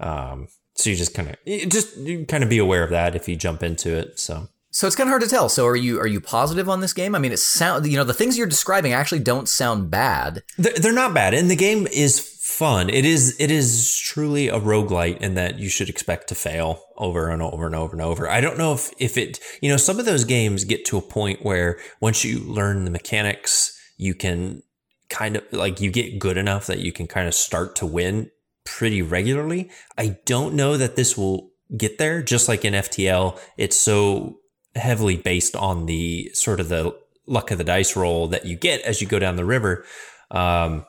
um, 0.00 0.48
so 0.74 0.90
you 0.90 0.96
just 0.96 1.14
kind 1.14 1.28
of, 1.30 1.36
just 1.70 1.94
kind 2.28 2.42
of 2.44 2.50
be 2.50 2.58
aware 2.58 2.82
of 2.84 2.90
that 2.90 3.14
if 3.14 3.28
you 3.28 3.36
jump 3.36 3.62
into 3.62 3.96
it. 3.96 4.18
So 4.18 4.48
So 4.72 4.86
it's 4.86 4.94
kind 4.94 5.08
of 5.08 5.10
hard 5.10 5.22
to 5.22 5.28
tell. 5.28 5.48
So 5.48 5.66
are 5.66 5.76
you 5.76 5.98
are 6.00 6.06
you 6.06 6.20
positive 6.20 6.68
on 6.68 6.80
this 6.80 6.92
game? 6.92 7.14
I 7.14 7.18
mean, 7.18 7.32
it 7.32 7.38
sound 7.38 7.86
you 7.86 7.96
know 7.96 8.04
the 8.04 8.14
things 8.14 8.38
you're 8.38 8.46
describing 8.46 8.92
actually 8.92 9.18
don't 9.18 9.48
sound 9.48 9.90
bad. 9.90 10.44
They're, 10.56 10.92
not 10.92 11.14
bad, 11.14 11.34
and 11.34 11.50
the 11.50 11.56
game 11.56 11.86
is 11.88 12.20
fun. 12.20 12.88
It 12.88 13.04
is 13.04 13.36
it 13.40 13.50
is 13.50 13.96
truly 13.96 14.48
a 14.48 14.60
roguelite 14.60 15.18
in 15.18 15.34
that 15.34 15.58
you 15.58 15.68
should 15.68 15.88
expect 15.88 16.28
to 16.28 16.34
fail 16.34 16.84
over 16.96 17.28
and 17.30 17.42
over 17.42 17.66
and 17.66 17.74
over 17.74 17.92
and 17.92 18.02
over. 18.02 18.28
I 18.28 18.40
don't 18.40 18.58
know 18.58 18.72
if 18.72 18.92
if 18.98 19.16
it 19.16 19.40
you 19.60 19.68
know 19.68 19.76
some 19.76 19.98
of 19.98 20.04
those 20.04 20.24
games 20.24 20.64
get 20.64 20.84
to 20.86 20.98
a 20.98 21.02
point 21.02 21.44
where 21.44 21.78
once 22.00 22.24
you 22.24 22.38
learn 22.38 22.84
the 22.84 22.90
mechanics, 22.90 23.76
you 23.96 24.14
can 24.14 24.62
kind 25.08 25.36
of 25.36 25.44
like 25.52 25.80
you 25.80 25.90
get 25.90 26.18
good 26.18 26.36
enough 26.36 26.66
that 26.66 26.78
you 26.78 26.92
can 26.92 27.08
kind 27.08 27.26
of 27.26 27.34
start 27.34 27.74
to 27.76 27.86
win 27.86 28.30
pretty 28.64 29.02
regularly. 29.02 29.68
I 29.98 30.18
don't 30.26 30.54
know 30.54 30.76
that 30.76 30.94
this 30.94 31.16
will 31.16 31.50
get 31.76 31.98
there. 31.98 32.22
Just 32.22 32.48
like 32.48 32.64
in 32.64 32.74
FTL, 32.74 33.38
it's 33.56 33.76
so 33.76 34.39
heavily 34.74 35.16
based 35.16 35.56
on 35.56 35.86
the 35.86 36.30
sort 36.34 36.60
of 36.60 36.68
the 36.68 36.96
luck 37.26 37.50
of 37.50 37.58
the 37.58 37.64
dice 37.64 37.96
roll 37.96 38.28
that 38.28 38.44
you 38.44 38.56
get 38.56 38.80
as 38.82 39.00
you 39.00 39.06
go 39.06 39.18
down 39.18 39.36
the 39.36 39.44
river. 39.44 39.84
Um, 40.30 40.84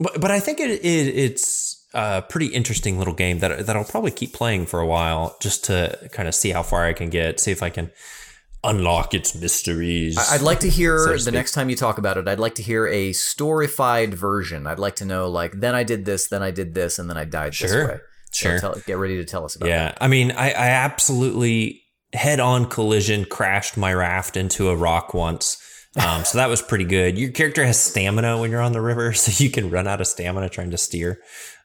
but 0.00 0.20
but 0.20 0.30
I 0.30 0.40
think 0.40 0.60
it, 0.60 0.70
it 0.70 0.84
it's 0.84 1.86
a 1.94 2.22
pretty 2.22 2.46
interesting 2.46 2.98
little 2.98 3.14
game 3.14 3.40
that 3.40 3.66
that 3.66 3.76
I'll 3.76 3.84
probably 3.84 4.10
keep 4.10 4.32
playing 4.32 4.66
for 4.66 4.80
a 4.80 4.86
while 4.86 5.36
just 5.40 5.64
to 5.64 6.08
kind 6.12 6.28
of 6.28 6.34
see 6.34 6.50
how 6.50 6.62
far 6.62 6.84
I 6.84 6.92
can 6.92 7.10
get, 7.10 7.40
see 7.40 7.50
if 7.50 7.62
I 7.62 7.70
can 7.70 7.90
unlock 8.64 9.14
its 9.14 9.34
mysteries. 9.34 10.18
I'd 10.18 10.42
like 10.42 10.60
to 10.60 10.68
hear 10.68 10.98
so 10.98 11.16
to 11.16 11.24
the 11.24 11.32
next 11.32 11.52
time 11.52 11.70
you 11.70 11.76
talk 11.76 11.98
about 11.98 12.16
it. 12.18 12.28
I'd 12.28 12.40
like 12.40 12.56
to 12.56 12.62
hear 12.62 12.86
a 12.86 13.10
storified 13.10 14.14
version. 14.14 14.66
I'd 14.66 14.78
like 14.78 14.96
to 14.96 15.04
know 15.04 15.28
like 15.28 15.52
then 15.60 15.74
I 15.74 15.84
did 15.84 16.04
this, 16.04 16.28
then 16.28 16.42
I 16.42 16.50
did 16.50 16.74
this, 16.74 16.98
and 16.98 17.08
then 17.08 17.16
I 17.16 17.24
died 17.24 17.52
this 17.52 17.70
Sure. 17.70 17.86
way. 17.86 18.00
So 18.30 18.50
Sure. 18.50 18.58
tell, 18.58 18.74
get 18.86 18.98
ready 18.98 19.16
to 19.16 19.24
tell 19.24 19.44
us 19.44 19.56
about 19.56 19.68
Yeah, 19.68 19.94
I 20.00 20.08
mean, 20.08 20.32
I, 20.32 20.50
I 20.50 20.68
absolutely 20.68 21.82
head-on 22.12 22.66
collision 22.66 23.24
crashed 23.24 23.76
my 23.76 23.92
raft 23.92 24.36
into 24.36 24.68
a 24.70 24.76
rock 24.76 25.14
once. 25.14 25.62
Um, 25.96 26.24
so 26.24 26.38
that 26.38 26.48
was 26.48 26.62
pretty 26.62 26.84
good. 26.84 27.18
Your 27.18 27.30
character 27.30 27.64
has 27.64 27.80
stamina 27.80 28.38
when 28.38 28.50
you're 28.50 28.60
on 28.60 28.72
the 28.72 28.80
river, 28.80 29.12
so 29.14 29.42
you 29.42 29.50
can 29.50 29.70
run 29.70 29.86
out 29.88 30.00
of 30.00 30.06
stamina 30.06 30.48
trying 30.48 30.70
to 30.70 30.78
steer. 30.78 31.20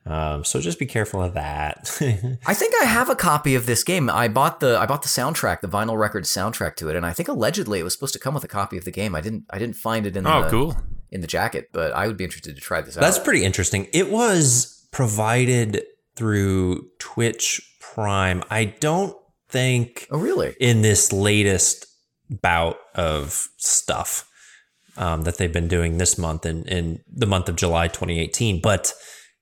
Um, 0.05 0.43
so 0.43 0.59
just 0.59 0.79
be 0.79 0.85
careful 0.85 1.21
of 1.23 1.33
that. 1.35 1.89
I 2.45 2.53
think 2.53 2.73
I 2.81 2.85
have 2.85 3.09
a 3.09 3.15
copy 3.15 3.55
of 3.55 3.65
this 3.67 3.83
game. 3.85 4.09
I 4.09 4.27
bought 4.27 4.59
the 4.59 4.77
I 4.77 4.85
bought 4.85 5.01
the 5.01 5.07
soundtrack, 5.07 5.61
the 5.61 5.67
vinyl 5.69 5.97
record 5.97 6.25
soundtrack 6.25 6.75
to 6.77 6.89
it, 6.89 6.95
and 6.97 7.05
I 7.05 7.13
think 7.13 7.29
allegedly 7.29 7.79
it 7.79 7.83
was 7.83 7.93
supposed 7.93 8.13
to 8.13 8.19
come 8.19 8.33
with 8.33 8.43
a 8.43 8.49
copy 8.49 8.77
of 8.77 8.83
the 8.83 8.91
game. 8.91 9.15
I 9.15 9.21
didn't 9.21 9.45
I 9.49 9.59
didn't 9.59 9.75
find 9.77 10.05
it 10.05 10.17
in 10.17 10.27
Oh, 10.27 10.43
the 10.43 10.49
cool. 10.49 10.77
in 11.11 11.21
the 11.21 11.27
jacket, 11.27 11.69
but 11.71 11.93
I 11.93 12.07
would 12.07 12.17
be 12.17 12.25
interested 12.25 12.55
to 12.55 12.61
try 12.61 12.81
this 12.81 12.97
out. 12.97 13.01
That's 13.01 13.19
pretty 13.19 13.45
interesting. 13.45 13.87
It 13.93 14.09
was 14.11 14.85
provided 14.91 15.83
through 16.17 16.89
Twitch 16.99 17.61
Prime. 17.79 18.43
I 18.49 18.65
don't 18.65 19.15
think 19.53 20.07
oh 20.11 20.19
really? 20.19 20.55
in 20.59 20.81
this 20.81 21.13
latest 21.13 21.85
bout 22.29 22.77
of 22.95 23.47
stuff 23.57 24.29
um, 24.97 25.21
that 25.21 25.37
they've 25.37 25.53
been 25.53 25.67
doing 25.67 25.97
this 25.99 26.17
month 26.17 26.45
in, 26.45 26.63
in 26.67 27.01
the 27.07 27.27
month 27.27 27.47
of 27.47 27.55
July 27.55 27.87
2018. 27.87 28.59
But 28.61 28.93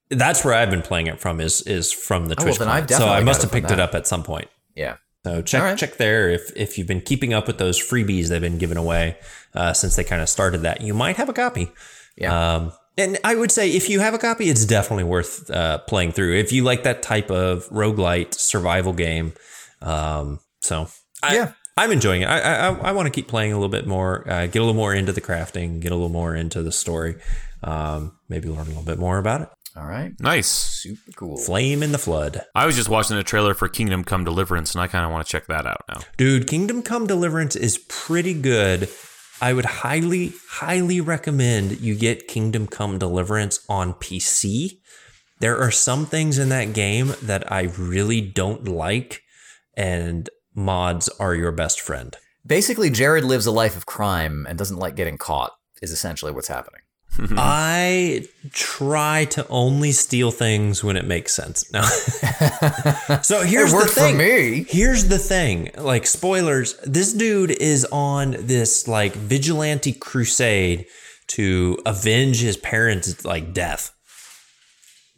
that's 0.09 0.43
where 0.43 0.53
I've 0.53 0.69
been 0.69 0.81
playing 0.81 1.07
it 1.07 1.19
from 1.19 1.39
is 1.39 1.61
is 1.61 1.91
from 1.91 2.27
the 2.27 2.35
Oh, 2.37 2.43
well, 2.45 2.53
Twitch. 2.55 2.67
then 2.67 2.87
so 2.89 3.07
I 3.07 3.23
must 3.23 3.41
have 3.41 3.51
picked 3.51 3.71
it 3.71 3.79
up 3.79 3.95
at 3.95 4.05
some 4.05 4.23
point. 4.23 4.49
Yeah. 4.75 4.97
So 5.23 5.41
check 5.41 5.61
right. 5.61 5.77
check 5.77 5.97
there 5.97 6.29
if 6.29 6.51
if 6.55 6.77
you've 6.77 6.87
been 6.87 7.01
keeping 7.01 7.33
up 7.33 7.47
with 7.47 7.57
those 7.57 7.79
freebies 7.79 8.27
they've 8.27 8.41
been 8.41 8.57
giving 8.57 8.77
away 8.77 9.17
uh, 9.53 9.71
since 9.71 9.95
they 9.95 10.03
kind 10.03 10.21
of 10.21 10.27
started 10.27 10.59
that. 10.63 10.81
You 10.81 10.93
might 10.93 11.15
have 11.15 11.29
a 11.29 11.33
copy. 11.33 11.71
Yeah. 12.17 12.55
Um, 12.55 12.73
and 12.97 13.17
I 13.23 13.35
would 13.35 13.51
say 13.51 13.71
if 13.71 13.87
you 13.87 14.01
have 14.01 14.13
a 14.13 14.17
copy, 14.17 14.49
it's 14.49 14.65
definitely 14.65 15.05
worth 15.05 15.49
uh, 15.49 15.77
playing 15.79 16.11
through. 16.11 16.35
If 16.35 16.51
you 16.51 16.63
like 16.63 16.83
that 16.83 17.01
type 17.01 17.31
of 17.31 17.69
roguelite 17.69 18.33
survival 18.33 18.93
game. 18.93 19.33
Um, 19.81 20.39
so 20.61 20.87
I, 21.23 21.35
Yeah. 21.35 21.51
I'm 21.77 21.91
enjoying 21.91 22.21
it. 22.21 22.25
I 22.25 22.67
I, 22.67 22.73
I 22.73 22.91
want 22.91 23.07
to 23.07 23.11
keep 23.11 23.27
playing 23.27 23.53
a 23.53 23.55
little 23.55 23.69
bit 23.69 23.87
more, 23.87 24.29
uh, 24.29 24.45
get 24.47 24.57
a 24.59 24.61
little 24.61 24.73
more 24.73 24.93
into 24.93 25.11
the 25.13 25.21
crafting, 25.21 25.79
get 25.79 25.91
a 25.91 25.95
little 25.95 26.09
more 26.09 26.35
into 26.35 26.61
the 26.61 26.71
story, 26.71 27.15
um, 27.63 28.17
maybe 28.29 28.49
learn 28.49 28.61
a 28.65 28.69
little 28.69 28.83
bit 28.83 28.99
more 28.99 29.17
about 29.17 29.41
it. 29.41 29.49
All 29.77 29.85
right. 29.85 30.11
Nice. 30.19 30.47
Super 30.47 31.11
cool. 31.15 31.37
Flame 31.37 31.81
in 31.81 31.93
the 31.93 31.97
Flood. 31.97 32.41
I 32.53 32.65
was 32.65 32.75
just 32.75 32.89
watching 32.89 33.15
a 33.17 33.23
trailer 33.23 33.53
for 33.53 33.69
Kingdom 33.69 34.03
Come 34.03 34.25
Deliverance, 34.25 34.75
and 34.75 34.81
I 34.81 34.87
kind 34.87 35.05
of 35.05 35.11
want 35.11 35.25
to 35.25 35.31
check 35.31 35.47
that 35.47 35.65
out 35.65 35.85
now. 35.87 36.01
Dude, 36.17 36.45
Kingdom 36.45 36.83
Come 36.83 37.07
Deliverance 37.07 37.55
is 37.55 37.77
pretty 37.87 38.33
good. 38.33 38.89
I 39.39 39.53
would 39.53 39.65
highly, 39.65 40.33
highly 40.49 40.99
recommend 40.99 41.79
you 41.79 41.95
get 41.95 42.27
Kingdom 42.27 42.67
Come 42.67 42.99
Deliverance 42.99 43.63
on 43.69 43.93
PC. 43.93 44.79
There 45.39 45.57
are 45.57 45.71
some 45.71 46.05
things 46.05 46.37
in 46.37 46.49
that 46.49 46.73
game 46.73 47.13
that 47.23 47.49
I 47.51 47.61
really 47.77 48.19
don't 48.21 48.67
like, 48.67 49.21
and 49.81 50.29
mods 50.53 51.09
are 51.19 51.33
your 51.33 51.51
best 51.51 51.81
friend. 51.81 52.15
Basically, 52.45 52.89
Jerod 52.89 53.23
lives 53.23 53.45
a 53.45 53.51
life 53.51 53.75
of 53.75 53.85
crime 53.85 54.45
and 54.47 54.57
doesn't 54.57 54.77
like 54.77 54.95
getting 54.95 55.17
caught. 55.17 55.51
Is 55.81 55.91
essentially 55.91 56.31
what's 56.31 56.47
happening. 56.47 56.81
I 57.37 58.27
try 58.53 59.25
to 59.31 59.45
only 59.49 59.91
steal 59.91 60.31
things 60.31 60.83
when 60.83 60.95
it 60.95 61.05
makes 61.05 61.33
sense. 61.33 61.71
No. 61.73 61.81
so 63.23 63.41
here's 63.43 63.69
it 63.69 63.71
the 63.71 63.75
worked 63.75 63.89
for 63.89 63.99
thing. 63.99 64.17
me. 64.17 64.65
Here's 64.69 65.07
the 65.07 65.17
thing. 65.17 65.71
Like 65.77 66.05
spoilers, 66.05 66.77
this 66.85 67.11
dude 67.13 67.51
is 67.51 67.85
on 67.91 68.35
this 68.39 68.87
like 68.87 69.13
vigilante 69.13 69.91
crusade 69.91 70.85
to 71.27 71.79
avenge 71.85 72.41
his 72.41 72.57
parents' 72.57 73.25
like 73.25 73.53
death. 73.53 73.91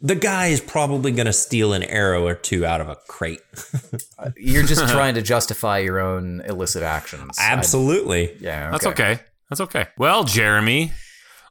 The 0.04 0.14
guy 0.14 0.48
is 0.48 0.60
probably 0.60 1.12
going 1.12 1.24
to 1.26 1.32
steal 1.32 1.72
an 1.72 1.82
arrow 1.82 2.26
or 2.26 2.34
two 2.34 2.66
out 2.66 2.80
of 2.82 2.88
a 2.88 2.96
crate. 3.08 3.40
Uh, 4.16 4.30
you're 4.36 4.62
just 4.62 4.88
trying 4.90 5.14
to 5.16 5.22
justify 5.22 5.78
your 5.78 5.98
own 5.98 6.40
illicit 6.42 6.82
actions. 6.84 7.36
I- 7.38 7.50
Absolutely. 7.52 8.36
yeah. 8.40 8.70
That's 8.70 8.86
okay. 8.86 9.18
That's 9.50 9.60
okay. 9.60 9.86
Well, 9.98 10.22
Jeremy, 10.24 10.92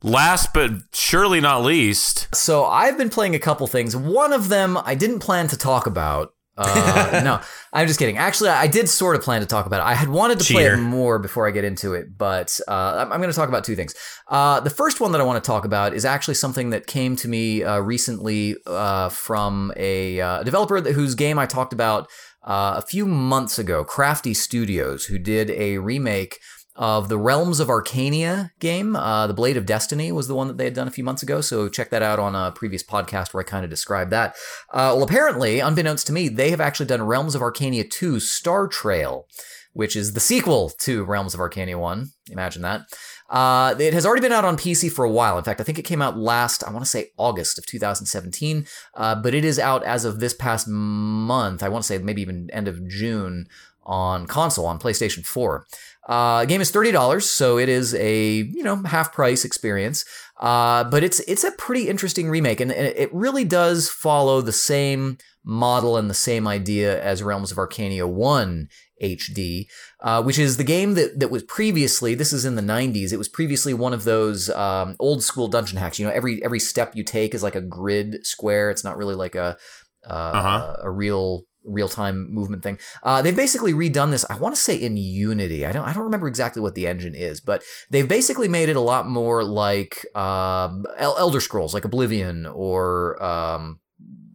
last 0.01 0.53
but 0.53 0.71
surely 0.93 1.41
not 1.41 1.63
least, 1.63 2.33
So 2.33 2.65
I've 2.65 2.97
been 2.97 3.09
playing 3.09 3.35
a 3.35 3.39
couple 3.39 3.67
things. 3.67 3.95
One 3.97 4.31
of 4.33 4.47
them 4.49 4.77
I 4.77 4.95
didn't 4.95 5.19
plan 5.19 5.47
to 5.49 5.57
talk 5.57 5.85
about. 5.87 6.32
Uh, 6.55 7.21
no, 7.23 7.41
I'm 7.73 7.87
just 7.87 7.99
kidding. 7.99 8.17
Actually, 8.17 8.51
I 8.51 8.67
did 8.67 8.87
sort 8.87 9.15
of 9.15 9.21
plan 9.21 9.41
to 9.41 9.47
talk 9.47 9.65
about 9.65 9.79
it. 9.79 9.83
I 9.83 9.95
had 9.95 10.09
wanted 10.09 10.39
to 10.39 10.53
play 10.53 10.65
it 10.65 10.77
more 10.77 11.17
before 11.19 11.47
I 11.47 11.51
get 11.51 11.63
into 11.63 11.93
it, 11.93 12.17
but 12.17 12.59
uh, 12.67 13.07
I'm, 13.11 13.19
going 13.19 13.31
to 13.31 13.35
talk 13.35 13.49
about 13.49 13.63
two 13.63 13.75
things. 13.75 13.95
Uh, 14.27 14.59
the 14.59 14.69
first 14.69 15.01
one 15.01 15.11
that 15.13 15.21
I 15.21 15.23
want 15.23 15.43
to 15.43 15.47
talk 15.47 15.65
about 15.65 15.93
is 15.93 16.05
actually 16.05 16.35
something 16.35 16.69
that 16.69 16.85
came 16.85 17.15
to 17.17 17.27
me 17.27 17.63
uh, 17.63 17.79
recently 17.79 18.55
uh, 18.67 19.09
from 19.09 19.73
a 19.75 20.21
uh, 20.21 20.43
developer 20.43 20.79
that, 20.79 20.93
whose 20.93 21.15
game 21.15 21.39
I 21.39 21.45
talked 21.45 21.73
about 21.73 22.07
uh, 22.43 22.75
a 22.77 22.81
few 22.81 23.05
months 23.05 23.57
ago, 23.57 23.83
Crafty 23.83 24.33
Studios, 24.33 25.05
who 25.05 25.17
did 25.17 25.49
a 25.51 25.77
remake 25.77 26.39
of 26.75 27.07
the 27.07 27.17
Realms 27.17 27.59
of 27.59 27.67
Arkania 27.67 28.51
game. 28.59 28.95
Uh, 28.95 29.27
the 29.27 29.33
Blade 29.33 29.57
of 29.57 29.65
Destiny 29.65 30.11
was 30.11 30.27
the 30.27 30.35
one 30.35 30.47
that 30.47 30.57
they 30.57 30.65
had 30.65 30.73
done 30.73 30.87
a 30.87 30.91
few 30.91 31.03
months 31.03 31.21
ago. 31.21 31.41
So 31.41 31.69
check 31.69 31.89
that 31.91 32.01
out 32.01 32.19
on 32.19 32.35
a 32.35 32.51
previous 32.51 32.83
podcast 32.83 33.33
where 33.33 33.41
I 33.41 33.43
kind 33.43 33.63
of 33.63 33.69
described 33.69 34.11
that. 34.11 34.35
Uh, 34.71 34.93
well, 34.95 35.03
apparently, 35.03 35.59
unbeknownst 35.59 36.07
to 36.07 36.13
me, 36.13 36.29
they 36.29 36.49
have 36.49 36.61
actually 36.61 36.87
done 36.87 37.03
Realms 37.03 37.35
of 37.35 37.41
Arkania 37.41 37.89
2 37.89 38.19
Star 38.19 38.67
Trail, 38.67 39.27
which 39.73 39.95
is 39.95 40.13
the 40.13 40.19
sequel 40.19 40.71
to 40.79 41.03
Realms 41.03 41.33
of 41.33 41.39
Arkania 41.39 41.79
1. 41.79 42.09
Imagine 42.31 42.63
that. 42.63 42.81
Uh, 43.29 43.73
it 43.79 43.93
has 43.93 44.05
already 44.05 44.21
been 44.21 44.31
out 44.31 44.45
on 44.45 44.57
PC 44.57 44.91
for 44.91 45.05
a 45.05 45.11
while. 45.11 45.37
In 45.37 45.43
fact, 45.43 45.59
I 45.59 45.63
think 45.63 45.79
it 45.79 45.83
came 45.83 46.01
out 46.01 46.17
last, 46.17 46.63
I 46.63 46.71
want 46.71 46.83
to 46.85 46.89
say 46.89 47.11
August 47.17 47.57
of 47.57 47.65
2017, 47.65 48.67
uh, 48.95 49.15
but 49.15 49.33
it 49.33 49.45
is 49.45 49.57
out 49.57 49.83
as 49.83 50.05
of 50.05 50.19
this 50.19 50.33
past 50.33 50.67
month. 50.67 51.63
I 51.63 51.69
want 51.69 51.83
to 51.83 51.87
say 51.87 51.97
maybe 51.97 52.21
even 52.21 52.49
end 52.51 52.67
of 52.67 52.87
June 52.87 53.47
on 53.85 54.27
console 54.27 54.65
on 54.65 54.79
PlayStation 54.79 55.25
4. 55.25 55.65
Uh, 56.07 56.41
the 56.41 56.47
game 56.47 56.61
is 56.61 56.71
thirty 56.71 56.91
dollars, 56.91 57.29
so 57.29 57.57
it 57.57 57.69
is 57.69 57.93
a 57.95 58.35
you 58.37 58.63
know 58.63 58.77
half 58.83 59.13
price 59.13 59.45
experience. 59.45 60.03
Uh, 60.39 60.83
but 60.83 61.03
it's 61.03 61.19
it's 61.21 61.43
a 61.43 61.51
pretty 61.51 61.87
interesting 61.87 62.29
remake, 62.29 62.59
and 62.59 62.71
it 62.71 63.13
really 63.13 63.45
does 63.45 63.89
follow 63.89 64.41
the 64.41 64.51
same 64.51 65.17
model 65.45 65.95
and 65.97 66.09
the 66.09 66.13
same 66.13 66.47
idea 66.47 67.01
as 67.01 67.21
Realms 67.23 67.51
of 67.51 67.57
Arkania 67.57 68.07
One 68.07 68.67
HD, 69.01 69.67
uh, 70.01 70.23
which 70.23 70.37
is 70.39 70.57
the 70.57 70.63
game 70.63 70.95
that 70.95 71.19
that 71.19 71.31
was 71.31 71.43
previously. 71.43 72.15
This 72.15 72.33
is 72.33 72.43
in 72.45 72.55
the 72.55 72.61
'90s. 72.61 73.13
It 73.13 73.17
was 73.17 73.29
previously 73.29 73.73
one 73.73 73.93
of 73.93 74.03
those 74.03 74.49
um, 74.49 74.95
old 74.99 75.23
school 75.23 75.47
dungeon 75.47 75.77
hacks. 75.77 75.99
You 75.99 76.07
know, 76.07 76.11
every 76.13 76.43
every 76.43 76.59
step 76.59 76.95
you 76.95 77.03
take 77.03 77.33
is 77.33 77.43
like 77.43 77.55
a 77.55 77.61
grid 77.61 78.25
square. 78.25 78.69
It's 78.71 78.83
not 78.83 78.97
really 78.97 79.15
like 79.15 79.35
a 79.35 79.57
uh, 80.05 80.13
Uh-huh. 80.33 80.75
a 80.83 80.91
real 80.91 81.45
real 81.65 81.89
time 81.89 82.33
movement 82.33 82.63
thing. 82.63 82.77
Uh, 83.03 83.21
they've 83.21 83.35
basically 83.35 83.73
redone 83.73 84.11
this. 84.11 84.25
I 84.29 84.37
want 84.37 84.55
to 84.55 84.61
say 84.61 84.75
in 84.75 84.97
Unity. 84.97 85.65
I 85.65 85.71
don't. 85.71 85.85
I 85.85 85.93
don't 85.93 86.03
remember 86.03 86.27
exactly 86.27 86.61
what 86.61 86.75
the 86.75 86.87
engine 86.87 87.15
is, 87.15 87.39
but 87.39 87.63
they've 87.89 88.07
basically 88.07 88.47
made 88.47 88.69
it 88.69 88.75
a 88.75 88.81
lot 88.81 89.07
more 89.07 89.43
like 89.43 90.05
um, 90.15 90.85
Elder 90.97 91.39
Scrolls, 91.39 91.73
like 91.73 91.85
Oblivion 91.85 92.45
or 92.45 93.21
um, 93.23 93.79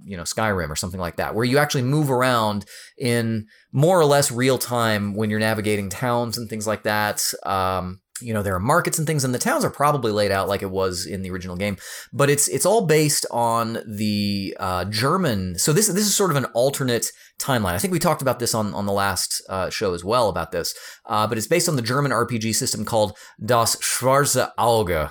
you 0.04 0.16
know 0.16 0.22
Skyrim 0.22 0.70
or 0.70 0.76
something 0.76 1.00
like 1.00 1.16
that, 1.16 1.34
where 1.34 1.44
you 1.44 1.58
actually 1.58 1.82
move 1.82 2.10
around 2.10 2.64
in 2.96 3.46
more 3.72 4.00
or 4.00 4.04
less 4.04 4.30
real 4.30 4.58
time 4.58 5.14
when 5.14 5.30
you're 5.30 5.40
navigating 5.40 5.88
towns 5.88 6.38
and 6.38 6.48
things 6.48 6.66
like 6.66 6.84
that. 6.84 7.22
Um, 7.44 8.00
you 8.20 8.34
know 8.34 8.42
there 8.42 8.54
are 8.54 8.60
markets 8.60 8.98
and 8.98 9.06
things, 9.06 9.24
and 9.24 9.34
the 9.34 9.38
towns 9.38 9.64
are 9.64 9.70
probably 9.70 10.12
laid 10.12 10.30
out 10.30 10.48
like 10.48 10.62
it 10.62 10.70
was 10.70 11.06
in 11.06 11.22
the 11.22 11.30
original 11.30 11.56
game, 11.56 11.76
but 12.12 12.30
it's 12.30 12.48
it's 12.48 12.66
all 12.66 12.86
based 12.86 13.26
on 13.30 13.78
the 13.86 14.56
uh, 14.58 14.84
German. 14.86 15.58
So 15.58 15.72
this 15.72 15.86
this 15.88 16.06
is 16.06 16.14
sort 16.14 16.30
of 16.30 16.36
an 16.36 16.46
alternate 16.46 17.06
timeline. 17.38 17.74
I 17.74 17.78
think 17.78 17.92
we 17.92 17.98
talked 17.98 18.22
about 18.22 18.38
this 18.38 18.54
on 18.54 18.74
on 18.74 18.86
the 18.86 18.92
last 18.92 19.42
uh, 19.48 19.70
show 19.70 19.94
as 19.94 20.04
well 20.04 20.28
about 20.28 20.52
this, 20.52 20.74
uh, 21.06 21.26
but 21.26 21.38
it's 21.38 21.46
based 21.46 21.68
on 21.68 21.76
the 21.76 21.82
German 21.82 22.12
RPG 22.12 22.54
system 22.54 22.84
called 22.84 23.16
Das 23.44 23.76
Schwarze 23.76 24.50
Auge. 24.58 25.10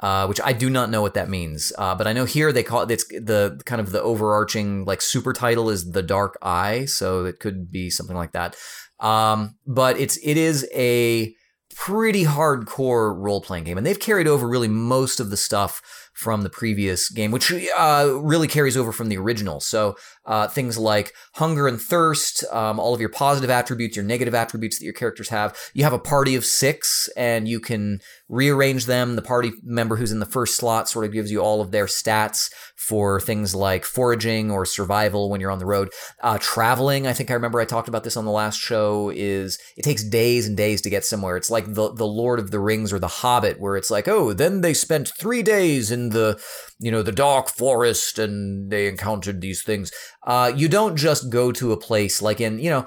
Uh, 0.00 0.26
which 0.26 0.40
I 0.44 0.52
do 0.52 0.68
not 0.68 0.90
know 0.90 1.00
what 1.00 1.14
that 1.14 1.30
means, 1.30 1.72
uh, 1.78 1.94
but 1.94 2.06
I 2.06 2.12
know 2.12 2.26
here 2.26 2.52
they 2.52 2.64
call 2.64 2.82
it 2.82 2.90
it's 2.90 3.06
the 3.06 3.58
kind 3.64 3.80
of 3.80 3.90
the 3.90 4.02
overarching 4.02 4.84
like 4.84 5.00
super 5.00 5.32
title 5.32 5.70
is 5.70 5.92
the 5.92 6.02
Dark 6.02 6.36
Eye, 6.42 6.84
so 6.84 7.24
it 7.24 7.38
could 7.38 7.70
be 7.70 7.88
something 7.88 8.16
like 8.16 8.32
that. 8.32 8.54
Um, 9.00 9.56
but 9.66 9.98
it's 9.98 10.18
it 10.22 10.36
is 10.36 10.68
a 10.74 11.34
pretty 11.76 12.24
hardcore 12.24 13.14
role 13.16 13.40
playing 13.40 13.64
game, 13.64 13.78
and 13.78 13.86
they've 13.86 13.98
carried 14.00 14.26
over 14.26 14.48
really 14.48 14.68
most 14.68 15.20
of 15.20 15.30
the 15.30 15.36
stuff 15.36 16.10
from 16.12 16.42
the 16.42 16.50
previous 16.50 17.08
game, 17.08 17.30
which 17.30 17.52
uh, 17.76 18.08
really 18.20 18.46
carries 18.48 18.76
over 18.76 18.92
from 18.92 19.08
the 19.08 19.18
original. 19.18 19.60
So 19.60 19.96
uh, 20.26 20.48
things 20.48 20.78
like 20.78 21.12
hunger 21.34 21.68
and 21.68 21.80
thirst, 21.80 22.44
um, 22.52 22.80
all 22.80 22.94
of 22.94 23.00
your 23.00 23.10
positive 23.10 23.50
attributes, 23.50 23.96
your 23.96 24.04
negative 24.04 24.34
attributes 24.34 24.78
that 24.78 24.84
your 24.84 24.94
characters 24.94 25.28
have. 25.28 25.56
You 25.74 25.84
have 25.84 25.92
a 25.92 25.98
party 25.98 26.34
of 26.34 26.44
six, 26.44 27.08
and 27.16 27.46
you 27.46 27.60
can 27.60 28.00
rearrange 28.28 28.86
them. 28.86 29.16
The 29.16 29.22
party 29.22 29.52
member 29.62 29.96
who's 29.96 30.12
in 30.12 30.20
the 30.20 30.26
first 30.26 30.56
slot 30.56 30.88
sort 30.88 31.04
of 31.04 31.12
gives 31.12 31.30
you 31.30 31.40
all 31.40 31.60
of 31.60 31.70
their 31.70 31.86
stats 31.86 32.50
for 32.76 33.20
things 33.20 33.54
like 33.54 33.84
foraging 33.84 34.50
or 34.50 34.64
survival 34.64 35.30
when 35.30 35.40
you're 35.40 35.50
on 35.50 35.58
the 35.58 35.66
road. 35.66 35.90
Uh, 36.22 36.38
traveling, 36.40 37.06
I 37.06 37.12
think 37.12 37.30
I 37.30 37.34
remember 37.34 37.60
I 37.60 37.64
talked 37.64 37.88
about 37.88 38.04
this 38.04 38.16
on 38.16 38.24
the 38.24 38.30
last 38.30 38.58
show, 38.58 39.10
is 39.14 39.58
it 39.76 39.82
takes 39.82 40.02
days 40.02 40.46
and 40.46 40.56
days 40.56 40.80
to 40.82 40.90
get 40.90 41.04
somewhere. 41.04 41.36
It's 41.36 41.50
like 41.50 41.74
the, 41.74 41.92
the 41.92 42.06
Lord 42.06 42.38
of 42.38 42.50
the 42.50 42.60
Rings 42.60 42.92
or 42.92 42.98
the 42.98 43.08
Hobbit, 43.08 43.60
where 43.60 43.76
it's 43.76 43.90
like, 43.90 44.08
oh, 44.08 44.32
then 44.32 44.62
they 44.62 44.74
spent 44.74 45.12
three 45.18 45.42
days 45.42 45.90
in 45.90 46.10
the, 46.10 46.40
you 46.78 46.90
know, 46.90 47.02
the 47.02 47.12
dark 47.12 47.48
forest 47.48 48.18
and 48.18 48.70
they 48.70 48.88
encountered 48.88 49.40
these 49.40 49.62
things. 49.62 49.92
Uh, 50.26 50.52
you 50.54 50.68
don't 50.68 50.96
just 50.96 51.30
go 51.30 51.52
to 51.52 51.72
a 51.72 51.76
place 51.76 52.20
like 52.20 52.40
in, 52.40 52.58
you 52.58 52.70
know, 52.70 52.86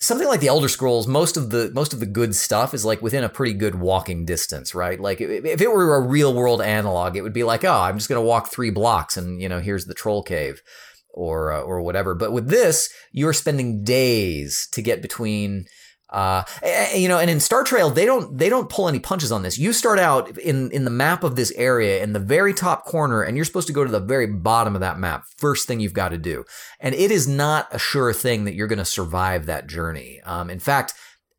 something 0.00 0.26
like 0.26 0.40
the 0.40 0.48
Elder 0.48 0.68
Scrolls, 0.68 1.06
most 1.06 1.36
of 1.36 1.50
the 1.50 1.70
most 1.74 1.92
of 1.92 2.00
the 2.00 2.06
good 2.06 2.34
stuff 2.34 2.74
is 2.74 2.84
like 2.84 3.02
within 3.02 3.24
a 3.24 3.28
pretty 3.28 3.52
good 3.52 3.76
walking 3.76 4.24
distance, 4.24 4.74
right? 4.74 4.98
Like 4.98 5.20
if 5.20 5.60
it 5.60 5.70
were 5.70 5.96
a 5.96 6.06
real 6.06 6.34
world 6.34 6.62
analog, 6.62 7.16
it 7.16 7.22
would 7.22 7.32
be 7.32 7.44
like, 7.44 7.64
oh, 7.64 7.80
I'm 7.80 7.98
just 7.98 8.08
gonna 8.08 8.22
walk 8.22 8.48
three 8.48 8.70
blocks, 8.70 9.16
and 9.16 9.40
you 9.40 9.48
know, 9.48 9.60
here's 9.60 9.86
the 9.86 9.94
troll 9.94 10.22
cave, 10.22 10.60
or 11.12 11.52
uh, 11.52 11.60
or 11.60 11.82
whatever. 11.82 12.14
But 12.14 12.32
with 12.32 12.48
this, 12.48 12.88
you're 13.12 13.32
spending 13.32 13.84
days 13.84 14.68
to 14.72 14.82
get 14.82 15.02
between 15.02 15.66
uh, 16.10 16.42
you 16.94 17.08
know, 17.08 17.18
and 17.18 17.30
in 17.30 17.40
Star 17.40 17.62
Trail, 17.62 17.90
they 17.90 18.04
don't 18.04 18.36
they 18.36 18.48
don't 18.48 18.68
pull 18.68 18.88
any 18.88 18.98
punches 18.98 19.30
on 19.30 19.42
this. 19.42 19.58
You 19.58 19.72
start 19.72 19.98
out 19.98 20.36
in 20.38 20.70
in 20.72 20.84
the 20.84 20.90
map 20.90 21.22
of 21.22 21.36
this 21.36 21.52
area 21.52 22.02
in 22.02 22.12
the 22.12 22.18
very 22.18 22.52
top 22.52 22.84
corner, 22.84 23.22
and 23.22 23.36
you're 23.36 23.44
supposed 23.44 23.68
to 23.68 23.72
go 23.72 23.84
to 23.84 23.90
the 23.90 24.00
very 24.00 24.26
bottom 24.26 24.74
of 24.74 24.80
that 24.80 24.98
map. 24.98 25.24
First 25.36 25.68
thing 25.68 25.80
you've 25.80 25.92
got 25.92 26.08
to 26.08 26.18
do, 26.18 26.44
and 26.80 26.94
it 26.94 27.10
is 27.10 27.28
not 27.28 27.68
a 27.70 27.78
sure 27.78 28.12
thing 28.12 28.44
that 28.44 28.54
you're 28.54 28.66
going 28.66 28.78
to 28.78 28.84
survive 28.84 29.46
that 29.46 29.68
journey. 29.68 30.20
Um, 30.24 30.50
in 30.50 30.58
fact, 30.58 30.94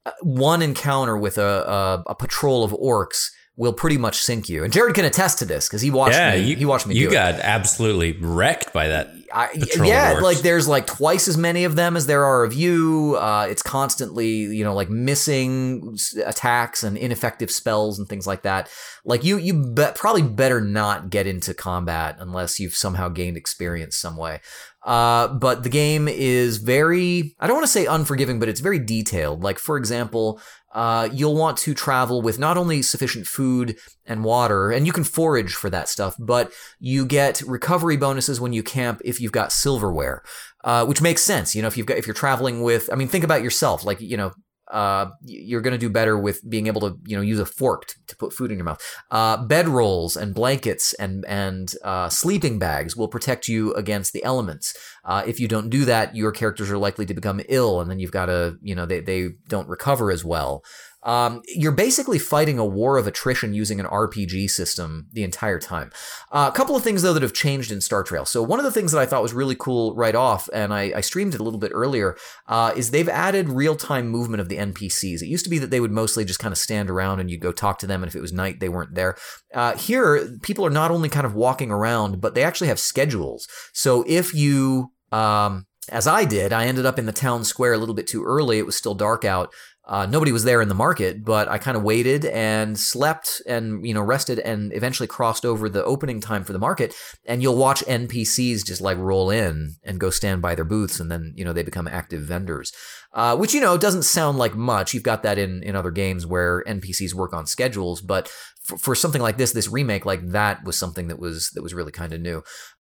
uh, 0.06 0.12
one 0.22 0.62
encounter 0.62 1.18
with 1.18 1.38
a, 1.38 2.04
a, 2.08 2.12
a 2.12 2.16
patrol 2.16 2.64
of 2.64 2.72
orcs 2.72 3.30
will 3.62 3.74
pretty 3.74 3.98
much 4.00 4.18
sink 4.18 4.50
you. 4.50 4.64
And 4.64 4.74
Jerod 4.74 4.96
can 4.96 5.06
attest 5.06 5.38
to 5.38 5.46
this 5.46 5.68
because 5.68 5.84
he 5.84 5.92
watched 5.92 6.16
yeah, 6.16 6.36
me. 6.36 6.42
You, 6.42 6.56
he 6.56 6.66
watched 6.66 6.88
me. 6.88 6.96
You 6.96 7.12
got 7.12 7.36
it. 7.36 7.42
absolutely 7.44 8.14
wrecked 8.14 8.74
by 8.74 8.88
that. 8.88 9.14
I, 9.32 9.50
yeah, 9.84 10.20
like 10.20 10.40
there's 10.40 10.68
like 10.68 10.88
twice 10.88 11.28
as 11.28 11.38
many 11.38 11.64
of 11.64 11.76
them 11.76 11.96
as 11.96 12.08
there 12.08 12.26
are 12.26 12.44
of 12.44 12.56
you. 12.56 13.18
Uh, 13.20 13.46
it's 13.48 13.62
constantly, 13.62 14.30
you 14.30 14.64
know, 14.64 14.74
like 14.74 14.90
missing 14.90 15.96
attacks 16.26 16.82
and 16.82 16.98
ineffective 16.98 17.52
spells 17.52 18.00
and 18.00 18.10
things 18.10 18.26
like 18.26 18.42
that. 18.42 18.68
Like 19.06 19.24
you, 19.24 19.38
you 19.38 19.54
be- 19.54 19.86
probably 19.94 20.24
better 20.24 20.60
not 20.60 21.12
get 21.12 21.28
into 21.28 21.54
combat 21.54 22.16
unless 22.18 22.60
you've 22.60 22.74
somehow 22.74 23.10
gained 23.10 23.38
experience 23.38 23.96
some 23.96 24.18
way. 24.18 24.40
Uh, 24.84 25.28
but 25.28 25.62
the 25.62 25.70
game 25.70 26.08
is 26.08 26.58
very, 26.58 27.36
I 27.40 27.46
don't 27.46 27.56
want 27.56 27.68
to 27.68 27.72
say 27.72 27.86
unforgiving, 27.86 28.40
but 28.40 28.50
it's 28.50 28.60
very 28.60 28.80
detailed. 28.80 29.44
Like, 29.44 29.60
for 29.60 29.78
example, 29.78 30.42
uh, 30.74 31.10
you'll 31.12 31.36
want 31.36 31.58
to 31.58 31.74
travel 31.74 32.22
with 32.22 32.40
not 32.40 32.58
only 32.58 32.82
sufficient 32.82 33.28
food 33.28 33.78
and 34.06 34.24
water, 34.24 34.72
and 34.72 34.86
you 34.86 34.94
can 34.94 35.04
forage 35.04 35.54
for 35.54 35.70
that 35.70 35.90
stuff, 35.90 36.16
but 36.18 36.52
you 36.80 37.06
get 37.06 37.42
recovery 37.42 37.98
bonuses 37.98 38.40
when 38.40 38.54
you 38.54 38.64
camp 38.64 39.02
if 39.04 39.20
you've 39.20 39.32
got 39.32 39.52
silverware, 39.52 40.24
uh, 40.64 40.86
which 40.86 41.02
makes 41.02 41.22
sense. 41.22 41.56
You 41.56 41.62
know, 41.62 41.68
if 41.68 41.78
you've 41.78 41.88
got 41.88 41.98
if 41.98 42.08
you're 42.08 42.14
traveling 42.14 42.62
with, 42.62 42.90
I 42.92 42.96
mean, 42.96 43.08
think 43.08 43.24
about 43.24 43.44
yourself. 43.44 43.84
Like, 43.84 44.00
you 44.00 44.18
know, 44.18 44.32
uh, 44.72 45.12
you're 45.24 45.62
going 45.62 45.74
to 45.74 45.78
do 45.78 45.90
better 45.90 46.18
with 46.18 46.48
being 46.50 46.68
able 46.68 46.82
to, 46.82 46.98
you 47.06 47.16
know, 47.16 47.22
use 47.22 47.40
a 47.40 47.46
fork 47.46 47.88
to, 47.88 47.96
to 48.08 48.16
put 48.16 48.34
food 48.34 48.52
in 48.52 48.58
your 48.58 48.66
mouth. 48.66 48.82
Uh, 49.12 49.38
bed 49.38 49.68
rolls 49.68 50.16
and 50.16 50.34
blankets 50.34 50.94
and 50.94 51.26
and 51.26 51.74
uh, 51.84 52.10
sleeping 52.10 52.58
bags 52.58 52.96
will 52.96 53.08
protect 53.08 53.48
you 53.48 53.74
against 53.74 54.14
the 54.14 54.24
elements. 54.24 54.76
Uh, 55.04 55.24
if 55.26 55.40
you 55.40 55.48
don't 55.48 55.70
do 55.70 55.86
that, 55.86 56.16
your 56.16 56.32
characters 56.32 56.72
are 56.72 56.78
likely 56.78 57.06
to 57.06 57.14
become 57.14 57.42
ill, 57.50 57.82
and 57.82 57.90
then 57.90 58.00
you've 58.00 58.12
got 58.12 58.28
to, 58.28 58.58
you 58.62 58.76
know, 58.76 58.86
they 58.86 59.00
they 59.02 59.30
don't 59.48 59.68
recover 59.68 60.12
as 60.12 60.24
well. 60.24 60.64
Um, 61.04 61.42
you're 61.48 61.72
basically 61.72 62.20
fighting 62.20 62.60
a 62.60 62.66
war 62.66 62.98
of 62.98 63.08
attrition 63.08 63.54
using 63.54 63.80
an 63.80 63.86
RPG 63.86 64.50
system 64.50 65.08
the 65.12 65.24
entire 65.24 65.60
time. 65.60 65.92
Uh, 66.32 66.50
a 66.52 66.56
couple 66.56 66.76
of 66.76 66.84
things, 66.84 67.02
though, 67.02 67.14
that 67.14 67.24
have 67.24 67.34
changed 67.34 67.72
in 67.72 67.82
Star 67.82 68.04
Trail. 68.04 68.26
So, 68.26 68.44
one 68.44 68.60
of 68.60 68.66
the 68.66 68.72
things 68.72 68.92
that 68.92 69.00
I 69.00 69.06
thought 69.06 69.24
was 69.24 69.34
really 69.34 69.56
cool 69.56 69.96
right 69.96 70.16
off, 70.16 70.50
and 70.54 70.74
I, 70.74 70.94
I 70.96 71.02
streamed 71.02 71.34
it 71.34 71.40
a 71.40 71.44
little 71.44 71.60
bit 71.60 71.72
earlier, 71.74 72.16
uh, 72.48 72.74
is 72.76 72.92
they've 72.92 73.10
added 73.10 73.50
real 73.50 73.76
time 73.76 74.08
movement 74.10 74.42
of 74.42 74.50
the 74.50 74.58
NPCs. 74.58 75.22
It 75.22 75.28
used 75.28 75.46
to 75.46 75.50
be 75.50 75.60
that 75.60 75.72
they 75.72 75.80
would 75.80 75.92
mostly 75.92 76.26
just 76.26 76.40
kind 76.40 76.52
of 76.52 76.58
stand 76.58 76.90
around 76.90 77.20
and 77.20 77.30
you'd 77.30 77.42
go 77.42 77.52
talk 77.52 77.80
to 77.80 77.88
them, 77.88 78.04
and 78.04 78.10
if 78.10 78.16
it 78.16 78.22
was 78.22 78.34
night, 78.34 78.60
they 78.60 78.70
weren't 78.70 78.96
there. 78.96 79.18
Uh, 79.54 79.76
here, 79.76 80.38
people 80.42 80.66
are 80.66 80.72
not 80.72 80.92
only 80.92 81.10
kind 81.10 81.26
of 81.26 81.34
walking 81.34 81.72
around, 81.72 82.22
but 82.22 82.36
they 82.36 82.44
actually 82.44 82.68
have 82.68 82.80
schedules. 82.80 83.48
So, 83.74 84.04
if 84.08 84.34
you 84.34 84.92
um, 85.12 85.66
as 85.90 86.08
I 86.08 86.26
did, 86.26 86.54
I 86.54 86.68
ended 86.68 86.86
up 86.86 87.00
in 87.00 87.06
the 87.06 87.12
town 87.12 87.44
square 87.44 87.74
a 87.74 87.78
little 87.78 87.96
bit 87.96 88.08
too 88.08 88.24
early. 88.24 88.60
It 88.60 88.66
was 88.66 88.76
still 88.76 88.94
dark 88.94 89.26
out. 89.26 89.52
Uh, 89.92 90.06
nobody 90.06 90.32
was 90.32 90.46
there 90.46 90.62
in 90.62 90.70
the 90.70 90.74
market, 90.74 91.26
but 91.26 91.50
I 91.50 91.58
kind 91.58 91.76
of 91.76 91.84
waited 91.84 92.24
and 92.24 92.80
slept 92.80 93.42
and 93.46 93.86
you 93.86 93.94
know 93.94 94.02
rested 94.02 94.40
and 94.40 94.74
eventually 94.74 95.06
crossed 95.06 95.46
over 95.46 95.68
the 95.68 95.84
opening 95.84 96.22
time 96.22 96.46
for 96.46 96.54
the 96.54 96.60
market. 96.60 96.96
And 97.26 97.42
you'll 97.42 97.58
watch 97.58 97.84
NPCs 97.84 98.66
just 98.66 98.80
like 98.80 98.98
roll 98.98 99.30
in 99.30 99.76
and 99.84 100.00
go 100.00 100.10
stand 100.10 100.42
by 100.42 100.56
their 100.56 100.64
booths, 100.64 101.02
and 101.02 101.12
then 101.12 101.34
you 101.36 101.44
know 101.44 101.52
they 101.52 101.62
become 101.62 101.90
active 101.90 102.22
vendors, 102.22 102.72
uh, 103.12 103.36
which 103.36 103.54
you 103.54 103.60
know 103.60 103.78
doesn't 103.78 104.04
sound 104.04 104.38
like 104.38 104.56
much. 104.56 104.94
You've 104.94 105.04
got 105.04 105.24
that 105.24 105.38
in 105.38 105.62
in 105.62 105.76
other 105.76 105.92
games 105.92 106.26
where 106.26 106.64
NPCs 106.64 107.14
work 107.14 107.34
on 107.34 107.46
schedules, 107.46 108.00
but 108.02 108.30
for, 108.64 108.78
for 108.78 108.96
something 108.96 109.22
like 109.22 109.36
this, 109.36 109.52
this 109.52 109.68
remake 109.68 110.06
like 110.06 110.26
that 110.28 110.64
was 110.64 110.80
something 110.80 111.10
that 111.10 111.20
was 111.20 111.50
that 111.50 111.64
was 111.64 111.74
really 111.74 111.92
kind 111.92 112.14
of 112.14 112.22
new. 112.22 112.44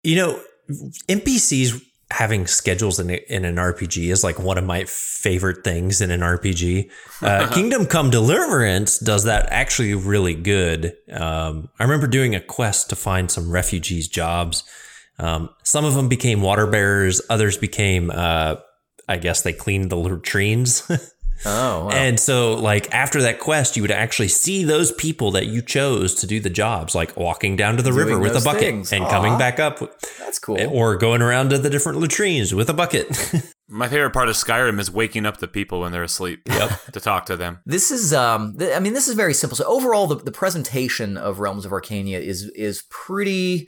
You 0.02 0.16
know, 0.16 0.40
NPCs 1.10 1.78
having 2.10 2.46
schedules 2.46 3.00
in, 3.00 3.10
in 3.10 3.44
an 3.44 3.56
RPG 3.56 4.10
is 4.10 4.22
like 4.22 4.38
one 4.38 4.58
of 4.58 4.64
my 4.64 4.84
favorite 4.84 5.64
things 5.64 6.00
in 6.00 6.10
an 6.10 6.20
RPG. 6.20 6.88
Uh, 7.20 7.50
Kingdom 7.52 7.86
Come 7.86 8.10
Deliverance 8.10 8.98
does 8.98 9.24
that 9.24 9.48
actually 9.50 9.94
really 9.94 10.34
good. 10.34 10.96
Um, 11.10 11.68
I 11.78 11.82
remember 11.82 12.06
doing 12.06 12.34
a 12.34 12.40
quest 12.40 12.90
to 12.90 12.96
find 12.96 13.30
some 13.30 13.50
refugees 13.50 14.06
jobs. 14.06 14.62
Um, 15.18 15.50
some 15.64 15.84
of 15.84 15.94
them 15.94 16.08
became 16.08 16.42
water 16.42 16.66
bearers, 16.66 17.20
others 17.28 17.56
became, 17.56 18.10
uh, 18.12 18.56
I 19.08 19.16
guess 19.16 19.42
they 19.42 19.52
cleaned 19.52 19.90
the 19.90 19.96
latrines. 19.96 20.88
Oh, 21.44 21.86
wow. 21.86 21.90
And 21.90 22.18
so, 22.18 22.54
like, 22.54 22.92
after 22.94 23.20
that 23.22 23.38
quest, 23.38 23.76
you 23.76 23.82
would 23.82 23.90
actually 23.90 24.28
see 24.28 24.64
those 24.64 24.92
people 24.92 25.30
that 25.32 25.46
you 25.46 25.62
chose 25.62 26.14
to 26.16 26.26
do 26.26 26.40
the 26.40 26.50
jobs, 26.50 26.94
like 26.94 27.16
walking 27.16 27.56
down 27.56 27.76
to 27.76 27.82
the 27.82 27.90
Doing 27.90 28.06
river 28.06 28.18
with 28.18 28.36
a 28.36 28.40
bucket 28.44 28.60
things. 28.62 28.92
and 28.92 29.04
Aw. 29.04 29.10
coming 29.10 29.38
back 29.38 29.60
up, 29.60 29.78
That's 30.18 30.38
cool. 30.38 30.58
or 30.70 30.96
going 30.96 31.22
around 31.22 31.50
to 31.50 31.58
the 31.58 31.70
different 31.70 31.98
latrines 32.00 32.54
with 32.54 32.70
a 32.70 32.74
bucket. 32.74 33.06
My 33.68 33.88
favorite 33.88 34.12
part 34.12 34.28
of 34.28 34.36
Skyrim 34.36 34.78
is 34.78 34.90
waking 34.90 35.26
up 35.26 35.38
the 35.38 35.48
people 35.48 35.80
when 35.80 35.90
they're 35.92 36.02
asleep. 36.04 36.40
Yep. 36.46 36.70
to 36.92 37.00
talk 37.00 37.26
to 37.26 37.36
them. 37.36 37.58
This 37.66 37.90
is, 37.90 38.14
um, 38.14 38.56
th- 38.56 38.74
I 38.74 38.78
mean, 38.80 38.94
this 38.94 39.08
is 39.08 39.14
very 39.14 39.34
simple. 39.34 39.56
So 39.56 39.64
overall, 39.64 40.06
the, 40.06 40.16
the 40.16 40.32
presentation 40.32 41.16
of 41.16 41.40
Realms 41.40 41.64
of 41.66 41.72
Arkania 41.72 42.20
is 42.20 42.44
is 42.54 42.84
pretty. 42.90 43.66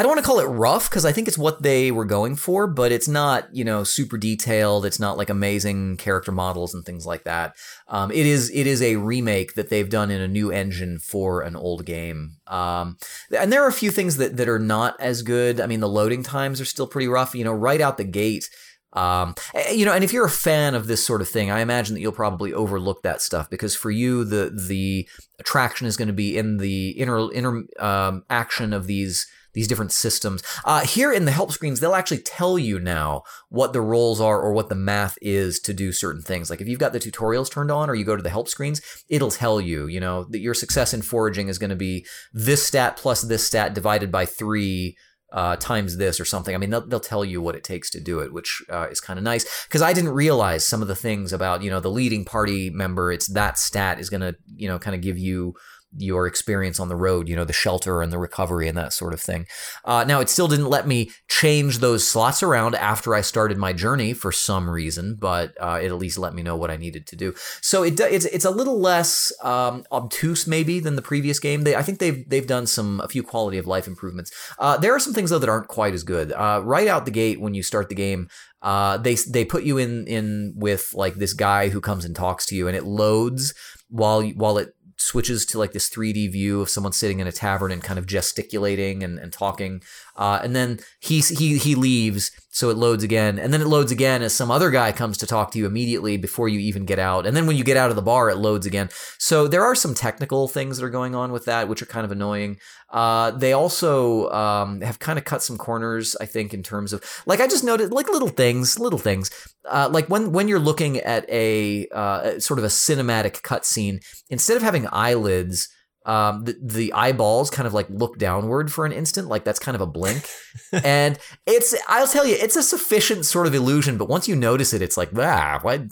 I 0.00 0.02
don't 0.02 0.12
want 0.12 0.24
to 0.24 0.26
call 0.26 0.40
it 0.40 0.46
rough 0.46 0.88
because 0.88 1.04
I 1.04 1.12
think 1.12 1.28
it's 1.28 1.36
what 1.36 1.62
they 1.62 1.90
were 1.90 2.06
going 2.06 2.34
for, 2.34 2.66
but 2.66 2.90
it's 2.90 3.06
not, 3.06 3.54
you 3.54 3.64
know, 3.64 3.84
super 3.84 4.16
detailed. 4.16 4.86
It's 4.86 4.98
not 4.98 5.18
like 5.18 5.28
amazing 5.28 5.98
character 5.98 6.32
models 6.32 6.72
and 6.72 6.86
things 6.86 7.04
like 7.04 7.24
that. 7.24 7.54
Um, 7.86 8.10
it 8.10 8.24
is 8.24 8.50
it 8.54 8.66
is 8.66 8.80
a 8.80 8.96
remake 8.96 9.56
that 9.56 9.68
they've 9.68 9.90
done 9.90 10.10
in 10.10 10.22
a 10.22 10.26
new 10.26 10.50
engine 10.50 11.00
for 11.00 11.42
an 11.42 11.54
old 11.54 11.84
game. 11.84 12.36
Um, 12.46 12.96
and 13.38 13.52
there 13.52 13.62
are 13.62 13.68
a 13.68 13.74
few 13.74 13.90
things 13.90 14.16
that 14.16 14.38
that 14.38 14.48
are 14.48 14.58
not 14.58 14.98
as 15.00 15.20
good. 15.20 15.60
I 15.60 15.66
mean, 15.66 15.80
the 15.80 15.86
loading 15.86 16.22
times 16.22 16.62
are 16.62 16.64
still 16.64 16.86
pretty 16.86 17.06
rough. 17.06 17.34
You 17.34 17.44
know, 17.44 17.52
right 17.52 17.82
out 17.82 17.98
the 17.98 18.04
gate. 18.04 18.48
Um, 18.94 19.34
eh, 19.54 19.72
you 19.72 19.84
know, 19.84 19.92
and 19.92 20.02
if 20.02 20.14
you're 20.14 20.24
a 20.24 20.30
fan 20.30 20.74
of 20.74 20.86
this 20.86 21.04
sort 21.04 21.20
of 21.20 21.28
thing, 21.28 21.50
I 21.50 21.60
imagine 21.60 21.92
that 21.92 22.00
you'll 22.00 22.12
probably 22.12 22.54
overlook 22.54 23.02
that 23.02 23.20
stuff 23.20 23.50
because 23.50 23.76
for 23.76 23.90
you, 23.90 24.24
the 24.24 24.50
the 24.66 25.06
attraction 25.38 25.86
is 25.86 25.98
going 25.98 26.08
to 26.08 26.14
be 26.14 26.38
in 26.38 26.56
the 26.56 26.92
inner 26.92 27.30
inner 27.34 27.64
um, 27.78 28.24
action 28.30 28.72
of 28.72 28.86
these 28.86 29.26
these 29.52 29.68
different 29.68 29.92
systems. 29.92 30.42
Uh, 30.64 30.80
here 30.80 31.12
in 31.12 31.24
the 31.24 31.32
help 31.32 31.52
screens, 31.52 31.80
they'll 31.80 31.94
actually 31.94 32.22
tell 32.22 32.58
you 32.58 32.78
now 32.78 33.22
what 33.48 33.72
the 33.72 33.80
roles 33.80 34.20
are 34.20 34.40
or 34.40 34.52
what 34.52 34.68
the 34.68 34.74
math 34.74 35.18
is 35.20 35.58
to 35.60 35.72
do 35.72 35.92
certain 35.92 36.22
things. 36.22 36.50
Like 36.50 36.60
if 36.60 36.68
you've 36.68 36.78
got 36.78 36.92
the 36.92 37.00
tutorials 37.00 37.50
turned 37.50 37.70
on 37.70 37.90
or 37.90 37.94
you 37.94 38.04
go 38.04 38.16
to 38.16 38.22
the 38.22 38.30
help 38.30 38.48
screens, 38.48 38.80
it'll 39.08 39.30
tell 39.30 39.60
you, 39.60 39.86
you 39.86 40.00
know, 40.00 40.24
that 40.24 40.40
your 40.40 40.54
success 40.54 40.94
in 40.94 41.02
foraging 41.02 41.48
is 41.48 41.58
going 41.58 41.70
to 41.70 41.76
be 41.76 42.06
this 42.32 42.66
stat 42.66 42.96
plus 42.96 43.22
this 43.22 43.46
stat 43.46 43.74
divided 43.74 44.10
by 44.12 44.26
three 44.26 44.96
uh, 45.32 45.56
times 45.56 45.96
this 45.96 46.18
or 46.18 46.24
something. 46.24 46.54
I 46.54 46.58
mean, 46.58 46.70
they'll, 46.70 46.86
they'll 46.86 47.00
tell 47.00 47.24
you 47.24 47.40
what 47.40 47.54
it 47.54 47.64
takes 47.64 47.90
to 47.90 48.00
do 48.00 48.18
it, 48.20 48.32
which 48.32 48.62
uh, 48.68 48.88
is 48.90 49.00
kind 49.00 49.18
of 49.18 49.24
nice 49.24 49.66
because 49.66 49.82
I 49.82 49.92
didn't 49.92 50.10
realize 50.10 50.66
some 50.66 50.82
of 50.82 50.88
the 50.88 50.96
things 50.96 51.32
about, 51.32 51.62
you 51.62 51.70
know, 51.70 51.80
the 51.80 51.90
leading 51.90 52.24
party 52.24 52.70
member, 52.70 53.12
it's 53.12 53.28
that 53.28 53.58
stat 53.58 54.00
is 54.00 54.10
going 54.10 54.22
to, 54.22 54.34
you 54.56 54.68
know, 54.68 54.78
kind 54.78 54.94
of 54.94 55.02
give 55.02 55.18
you 55.18 55.54
your 55.96 56.26
experience 56.26 56.78
on 56.78 56.88
the 56.88 56.96
road, 56.96 57.28
you 57.28 57.36
know, 57.36 57.44
the 57.44 57.52
shelter 57.52 58.02
and 58.02 58.12
the 58.12 58.18
recovery 58.18 58.68
and 58.68 58.78
that 58.78 58.92
sort 58.92 59.12
of 59.12 59.20
thing. 59.20 59.46
Uh, 59.84 60.04
now, 60.04 60.20
it 60.20 60.28
still 60.28 60.48
didn't 60.48 60.68
let 60.68 60.86
me 60.86 61.10
change 61.28 61.78
those 61.78 62.06
slots 62.06 62.42
around 62.42 62.74
after 62.74 63.14
I 63.14 63.20
started 63.20 63.58
my 63.58 63.72
journey 63.72 64.12
for 64.12 64.30
some 64.30 64.68
reason, 64.70 65.16
but 65.18 65.54
uh, 65.60 65.80
it 65.82 65.86
at 65.86 65.98
least 65.98 66.18
let 66.18 66.34
me 66.34 66.42
know 66.42 66.56
what 66.56 66.70
I 66.70 66.76
needed 66.76 67.06
to 67.08 67.16
do. 67.16 67.34
So 67.60 67.82
it, 67.82 67.98
it's 67.98 68.24
it's 68.26 68.44
a 68.44 68.50
little 68.50 68.78
less 68.80 69.32
um, 69.42 69.84
obtuse 69.90 70.46
maybe 70.46 70.80
than 70.80 70.96
the 70.96 71.02
previous 71.02 71.38
game. 71.38 71.62
They 71.62 71.74
I 71.74 71.82
think 71.82 71.98
they've 71.98 72.28
they've 72.28 72.46
done 72.46 72.66
some 72.66 73.00
a 73.00 73.08
few 73.08 73.22
quality 73.22 73.58
of 73.58 73.66
life 73.66 73.86
improvements. 73.86 74.30
Uh, 74.58 74.76
there 74.76 74.94
are 74.94 75.00
some 75.00 75.14
things 75.14 75.30
though 75.30 75.38
that 75.38 75.48
aren't 75.48 75.68
quite 75.68 75.94
as 75.94 76.02
good. 76.02 76.32
Uh, 76.32 76.60
right 76.64 76.88
out 76.88 77.04
the 77.04 77.10
gate 77.10 77.40
when 77.40 77.54
you 77.54 77.62
start 77.62 77.88
the 77.88 77.94
game, 77.94 78.28
uh, 78.62 78.98
they 78.98 79.14
they 79.14 79.44
put 79.44 79.64
you 79.64 79.78
in 79.78 80.06
in 80.06 80.52
with 80.56 80.92
like 80.94 81.14
this 81.14 81.32
guy 81.32 81.68
who 81.68 81.80
comes 81.80 82.04
and 82.04 82.14
talks 82.14 82.46
to 82.46 82.54
you, 82.54 82.68
and 82.68 82.76
it 82.76 82.84
loads 82.84 83.54
while 83.88 84.22
while 84.22 84.58
it 84.58 84.74
switches 85.00 85.46
to 85.46 85.58
like 85.58 85.72
this 85.72 85.88
3D 85.88 86.30
view 86.30 86.60
of 86.60 86.68
someone 86.68 86.92
sitting 86.92 87.20
in 87.20 87.26
a 87.26 87.32
tavern 87.32 87.72
and 87.72 87.82
kind 87.82 87.98
of 87.98 88.06
gesticulating 88.06 89.02
and, 89.02 89.18
and 89.18 89.32
talking. 89.32 89.82
Uh, 90.20 90.38
and 90.44 90.54
then 90.54 90.78
he, 91.00 91.20
he, 91.20 91.56
he 91.56 91.74
leaves, 91.74 92.30
so 92.50 92.68
it 92.68 92.76
loads 92.76 93.02
again. 93.02 93.38
And 93.38 93.54
then 93.54 93.62
it 93.62 93.68
loads 93.68 93.90
again 93.90 94.20
as 94.20 94.34
some 94.34 94.50
other 94.50 94.70
guy 94.70 94.92
comes 94.92 95.16
to 95.18 95.26
talk 95.26 95.50
to 95.52 95.58
you 95.58 95.64
immediately 95.64 96.18
before 96.18 96.46
you 96.46 96.60
even 96.60 96.84
get 96.84 96.98
out. 96.98 97.26
And 97.26 97.34
then 97.34 97.46
when 97.46 97.56
you 97.56 97.64
get 97.64 97.78
out 97.78 97.88
of 97.88 97.96
the 97.96 98.02
bar, 98.02 98.28
it 98.28 98.36
loads 98.36 98.66
again. 98.66 98.90
So 99.16 99.48
there 99.48 99.64
are 99.64 99.74
some 99.74 99.94
technical 99.94 100.46
things 100.46 100.76
that 100.76 100.84
are 100.84 100.90
going 100.90 101.14
on 101.14 101.32
with 101.32 101.46
that, 101.46 101.68
which 101.68 101.80
are 101.80 101.86
kind 101.86 102.04
of 102.04 102.12
annoying. 102.12 102.58
Uh, 102.90 103.30
they 103.30 103.54
also 103.54 104.28
um, 104.30 104.82
have 104.82 104.98
kind 104.98 105.18
of 105.18 105.24
cut 105.24 105.42
some 105.42 105.56
corners, 105.56 106.16
I 106.20 106.26
think, 106.26 106.52
in 106.52 106.62
terms 106.62 106.92
of 106.92 107.02
like 107.24 107.40
I 107.40 107.46
just 107.46 107.64
noted 107.64 107.90
like 107.90 108.08
little 108.08 108.28
things, 108.28 108.78
little 108.78 108.98
things. 108.98 109.30
Uh, 109.64 109.88
like 109.90 110.08
when 110.10 110.32
when 110.32 110.48
you're 110.48 110.58
looking 110.58 110.98
at 110.98 111.24
a 111.30 111.88
uh, 111.94 112.38
sort 112.40 112.58
of 112.58 112.64
a 112.64 112.68
cinematic 112.68 113.40
cutscene, 113.40 114.04
instead 114.28 114.56
of 114.58 114.62
having 114.62 114.86
eyelids, 114.92 115.68
um, 116.10 116.42
the, 116.42 116.58
the 116.60 116.92
eyeballs 116.92 117.50
kind 117.50 117.68
of 117.68 117.72
like 117.72 117.88
look 117.88 118.18
downward 118.18 118.72
for 118.72 118.84
an 118.84 118.90
instant, 118.90 119.28
like 119.28 119.44
that's 119.44 119.60
kind 119.60 119.76
of 119.76 119.80
a 119.80 119.86
blink. 119.86 120.28
and 120.84 121.16
it's, 121.46 121.72
I'll 121.86 122.08
tell 122.08 122.26
you, 122.26 122.34
it's 122.34 122.56
a 122.56 122.64
sufficient 122.64 123.24
sort 123.26 123.46
of 123.46 123.54
illusion, 123.54 123.96
but 123.96 124.08
once 124.08 124.26
you 124.26 124.34
notice 124.34 124.72
it, 124.72 124.82
it's 124.82 124.96
like, 124.96 125.10
ah, 125.16 125.60
why 125.62 125.86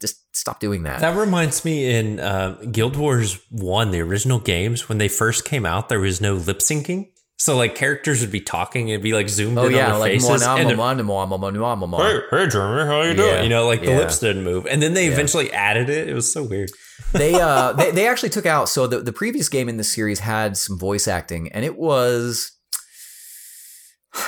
just 0.00 0.24
stop 0.34 0.60
doing 0.60 0.84
that? 0.84 1.00
That 1.00 1.14
reminds 1.18 1.62
me 1.62 1.94
in 1.94 2.20
uh, 2.20 2.52
Guild 2.72 2.96
Wars 2.96 3.38
1, 3.50 3.90
the 3.90 4.00
original 4.00 4.38
games, 4.38 4.88
when 4.88 4.96
they 4.96 5.08
first 5.08 5.44
came 5.44 5.66
out, 5.66 5.90
there 5.90 6.00
was 6.00 6.22
no 6.22 6.36
lip 6.36 6.60
syncing. 6.60 7.10
So 7.36 7.56
like 7.56 7.74
characters 7.74 8.20
would 8.20 8.30
be 8.30 8.40
talking 8.40 8.90
and 8.92 9.02
be 9.02 9.12
like 9.12 9.28
zoomed 9.28 9.58
oh, 9.58 9.66
in 9.66 9.72
yeah, 9.72 9.86
on 9.86 9.90
their 9.92 9.98
like, 10.00 10.12
faces. 10.12 10.42
"Mwa, 10.42 10.60
and 10.60 10.70
mwa, 10.70 10.98
it- 10.98 11.04
mwa, 11.04 11.28
mwa, 11.28 11.38
mwa, 11.52 11.76
mwa, 11.76 11.88
mwa." 11.88 11.98
hey, 12.30 12.38
hey, 12.44 12.48
Jeremy, 12.48 12.86
how 12.86 13.02
you 13.02 13.14
doing? 13.14 13.28
Yeah, 13.28 13.42
You 13.42 13.48
know, 13.48 13.66
like 13.66 13.82
the 13.82 13.94
lips 13.96 14.20
didn't 14.20 14.44
move, 14.44 14.66
and 14.66 14.80
then 14.80 14.94
they 14.94 15.06
Yeah. 15.06 15.12
eventually 15.14 15.52
added 15.52 15.90
it. 15.90 16.08
It 16.08 16.14
was 16.14 16.32
so 16.32 16.44
weird. 16.44 16.70
they 17.12 17.34
uh 17.34 17.72
they, 17.78 17.90
they 17.90 18.06
actually 18.06 18.28
took 18.30 18.46
out 18.46 18.68
so 18.68 18.86
the, 18.86 19.00
the 19.00 19.12
previous 19.12 19.48
game 19.48 19.68
in 19.68 19.76
this 19.78 19.92
series 19.92 20.20
had 20.20 20.56
some 20.56 20.78
voice 20.78 21.08
acting 21.08 21.50
and 21.52 21.64
it 21.64 21.76
was 21.76 22.52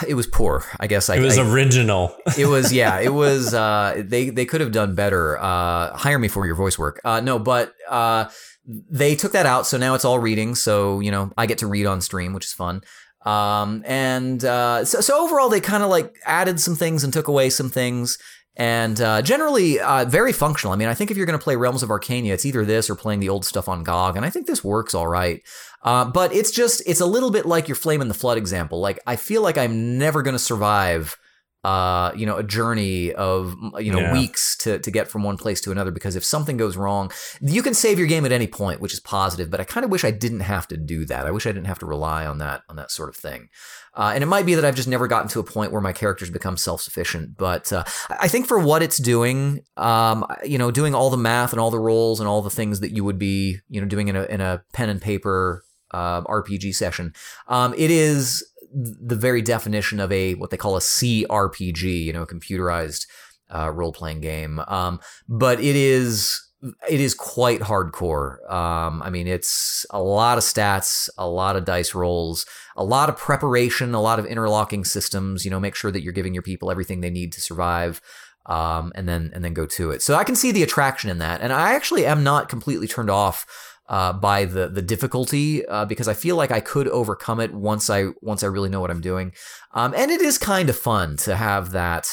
it 0.06 0.14
was 0.14 0.26
poor 0.26 0.64
i 0.80 0.86
guess 0.88 1.08
i 1.08 1.14
It 1.16 1.20
was 1.20 1.38
I- 1.38 1.48
original. 1.48 2.14
it 2.36 2.46
was 2.46 2.72
yeah 2.72 2.98
it 3.00 3.12
was 3.24 3.54
uh 3.54 4.02
they 4.04 4.30
they 4.30 4.44
could 4.44 4.60
have 4.60 4.72
done 4.72 4.94
better 4.96 5.38
uh 5.38 5.96
hire 5.96 6.18
me 6.18 6.26
for 6.28 6.44
your 6.44 6.56
voice 6.56 6.76
work 6.78 7.00
uh 7.04 7.20
no 7.20 7.38
but 7.38 7.72
uh 7.88 8.26
they 8.66 9.14
took 9.14 9.32
that 9.32 9.46
out 9.46 9.66
so 9.66 9.76
now 9.76 9.94
it's 9.94 10.04
all 10.04 10.18
reading 10.18 10.54
so 10.54 11.00
you 11.00 11.10
know 11.10 11.30
i 11.36 11.46
get 11.46 11.58
to 11.58 11.66
read 11.66 11.86
on 11.86 12.00
stream 12.00 12.32
which 12.32 12.44
is 12.44 12.52
fun 12.52 12.82
um 13.24 13.82
and 13.86 14.44
uh 14.44 14.84
so, 14.84 15.00
so 15.00 15.22
overall 15.22 15.48
they 15.48 15.60
kind 15.60 15.82
of 15.82 15.90
like 15.90 16.16
added 16.26 16.60
some 16.60 16.74
things 16.74 17.04
and 17.04 17.12
took 17.12 17.28
away 17.28 17.48
some 17.48 17.70
things 17.70 18.18
and 18.56 19.00
uh, 19.02 19.20
generally 19.20 19.78
uh, 19.78 20.06
very 20.06 20.32
functional. 20.32 20.72
I 20.72 20.76
mean, 20.76 20.88
I 20.88 20.94
think 20.94 21.10
if 21.10 21.16
you're 21.16 21.26
going 21.26 21.38
to 21.38 21.42
play 21.42 21.56
Realms 21.56 21.82
of 21.82 21.90
Arkania, 21.90 22.32
it's 22.32 22.46
either 22.46 22.64
this 22.64 22.88
or 22.88 22.94
playing 22.94 23.20
the 23.20 23.28
old 23.28 23.44
stuff 23.44 23.68
on 23.68 23.84
GOG, 23.84 24.16
and 24.16 24.24
I 24.24 24.30
think 24.30 24.46
this 24.46 24.64
works 24.64 24.94
all 24.94 25.06
right. 25.06 25.42
Uh, 25.82 26.06
but 26.06 26.34
it's 26.34 26.50
just 26.50 26.82
it's 26.86 27.00
a 27.00 27.06
little 27.06 27.30
bit 27.30 27.44
like 27.44 27.68
your 27.68 27.76
Flame 27.76 28.00
in 28.00 28.08
the 28.08 28.14
Flood 28.14 28.38
example. 28.38 28.80
Like 28.80 28.98
I 29.06 29.16
feel 29.16 29.42
like 29.42 29.58
I'm 29.58 29.98
never 29.98 30.22
going 30.22 30.34
to 30.34 30.38
survive, 30.38 31.16
uh, 31.64 32.12
you 32.14 32.24
know, 32.26 32.36
a 32.36 32.44
journey 32.44 33.12
of 33.12 33.56
you 33.80 33.90
know 33.90 33.98
Yeah. 34.00 34.12
weeks 34.12 34.56
to 34.58 34.78
to 34.78 34.90
get 34.90 35.08
from 35.08 35.24
one 35.24 35.36
place 35.36 35.60
to 35.62 35.72
another 35.72 35.90
because 35.90 36.14
if 36.14 36.24
something 36.24 36.56
goes 36.56 36.76
wrong, 36.76 37.10
you 37.40 37.62
can 37.62 37.74
save 37.74 37.98
your 37.98 38.06
game 38.06 38.24
at 38.24 38.30
any 38.32 38.46
point, 38.46 38.80
which 38.80 38.92
is 38.92 39.00
positive. 39.00 39.50
But 39.50 39.60
I 39.60 39.64
kind 39.64 39.84
of 39.84 39.90
wish 39.90 40.04
I 40.04 40.12
didn't 40.12 40.40
have 40.40 40.68
to 40.68 40.76
do 40.76 41.04
that. 41.06 41.26
I 41.26 41.30
wish 41.32 41.44
I 41.46 41.50
didn't 41.50 41.66
have 41.66 41.80
to 41.80 41.86
rely 41.86 42.24
on 42.26 42.38
that 42.38 42.62
on 42.68 42.76
that 42.76 42.90
sort 42.92 43.08
of 43.08 43.16
thing. 43.16 43.48
Uh, 43.94 44.12
and 44.14 44.22
it 44.22 44.26
might 44.26 44.44
be 44.44 44.54
that 44.54 44.64
I've 44.64 44.76
just 44.76 44.88
never 44.88 45.08
gotten 45.08 45.28
to 45.30 45.40
a 45.40 45.42
point 45.42 45.72
where 45.72 45.80
my 45.80 45.92
characters 45.92 46.30
become 46.30 46.56
self 46.56 46.82
sufficient. 46.82 47.36
But 47.36 47.72
uh, 47.72 47.82
I 48.10 48.28
think 48.28 48.46
for 48.46 48.58
what 48.58 48.82
it's 48.82 48.98
doing, 48.98 49.60
um, 49.78 50.24
you 50.44 50.58
know, 50.58 50.70
doing 50.70 50.94
all 50.94 51.10
the 51.10 51.16
math 51.16 51.52
and 51.52 51.58
all 51.60 51.70
the 51.70 51.80
rolls 51.80 52.20
and 52.20 52.28
all 52.28 52.42
the 52.42 52.50
things 52.50 52.80
that 52.80 52.92
you 52.92 53.02
would 53.04 53.18
be, 53.18 53.58
you 53.68 53.80
know, 53.80 53.86
doing 53.88 54.08
in 54.08 54.14
a 54.16 54.24
in 54.24 54.40
a 54.40 54.62
pen 54.72 54.88
and 54.90 55.00
paper 55.00 55.64
uh, 55.92 56.20
RPG 56.22 56.74
session, 56.74 57.14
um, 57.48 57.72
it 57.76 57.90
is 57.90 58.44
the 58.76 59.16
very 59.16 59.40
definition 59.40 60.00
of 60.00 60.12
a 60.12 60.34
what 60.34 60.50
they 60.50 60.56
call 60.56 60.76
a 60.76 60.80
CRPG, 60.80 62.04
you 62.04 62.12
know, 62.12 62.22
a 62.22 62.26
computerized 62.26 63.06
uh, 63.54 63.70
role 63.70 63.92
playing 63.92 64.20
game. 64.20 64.60
Um, 64.66 65.00
but 65.28 65.60
it 65.60 65.76
is 65.76 66.42
it 66.88 67.00
is 67.00 67.14
quite 67.14 67.60
hardcore. 67.60 68.50
Um, 68.50 69.02
I 69.02 69.10
mean, 69.10 69.26
it's 69.26 69.86
a 69.90 70.00
lot 70.00 70.38
of 70.38 70.44
stats, 70.44 71.08
a 71.16 71.28
lot 71.28 71.56
of 71.56 71.64
dice 71.64 71.94
rolls, 71.94 72.44
a 72.76 72.84
lot 72.84 73.08
of 73.08 73.16
preparation, 73.16 73.94
a 73.94 74.00
lot 74.00 74.18
of 74.18 74.26
interlocking 74.26 74.84
systems. 74.84 75.44
You 75.44 75.50
know, 75.50 75.60
make 75.60 75.74
sure 75.74 75.90
that 75.90 76.02
you're 76.02 76.12
giving 76.12 76.34
your 76.34 76.42
people 76.42 76.70
everything 76.70 77.00
they 77.00 77.10
need 77.10 77.32
to 77.32 77.40
survive, 77.40 78.00
um, 78.46 78.92
and 78.94 79.08
then 79.08 79.30
and 79.34 79.44
then 79.44 79.54
go 79.54 79.66
to 79.66 79.90
it. 79.90 80.02
So 80.02 80.16
I 80.16 80.24
can 80.24 80.36
see 80.36 80.52
the 80.52 80.62
attraction 80.62 81.08
in 81.08 81.18
that, 81.18 81.40
and 81.40 81.52
I 81.52 81.74
actually 81.74 82.04
am 82.04 82.22
not 82.22 82.48
completely 82.48 82.88
turned 82.88 83.10
off. 83.10 83.46
Uh, 83.88 84.12
by 84.12 84.44
the 84.44 84.66
the 84.66 84.82
difficulty 84.82 85.64
uh, 85.66 85.84
because 85.84 86.08
I 86.08 86.14
feel 86.14 86.34
like 86.34 86.50
I 86.50 86.58
could 86.58 86.88
overcome 86.88 87.38
it 87.38 87.54
once 87.54 87.88
I 87.88 88.06
once 88.20 88.42
I 88.42 88.48
really 88.48 88.68
know 88.68 88.80
what 88.80 88.90
I'm 88.90 89.00
doing, 89.00 89.32
um, 89.74 89.94
and 89.96 90.10
it 90.10 90.20
is 90.20 90.38
kind 90.38 90.68
of 90.68 90.76
fun 90.76 91.16
to 91.18 91.36
have 91.36 91.70
that 91.70 92.08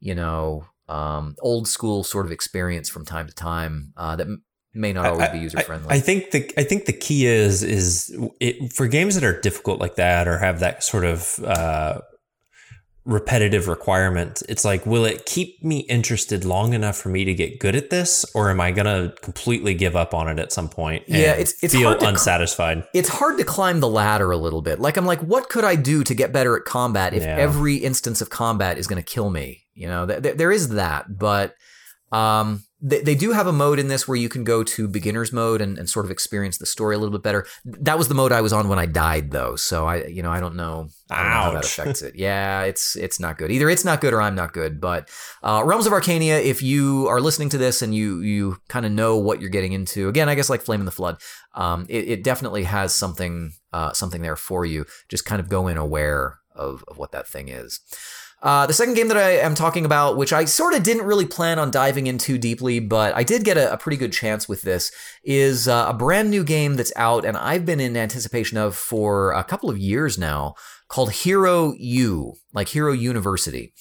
you 0.00 0.14
know 0.14 0.64
um, 0.88 1.36
old 1.40 1.68
school 1.68 2.02
sort 2.02 2.24
of 2.24 2.32
experience 2.32 2.88
from 2.88 3.04
time 3.04 3.26
to 3.26 3.34
time 3.34 3.92
uh, 3.96 4.16
that 4.16 4.26
may 4.74 4.92
not 4.92 5.06
always 5.06 5.28
I- 5.28 5.32
be 5.32 5.38
user 5.38 5.60
friendly. 5.60 5.88
I, 5.90 6.00
think 6.00 6.30
the 6.30 6.50
I 6.56 6.64
think 6.64 6.86
the 6.86 6.92
key 6.92 7.26
is 7.26 7.62
is 7.62 8.16
it, 8.40 8.72
for 8.72 8.86
games 8.86 9.14
that 9.14 9.24
are 9.24 9.38
difficult 9.40 9.80
like 9.80 9.96
that 9.96 10.26
or 10.28 10.38
have 10.38 10.60
that 10.60 10.82
sort 10.82 11.04
of 11.04 11.38
uh, 11.44 12.00
repetitive 13.08 13.68
requirement. 13.68 14.42
It's 14.50 14.64
like, 14.64 14.84
will 14.84 15.06
it 15.06 15.24
keep 15.24 15.64
me 15.64 15.78
interested 15.80 16.44
long 16.44 16.74
enough 16.74 16.96
for 16.96 17.08
me 17.08 17.24
to 17.24 17.32
get 17.34 17.58
good 17.58 17.74
at 17.74 17.88
this, 17.88 18.24
or 18.34 18.50
am 18.50 18.60
I 18.60 18.70
gonna 18.70 19.14
completely 19.22 19.72
give 19.74 19.96
up 19.96 20.12
on 20.12 20.28
it 20.28 20.38
at 20.38 20.52
some 20.52 20.68
point? 20.68 21.04
And 21.08 21.16
Yeah, 21.16 21.32
it's- 21.32 21.54
it's 21.62 21.72
feel 21.74 21.94
to 21.94 21.98
cl- 21.98 22.10
unsatisfied. 22.12 22.84
it's 22.92 23.08
hard 23.08 23.38
to 23.38 23.44
climb 23.44 23.80
the 23.80 23.88
ladder 23.88 24.30
a 24.30 24.36
little 24.36 24.60
bit. 24.60 24.78
Like 24.78 24.98
I'm 24.98 25.06
like, 25.06 25.20
what 25.20 25.48
could 25.48 25.64
I 25.64 25.74
do 25.74 26.04
to 26.04 26.14
get 26.14 26.32
better 26.34 26.54
at 26.54 26.66
combat 26.66 27.14
if 27.14 27.22
Yeah. 27.22 27.34
every 27.36 27.76
instance 27.76 28.20
of 28.20 28.28
combat 28.28 28.76
is 28.78 28.86
going 28.86 29.02
to 29.02 29.10
kill 29.14 29.30
me? 29.30 29.62
You 29.74 29.88
know, 29.88 30.06
th- 30.06 30.22
th- 30.22 30.36
there 30.36 30.52
is 30.52 30.68
that, 30.70 31.18
but 31.18 31.54
um, 32.12 32.62
they, 32.80 33.00
they 33.00 33.14
do 33.14 33.32
have 33.32 33.46
a 33.46 33.52
mode 33.52 33.78
in 33.78 33.88
this 33.88 34.06
where 34.06 34.16
you 34.16 34.28
can 34.28 34.44
go 34.44 34.62
to 34.62 34.86
beginners 34.86 35.32
mode 35.32 35.60
and, 35.60 35.76
and 35.78 35.90
sort 35.90 36.04
of 36.04 36.12
experience 36.12 36.58
the 36.58 36.66
story 36.66 36.94
a 36.94 36.98
little 36.98 37.12
bit 37.12 37.22
better. 37.22 37.44
That 37.64 37.98
was 37.98 38.08
the 38.08 38.14
mode 38.14 38.30
I 38.30 38.40
was 38.40 38.52
on 38.52 38.68
when 38.68 38.78
I 38.78 38.86
died, 38.86 39.32
though. 39.32 39.56
So 39.56 39.86
I, 39.86 40.04
you 40.06 40.22
know, 40.22 40.30
I 40.30 40.38
don't 40.38 40.54
know, 40.54 40.88
I 41.10 41.22
don't 41.22 41.30
know 41.30 41.36
how 41.36 41.50
that 41.52 41.64
affects 41.64 42.02
it. 42.02 42.14
Yeah, 42.14 42.62
it's 42.62 42.94
it's 42.94 43.18
not 43.18 43.36
good. 43.36 43.50
Either 43.50 43.68
it's 43.68 43.84
not 43.84 44.00
good 44.00 44.14
or 44.14 44.22
I'm 44.22 44.36
not 44.36 44.52
good. 44.52 44.80
But 44.80 45.10
uh, 45.42 45.62
Realms 45.64 45.86
of 45.86 45.92
Arkania, 45.92 46.42
if 46.42 46.62
you 46.62 47.08
are 47.08 47.20
listening 47.20 47.48
to 47.50 47.58
this 47.58 47.82
and 47.82 47.94
you 47.94 48.20
you 48.20 48.58
kind 48.68 48.86
of 48.86 48.92
know 48.92 49.16
what 49.16 49.40
you're 49.40 49.50
getting 49.50 49.72
into, 49.72 50.08
again, 50.08 50.28
I 50.28 50.36
guess 50.36 50.48
like 50.48 50.62
Flame 50.62 50.80
in 50.80 50.86
the 50.86 50.92
Flood, 50.92 51.20
um, 51.54 51.84
it, 51.88 52.08
it 52.08 52.22
definitely 52.22 52.64
has 52.64 52.94
something 52.94 53.52
uh, 53.72 53.92
something 53.92 54.22
there 54.22 54.36
for 54.36 54.64
you. 54.64 54.86
Just 55.08 55.24
kind 55.24 55.40
of 55.40 55.48
go 55.48 55.66
in 55.66 55.76
aware 55.76 56.38
of, 56.54 56.84
of 56.88 56.98
what 56.98 57.12
that 57.12 57.26
thing 57.26 57.48
is. 57.48 57.80
Uh, 58.40 58.66
the 58.66 58.72
second 58.72 58.94
game 58.94 59.08
that 59.08 59.16
I 59.16 59.30
am 59.30 59.56
talking 59.56 59.84
about, 59.84 60.16
which 60.16 60.32
I 60.32 60.44
sort 60.44 60.74
of 60.74 60.84
didn't 60.84 61.06
really 61.06 61.26
plan 61.26 61.58
on 61.58 61.72
diving 61.72 62.06
into 62.06 62.38
deeply, 62.38 62.78
but 62.78 63.14
I 63.16 63.24
did 63.24 63.44
get 63.44 63.56
a, 63.56 63.72
a 63.72 63.76
pretty 63.76 63.96
good 63.96 64.12
chance 64.12 64.48
with 64.48 64.62
this, 64.62 64.92
is 65.24 65.66
uh, 65.66 65.86
a 65.88 65.94
brand 65.94 66.30
new 66.30 66.44
game 66.44 66.76
that's 66.76 66.92
out 66.94 67.24
and 67.24 67.36
I've 67.36 67.66
been 67.66 67.80
in 67.80 67.96
anticipation 67.96 68.56
of 68.56 68.76
for 68.76 69.32
a 69.32 69.42
couple 69.42 69.68
of 69.70 69.78
years 69.78 70.18
now 70.18 70.54
called 70.86 71.12
Hero 71.12 71.74
U, 71.78 72.34
like 72.52 72.68
Hero 72.68 72.92
University. 72.92 73.72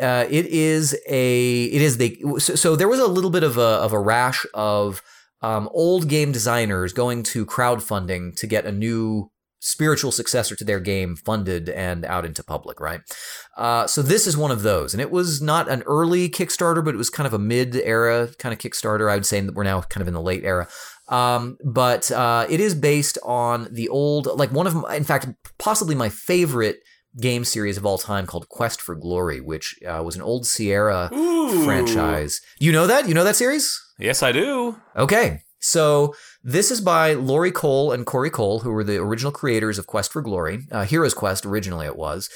Uh, 0.00 0.26
it 0.28 0.46
is 0.46 0.96
a 1.08 1.64
it 1.64 1.80
is 1.80 1.98
the 1.98 2.18
so, 2.38 2.56
so 2.56 2.74
there 2.74 2.88
was 2.88 2.98
a 2.98 3.06
little 3.06 3.30
bit 3.30 3.44
of 3.44 3.56
a 3.56 3.60
of 3.60 3.92
a 3.92 3.98
rash 3.98 4.44
of 4.52 5.02
um, 5.40 5.68
old 5.72 6.08
game 6.08 6.32
designers 6.32 6.92
going 6.92 7.22
to 7.22 7.46
crowdfunding 7.46 8.34
to 8.36 8.46
get 8.46 8.64
a 8.64 8.72
new 8.72 9.30
spiritual 9.64 10.12
successor 10.12 10.54
to 10.54 10.64
their 10.64 10.78
game 10.78 11.16
funded 11.16 11.70
and 11.70 12.04
out 12.04 12.26
into 12.26 12.44
public, 12.44 12.80
right? 12.80 13.00
Uh, 13.56 13.86
so 13.86 14.02
this 14.02 14.26
is 14.26 14.36
one 14.36 14.50
of 14.50 14.62
those, 14.62 14.94
and 14.94 15.00
it 15.00 15.10
was 15.10 15.40
not 15.40 15.68
an 15.68 15.82
early 15.82 16.28
Kickstarter, 16.28 16.84
but 16.84 16.94
it 16.94 16.98
was 16.98 17.10
kind 17.10 17.26
of 17.26 17.32
a 17.32 17.38
mid-era 17.38 18.30
kind 18.38 18.52
of 18.52 18.58
Kickstarter. 18.58 19.10
I 19.10 19.14
would 19.14 19.26
say 19.26 19.40
that 19.40 19.54
we're 19.54 19.62
now 19.62 19.80
kind 19.82 20.02
of 20.02 20.08
in 20.08 20.14
the 20.14 20.20
late 20.20 20.44
era. 20.44 20.68
Um, 21.08 21.58
but 21.64 22.10
uh, 22.10 22.46
it 22.48 22.60
is 22.60 22.74
based 22.74 23.18
on 23.22 23.68
the 23.70 23.88
old, 23.88 24.26
like 24.26 24.50
one 24.50 24.66
of, 24.66 24.74
my, 24.74 24.96
in 24.96 25.04
fact, 25.04 25.28
possibly 25.58 25.94
my 25.94 26.08
favorite 26.08 26.78
game 27.20 27.44
series 27.44 27.76
of 27.76 27.86
all 27.86 27.98
time 27.98 28.26
called 28.26 28.48
Quest 28.48 28.80
for 28.80 28.96
Glory, 28.96 29.40
which 29.40 29.78
uh, 29.86 30.02
was 30.02 30.16
an 30.16 30.22
old 30.22 30.46
Sierra 30.46 31.10
Ooh. 31.14 31.64
franchise. 31.64 32.40
You 32.58 32.72
know 32.72 32.86
that? 32.86 33.06
You 33.06 33.14
know 33.14 33.22
that 33.22 33.36
series? 33.36 33.80
Yes, 33.98 34.22
I 34.22 34.32
do. 34.32 34.80
Okay. 34.96 35.42
So 35.60 36.14
this 36.42 36.70
is 36.70 36.80
by 36.80 37.14
Lori 37.14 37.52
Cole 37.52 37.92
and 37.92 38.04
Corey 38.04 38.30
Cole, 38.30 38.60
who 38.60 38.70
were 38.70 38.84
the 38.84 38.98
original 38.98 39.32
creators 39.32 39.78
of 39.78 39.86
Quest 39.86 40.12
for 40.12 40.22
Glory, 40.22 40.66
uh, 40.72 40.84
Heroes 40.84 41.14
Quest 41.14 41.46
originally 41.46 41.86
it 41.86 41.96
was. 41.96 42.28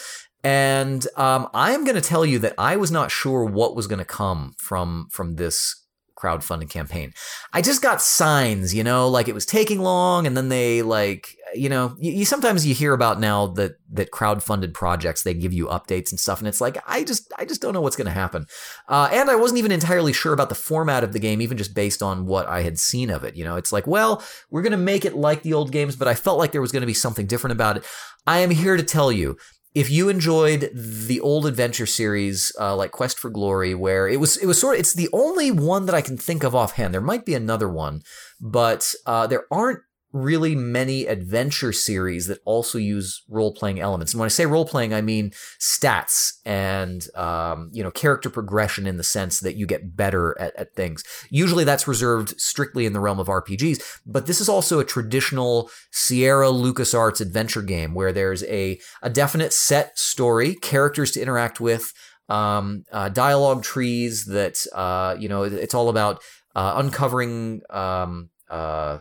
And 0.44 1.06
um, 1.16 1.48
I 1.52 1.72
am 1.72 1.84
going 1.84 1.96
to 1.96 2.00
tell 2.00 2.24
you 2.24 2.38
that 2.40 2.54
I 2.58 2.76
was 2.76 2.90
not 2.90 3.10
sure 3.10 3.44
what 3.44 3.74
was 3.74 3.86
going 3.86 3.98
to 3.98 4.04
come 4.04 4.54
from 4.58 5.08
from 5.10 5.36
this 5.36 5.84
crowdfunding 6.18 6.68
campaign. 6.68 7.12
I 7.52 7.62
just 7.62 7.80
got 7.80 8.02
signs, 8.02 8.74
you 8.74 8.82
know, 8.82 9.08
like 9.08 9.28
it 9.28 9.34
was 9.34 9.46
taking 9.46 9.80
long, 9.80 10.26
and 10.26 10.36
then 10.36 10.48
they 10.48 10.82
like, 10.82 11.36
you 11.54 11.68
know, 11.68 11.96
you, 11.98 12.12
you 12.12 12.24
sometimes 12.24 12.66
you 12.66 12.74
hear 12.74 12.92
about 12.92 13.20
now 13.20 13.46
that 13.46 13.76
that 13.92 14.10
crowdfunded 14.10 14.74
projects 14.74 15.22
they 15.22 15.34
give 15.34 15.52
you 15.52 15.66
updates 15.66 16.10
and 16.10 16.18
stuff, 16.18 16.40
and 16.40 16.48
it's 16.48 16.60
like 16.60 16.78
I 16.86 17.04
just 17.04 17.32
I 17.38 17.44
just 17.44 17.62
don't 17.62 17.72
know 17.72 17.80
what's 17.80 17.96
going 17.96 18.06
to 18.06 18.12
happen. 18.12 18.46
Uh, 18.88 19.08
and 19.12 19.30
I 19.30 19.36
wasn't 19.36 19.58
even 19.58 19.72
entirely 19.72 20.12
sure 20.12 20.32
about 20.32 20.48
the 20.48 20.54
format 20.54 21.04
of 21.04 21.12
the 21.12 21.20
game, 21.20 21.40
even 21.40 21.56
just 21.56 21.74
based 21.74 22.02
on 22.02 22.26
what 22.26 22.46
I 22.46 22.62
had 22.62 22.78
seen 22.78 23.10
of 23.10 23.22
it. 23.24 23.36
You 23.36 23.44
know, 23.44 23.56
it's 23.56 23.72
like, 23.72 23.86
well, 23.86 24.22
we're 24.50 24.62
going 24.62 24.72
to 24.72 24.78
make 24.78 25.04
it 25.04 25.14
like 25.14 25.42
the 25.42 25.54
old 25.54 25.72
games, 25.72 25.96
but 25.96 26.08
I 26.08 26.14
felt 26.14 26.38
like 26.38 26.52
there 26.52 26.60
was 26.60 26.72
going 26.72 26.82
to 26.82 26.86
be 26.86 26.94
something 26.94 27.26
different 27.26 27.52
about 27.52 27.76
it. 27.76 27.84
I 28.26 28.40
am 28.40 28.50
here 28.50 28.76
to 28.76 28.82
tell 28.82 29.10
you 29.10 29.38
if 29.74 29.90
you 29.90 30.08
enjoyed 30.08 30.70
the 30.74 31.20
old 31.20 31.46
adventure 31.46 31.86
series 31.86 32.52
uh, 32.58 32.74
like 32.74 32.90
quest 32.90 33.18
for 33.18 33.30
glory 33.30 33.74
where 33.74 34.08
it 34.08 34.18
was 34.18 34.36
it 34.38 34.46
was 34.46 34.60
sort 34.60 34.74
of 34.74 34.80
it's 34.80 34.94
the 34.94 35.08
only 35.12 35.50
one 35.50 35.86
that 35.86 35.94
i 35.94 36.00
can 36.00 36.16
think 36.16 36.42
of 36.42 36.54
offhand. 36.54 36.94
There 36.94 37.00
might 37.00 37.24
be 37.24 37.34
another 37.34 37.68
one 37.68 38.02
but 38.40 38.94
uh, 39.06 39.26
there 39.26 39.44
aren't 39.50 39.80
really 40.12 40.54
many 40.54 41.06
adventure 41.06 41.72
series 41.72 42.26
that 42.28 42.38
also 42.44 42.78
use 42.78 43.22
role 43.28 43.52
playing 43.52 43.78
elements. 43.78 44.12
And 44.12 44.20
when 44.20 44.26
I 44.26 44.30
say 44.30 44.46
role 44.46 44.64
playing, 44.64 44.94
I 44.94 45.02
mean 45.02 45.32
stats 45.60 46.38
and 46.46 47.06
um, 47.14 47.70
you 47.72 47.82
know 47.82 47.90
character 47.90 48.30
progression 48.30 48.86
in 48.86 48.96
the 48.96 49.04
sense 49.04 49.40
that 49.40 49.56
you 49.56 49.66
get 49.66 49.96
better 49.96 50.38
at, 50.40 50.56
at 50.56 50.74
things. 50.74 51.04
Usually 51.30 51.64
that's 51.64 51.86
reserved 51.86 52.40
strictly 52.40 52.86
in 52.86 52.94
the 52.94 53.00
realm 53.00 53.18
of 53.18 53.26
RPGs, 53.26 54.00
but 54.06 54.26
this 54.26 54.40
is 54.40 54.48
also 54.48 54.80
a 54.80 54.84
traditional 54.84 55.70
Sierra 55.90 56.48
LucasArts 56.48 57.20
adventure 57.20 57.62
game 57.62 57.94
where 57.94 58.12
there's 58.12 58.44
a 58.44 58.80
a 59.02 59.10
definite 59.10 59.52
set 59.52 59.98
story, 59.98 60.54
characters 60.54 61.12
to 61.12 61.20
interact 61.20 61.60
with. 61.60 61.92
Um, 62.30 62.84
uh, 62.92 63.08
dialogue 63.08 63.62
trees 63.62 64.26
that 64.26 64.66
uh, 64.74 65.16
you 65.18 65.30
know 65.30 65.44
it's 65.44 65.72
all 65.72 65.88
about 65.88 66.22
uh, 66.54 66.74
uncovering 66.76 67.62
um, 67.70 68.28
uh, 68.50 68.98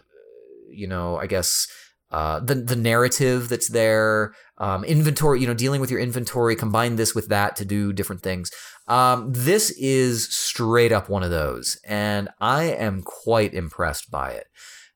you 0.69 0.87
know, 0.87 1.17
I 1.17 1.27
guess 1.27 1.67
uh, 2.11 2.39
the 2.39 2.55
the 2.55 2.75
narrative 2.75 3.49
that's 3.49 3.69
there, 3.69 4.33
um, 4.57 4.83
inventory, 4.85 5.41
you 5.41 5.47
know, 5.47 5.53
dealing 5.53 5.81
with 5.81 5.91
your 5.91 5.99
inventory, 5.99 6.55
combine 6.55 6.95
this 6.95 7.13
with 7.13 7.27
that 7.29 7.55
to 7.57 7.65
do 7.65 7.91
different 7.91 8.21
things. 8.21 8.49
Um, 8.87 9.31
this 9.33 9.71
is 9.71 10.33
straight 10.33 10.93
up 10.93 11.09
one 11.09 11.23
of 11.23 11.31
those, 11.31 11.77
and 11.85 12.29
I 12.39 12.63
am 12.65 13.01
quite 13.03 13.53
impressed 13.53 14.09
by 14.09 14.31
it. 14.31 14.47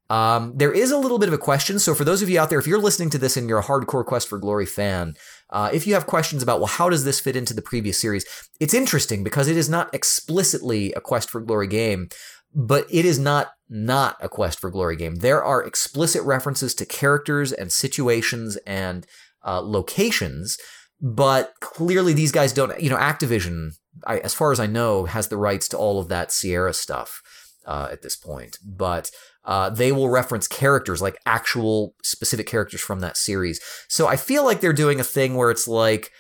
Um, 0.10 0.54
there 0.58 0.74
is 0.74 0.92
a 0.92 0.98
little 0.98 1.20
bit 1.20 1.30
of 1.30 1.34
a 1.34 1.38
question. 1.38 1.80
So, 1.80 1.96
for 1.96 2.04
those 2.04 2.22
of 2.22 2.30
you 2.30 2.38
out 2.38 2.50
there, 2.50 2.60
if 2.60 2.68
you're 2.68 2.80
listening 2.80 3.10
to 3.12 3.18
this 3.18 3.38
and 3.38 3.48
you're 3.48 3.60
a 3.60 3.64
hardcore 3.64 4.06
Quest 4.06 4.28
for 4.28 4.38
Glory 4.38 4.66
fan, 4.66 5.16
uh, 5.50 5.70
if 5.74 5.88
you 5.88 5.94
have 5.94 6.06
questions 6.06 6.44
about, 6.44 6.60
well, 6.60 6.68
how 6.68 6.90
does 6.90 7.06
this 7.06 7.22
fit 7.22 7.38
into 7.38 7.54
the 7.54 7.62
previous 7.62 7.98
series? 7.98 8.26
It's 8.60 8.74
interesting 8.74 9.24
because 9.24 9.48
it 9.48 9.56
is 9.56 9.70
not 9.70 9.94
explicitly 9.94 10.92
a 10.94 11.02
Quest 11.02 11.30
for 11.30 11.40
Glory 11.40 11.68
game, 11.68 12.10
but 12.54 12.86
it 12.90 13.06
is 13.06 13.20
not 13.20 13.52
not 13.72 14.18
a 14.20 14.28
Quest 14.28 14.60
for 14.60 14.70
Glory 14.70 14.98
game. 14.98 15.16
There 15.16 15.44
are 15.44 15.64
explicit 15.64 16.22
references 16.24 16.76
to 16.76 16.86
characters 16.86 17.54
and 17.54 17.72
situations 17.72 18.58
and 18.68 19.08
uh, 19.46 19.62
locations, 19.62 20.58
but 21.00 21.54
clearly 21.62 22.14
these 22.14 22.34
guys 22.34 22.52
don't. 22.52 22.80
You 22.80 22.90
know, 22.90 22.98
Activision, 22.98 23.72
I, 24.06 24.20
as 24.20 24.34
far 24.34 24.52
as 24.52 24.60
I 24.60 24.68
know, 24.68 25.06
has 25.06 25.30
the 25.30 25.38
rights 25.38 25.68
to 25.70 25.78
all 25.78 26.00
of 26.00 26.10
that 26.10 26.32
Sierra 26.32 26.74
stuff 26.74 27.22
uh, 27.66 27.88
at 27.92 28.04
this 28.04 28.16
point, 28.16 28.60
but. 28.64 29.10
Uh, 29.44 29.72
they 29.72 29.92
will 29.92 30.08
reference 30.08 30.48
characters 30.48 31.02
like 31.02 31.18
actual 31.26 31.96
specific 32.04 32.46
characters 32.46 32.80
from 32.80 33.00
that 33.00 33.18
series. 33.18 33.60
So 33.88 34.06
I 34.06 34.16
feel 34.16 34.46
like 34.46 34.62
they're 34.62 34.72
doing 34.72 35.00
a 35.00 35.04
thing 35.04 35.34
where 35.34 35.50
it's 35.50 35.68
like 35.68 36.12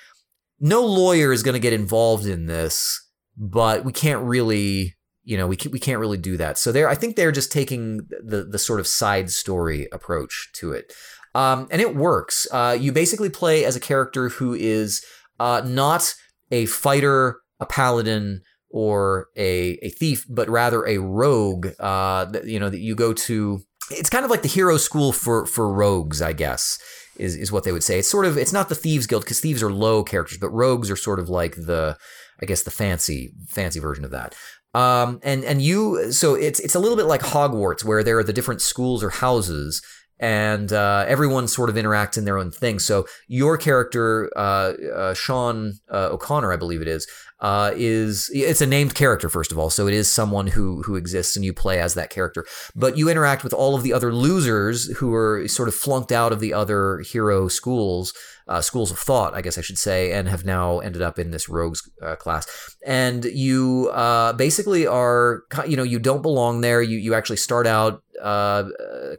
no 0.59 0.83
lawyer 0.83 1.31
is 1.31 1.43
going 1.43 1.53
to 1.53 1.59
get 1.59 1.71
involved 1.71 2.25
in 2.25 2.47
this, 2.47 2.99
but 3.37 3.85
we 3.85 3.91
can't 3.91 4.23
really 4.23 4.95
you 5.23 5.37
know 5.37 5.47
we 5.47 5.57
we 5.71 5.79
can't 5.79 5.99
really 5.99 6.17
do 6.17 6.37
that. 6.37 6.57
So 6.57 6.71
there, 6.71 6.89
I 6.89 6.95
think 6.95 7.15
they're 7.15 7.31
just 7.31 7.51
taking 7.51 8.07
the 8.23 8.43
the 8.43 8.59
sort 8.59 8.79
of 8.79 8.87
side 8.87 9.29
story 9.29 9.87
approach 9.91 10.49
to 10.55 10.71
it, 10.71 10.93
um, 11.35 11.67
and 11.71 11.81
it 11.81 11.95
works. 11.95 12.47
Uh, 12.51 12.77
you 12.79 12.91
basically 12.91 13.29
play 13.29 13.63
as 13.63 13.75
a 13.75 13.79
character 13.79 14.29
who 14.29 14.53
is 14.53 15.03
uh, 15.39 15.61
not 15.65 16.13
a 16.51 16.65
fighter, 16.65 17.39
a 17.59 17.65
paladin, 17.65 18.41
or 18.69 19.27
a 19.37 19.77
a 19.81 19.89
thief, 19.89 20.25
but 20.29 20.49
rather 20.49 20.85
a 20.85 20.97
rogue. 20.97 21.69
Uh, 21.79 22.31
you 22.43 22.59
know 22.59 22.69
that 22.69 22.79
you 22.79 22.95
go 22.95 23.13
to. 23.13 23.61
It's 23.91 24.09
kind 24.09 24.23
of 24.23 24.31
like 24.31 24.41
the 24.41 24.47
hero 24.47 24.77
school 24.77 25.11
for 25.11 25.45
for 25.45 25.71
rogues, 25.71 26.21
I 26.21 26.33
guess. 26.33 26.79
Is, 27.17 27.35
is 27.35 27.51
what 27.51 27.65
they 27.65 27.73
would 27.73 27.83
say. 27.83 27.99
It's 27.99 28.09
sort 28.09 28.25
of 28.25 28.37
it's 28.37 28.53
not 28.53 28.69
the 28.69 28.73
thieves 28.73 29.05
guild 29.05 29.23
because 29.23 29.41
thieves 29.41 29.61
are 29.61 29.71
low 29.71 30.01
characters, 30.01 30.39
but 30.39 30.49
rogues 30.49 30.89
are 30.89 30.95
sort 30.95 31.19
of 31.19 31.29
like 31.29 31.55
the 31.55 31.97
I 32.41 32.45
guess 32.45 32.63
the 32.63 32.71
fancy 32.71 33.33
fancy 33.47 33.79
version 33.79 34.05
of 34.05 34.11
that. 34.11 34.33
Um, 34.73 35.19
and 35.23 35.43
and 35.43 35.61
you 35.61 36.11
so 36.11 36.35
it's 36.35 36.59
it's 36.61 36.75
a 36.75 36.79
little 36.79 36.95
bit 36.95 37.05
like 37.05 37.21
Hogwarts 37.21 37.83
where 37.83 38.03
there 38.03 38.17
are 38.17 38.23
the 38.23 38.33
different 38.33 38.61
schools 38.61 39.03
or 39.03 39.09
houses 39.09 39.81
and 40.21 40.71
uh, 40.71 41.03
everyone 41.07 41.47
sort 41.47 41.69
of 41.69 41.75
interacts 41.75 42.17
in 42.17 42.25
their 42.25 42.37
own 42.37 42.51
thing. 42.51 42.77
So 42.77 43.07
your 43.27 43.57
character, 43.57 44.29
uh, 44.35 44.73
uh, 44.95 45.13
Sean 45.15 45.73
uh, 45.91 46.09
O'Connor, 46.11 46.53
I 46.53 46.57
believe 46.57 46.81
it 46.81 46.87
is, 46.87 47.07
uh, 47.41 47.71
is 47.75 48.29
it's 48.33 48.61
a 48.61 48.67
named 48.67 48.95
character 48.95 49.27
first 49.27 49.51
of 49.51 49.57
all, 49.57 49.69
so 49.69 49.87
it 49.87 49.93
is 49.93 50.11
someone 50.11 50.47
who 50.47 50.83
who 50.83 50.95
exists 50.95 51.35
and 51.35 51.43
you 51.43 51.53
play 51.53 51.79
as 51.79 51.95
that 51.95 52.09
character. 52.09 52.45
But 52.75 52.97
you 52.97 53.09
interact 53.09 53.43
with 53.43 53.53
all 53.53 53.75
of 53.75 53.83
the 53.83 53.93
other 53.93 54.13
losers 54.13 54.87
who 54.97 55.13
are 55.13 55.47
sort 55.47 55.67
of 55.67 55.75
flunked 55.75 56.11
out 56.11 56.31
of 56.31 56.39
the 56.39 56.53
other 56.53 56.99
hero 56.99 57.47
schools 57.47 58.13
uh, 58.51 58.59
schools 58.59 58.91
of 58.91 58.99
thought, 58.99 59.33
I 59.33 59.41
guess 59.41 59.57
I 59.57 59.61
should 59.61 59.77
say, 59.77 60.11
and 60.11 60.27
have 60.27 60.43
now 60.43 60.79
ended 60.79 61.01
up 61.01 61.17
in 61.17 61.31
this 61.31 61.47
rogues 61.47 61.89
uh, 62.01 62.17
class. 62.17 62.75
And 62.85 63.23
you 63.23 63.89
uh, 63.93 64.33
basically 64.33 64.85
are, 64.85 65.43
you 65.65 65.77
know, 65.77 65.83
you 65.83 65.99
don't 65.99 66.21
belong 66.21 66.59
there. 66.59 66.81
You 66.81 66.97
you 66.97 67.13
actually 67.13 67.37
start 67.37 67.65
out 67.65 68.03
uh, 68.21 68.65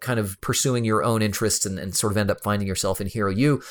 kind 0.00 0.20
of 0.20 0.40
pursuing 0.42 0.84
your 0.84 1.02
own 1.02 1.22
interests 1.22 1.64
and, 1.64 1.78
and 1.78 1.94
sort 1.94 2.12
of 2.12 2.18
end 2.18 2.30
up 2.30 2.42
finding 2.42 2.68
yourself 2.68 3.00
in 3.00 3.06
Hero 3.06 3.30
U. 3.30 3.62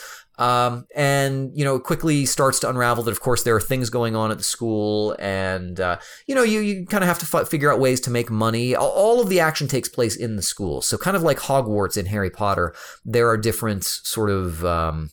Um, 0.42 0.88
and 0.96 1.52
you 1.54 1.64
know 1.64 1.78
quickly 1.78 2.26
starts 2.26 2.60
to 2.62 2.70
unravel 2.70 3.04
that 3.04 3.12
of 3.12 3.22
course 3.22 3.44
there 3.44 3.56
are 3.56 3.62
things 3.62 3.92
going 3.92 4.16
on 4.16 4.32
at 4.32 4.40
the 4.40 4.44
school 4.44 5.16
and 5.20 5.80
uh, 5.80 6.00
you 6.26 6.34
know 6.34 6.42
you, 6.42 6.62
you 6.62 6.86
kind 6.88 7.04
of 7.04 7.08
have 7.08 7.20
to 7.20 7.38
f- 7.38 7.48
figure 7.48 7.72
out 7.72 7.80
ways 7.80 8.02
to 8.02 8.10
make 8.10 8.32
money. 8.32 8.76
All 8.76 9.22
of 9.22 9.30
the 9.30 9.40
action 9.40 9.68
takes 9.68 9.88
place 9.88 10.16
in 10.16 10.38
the 10.38 10.42
school. 10.42 10.82
So 10.82 10.98
kind 10.98 11.16
of 11.16 11.22
like 11.22 11.38
hogwarts 11.38 11.96
in 11.96 12.08
harry 12.08 12.32
potter 12.32 12.74
there 13.06 13.30
are 13.30 13.38
different 13.38 13.84
sort 13.84 14.30
of 14.32 14.66
um, 14.66 15.12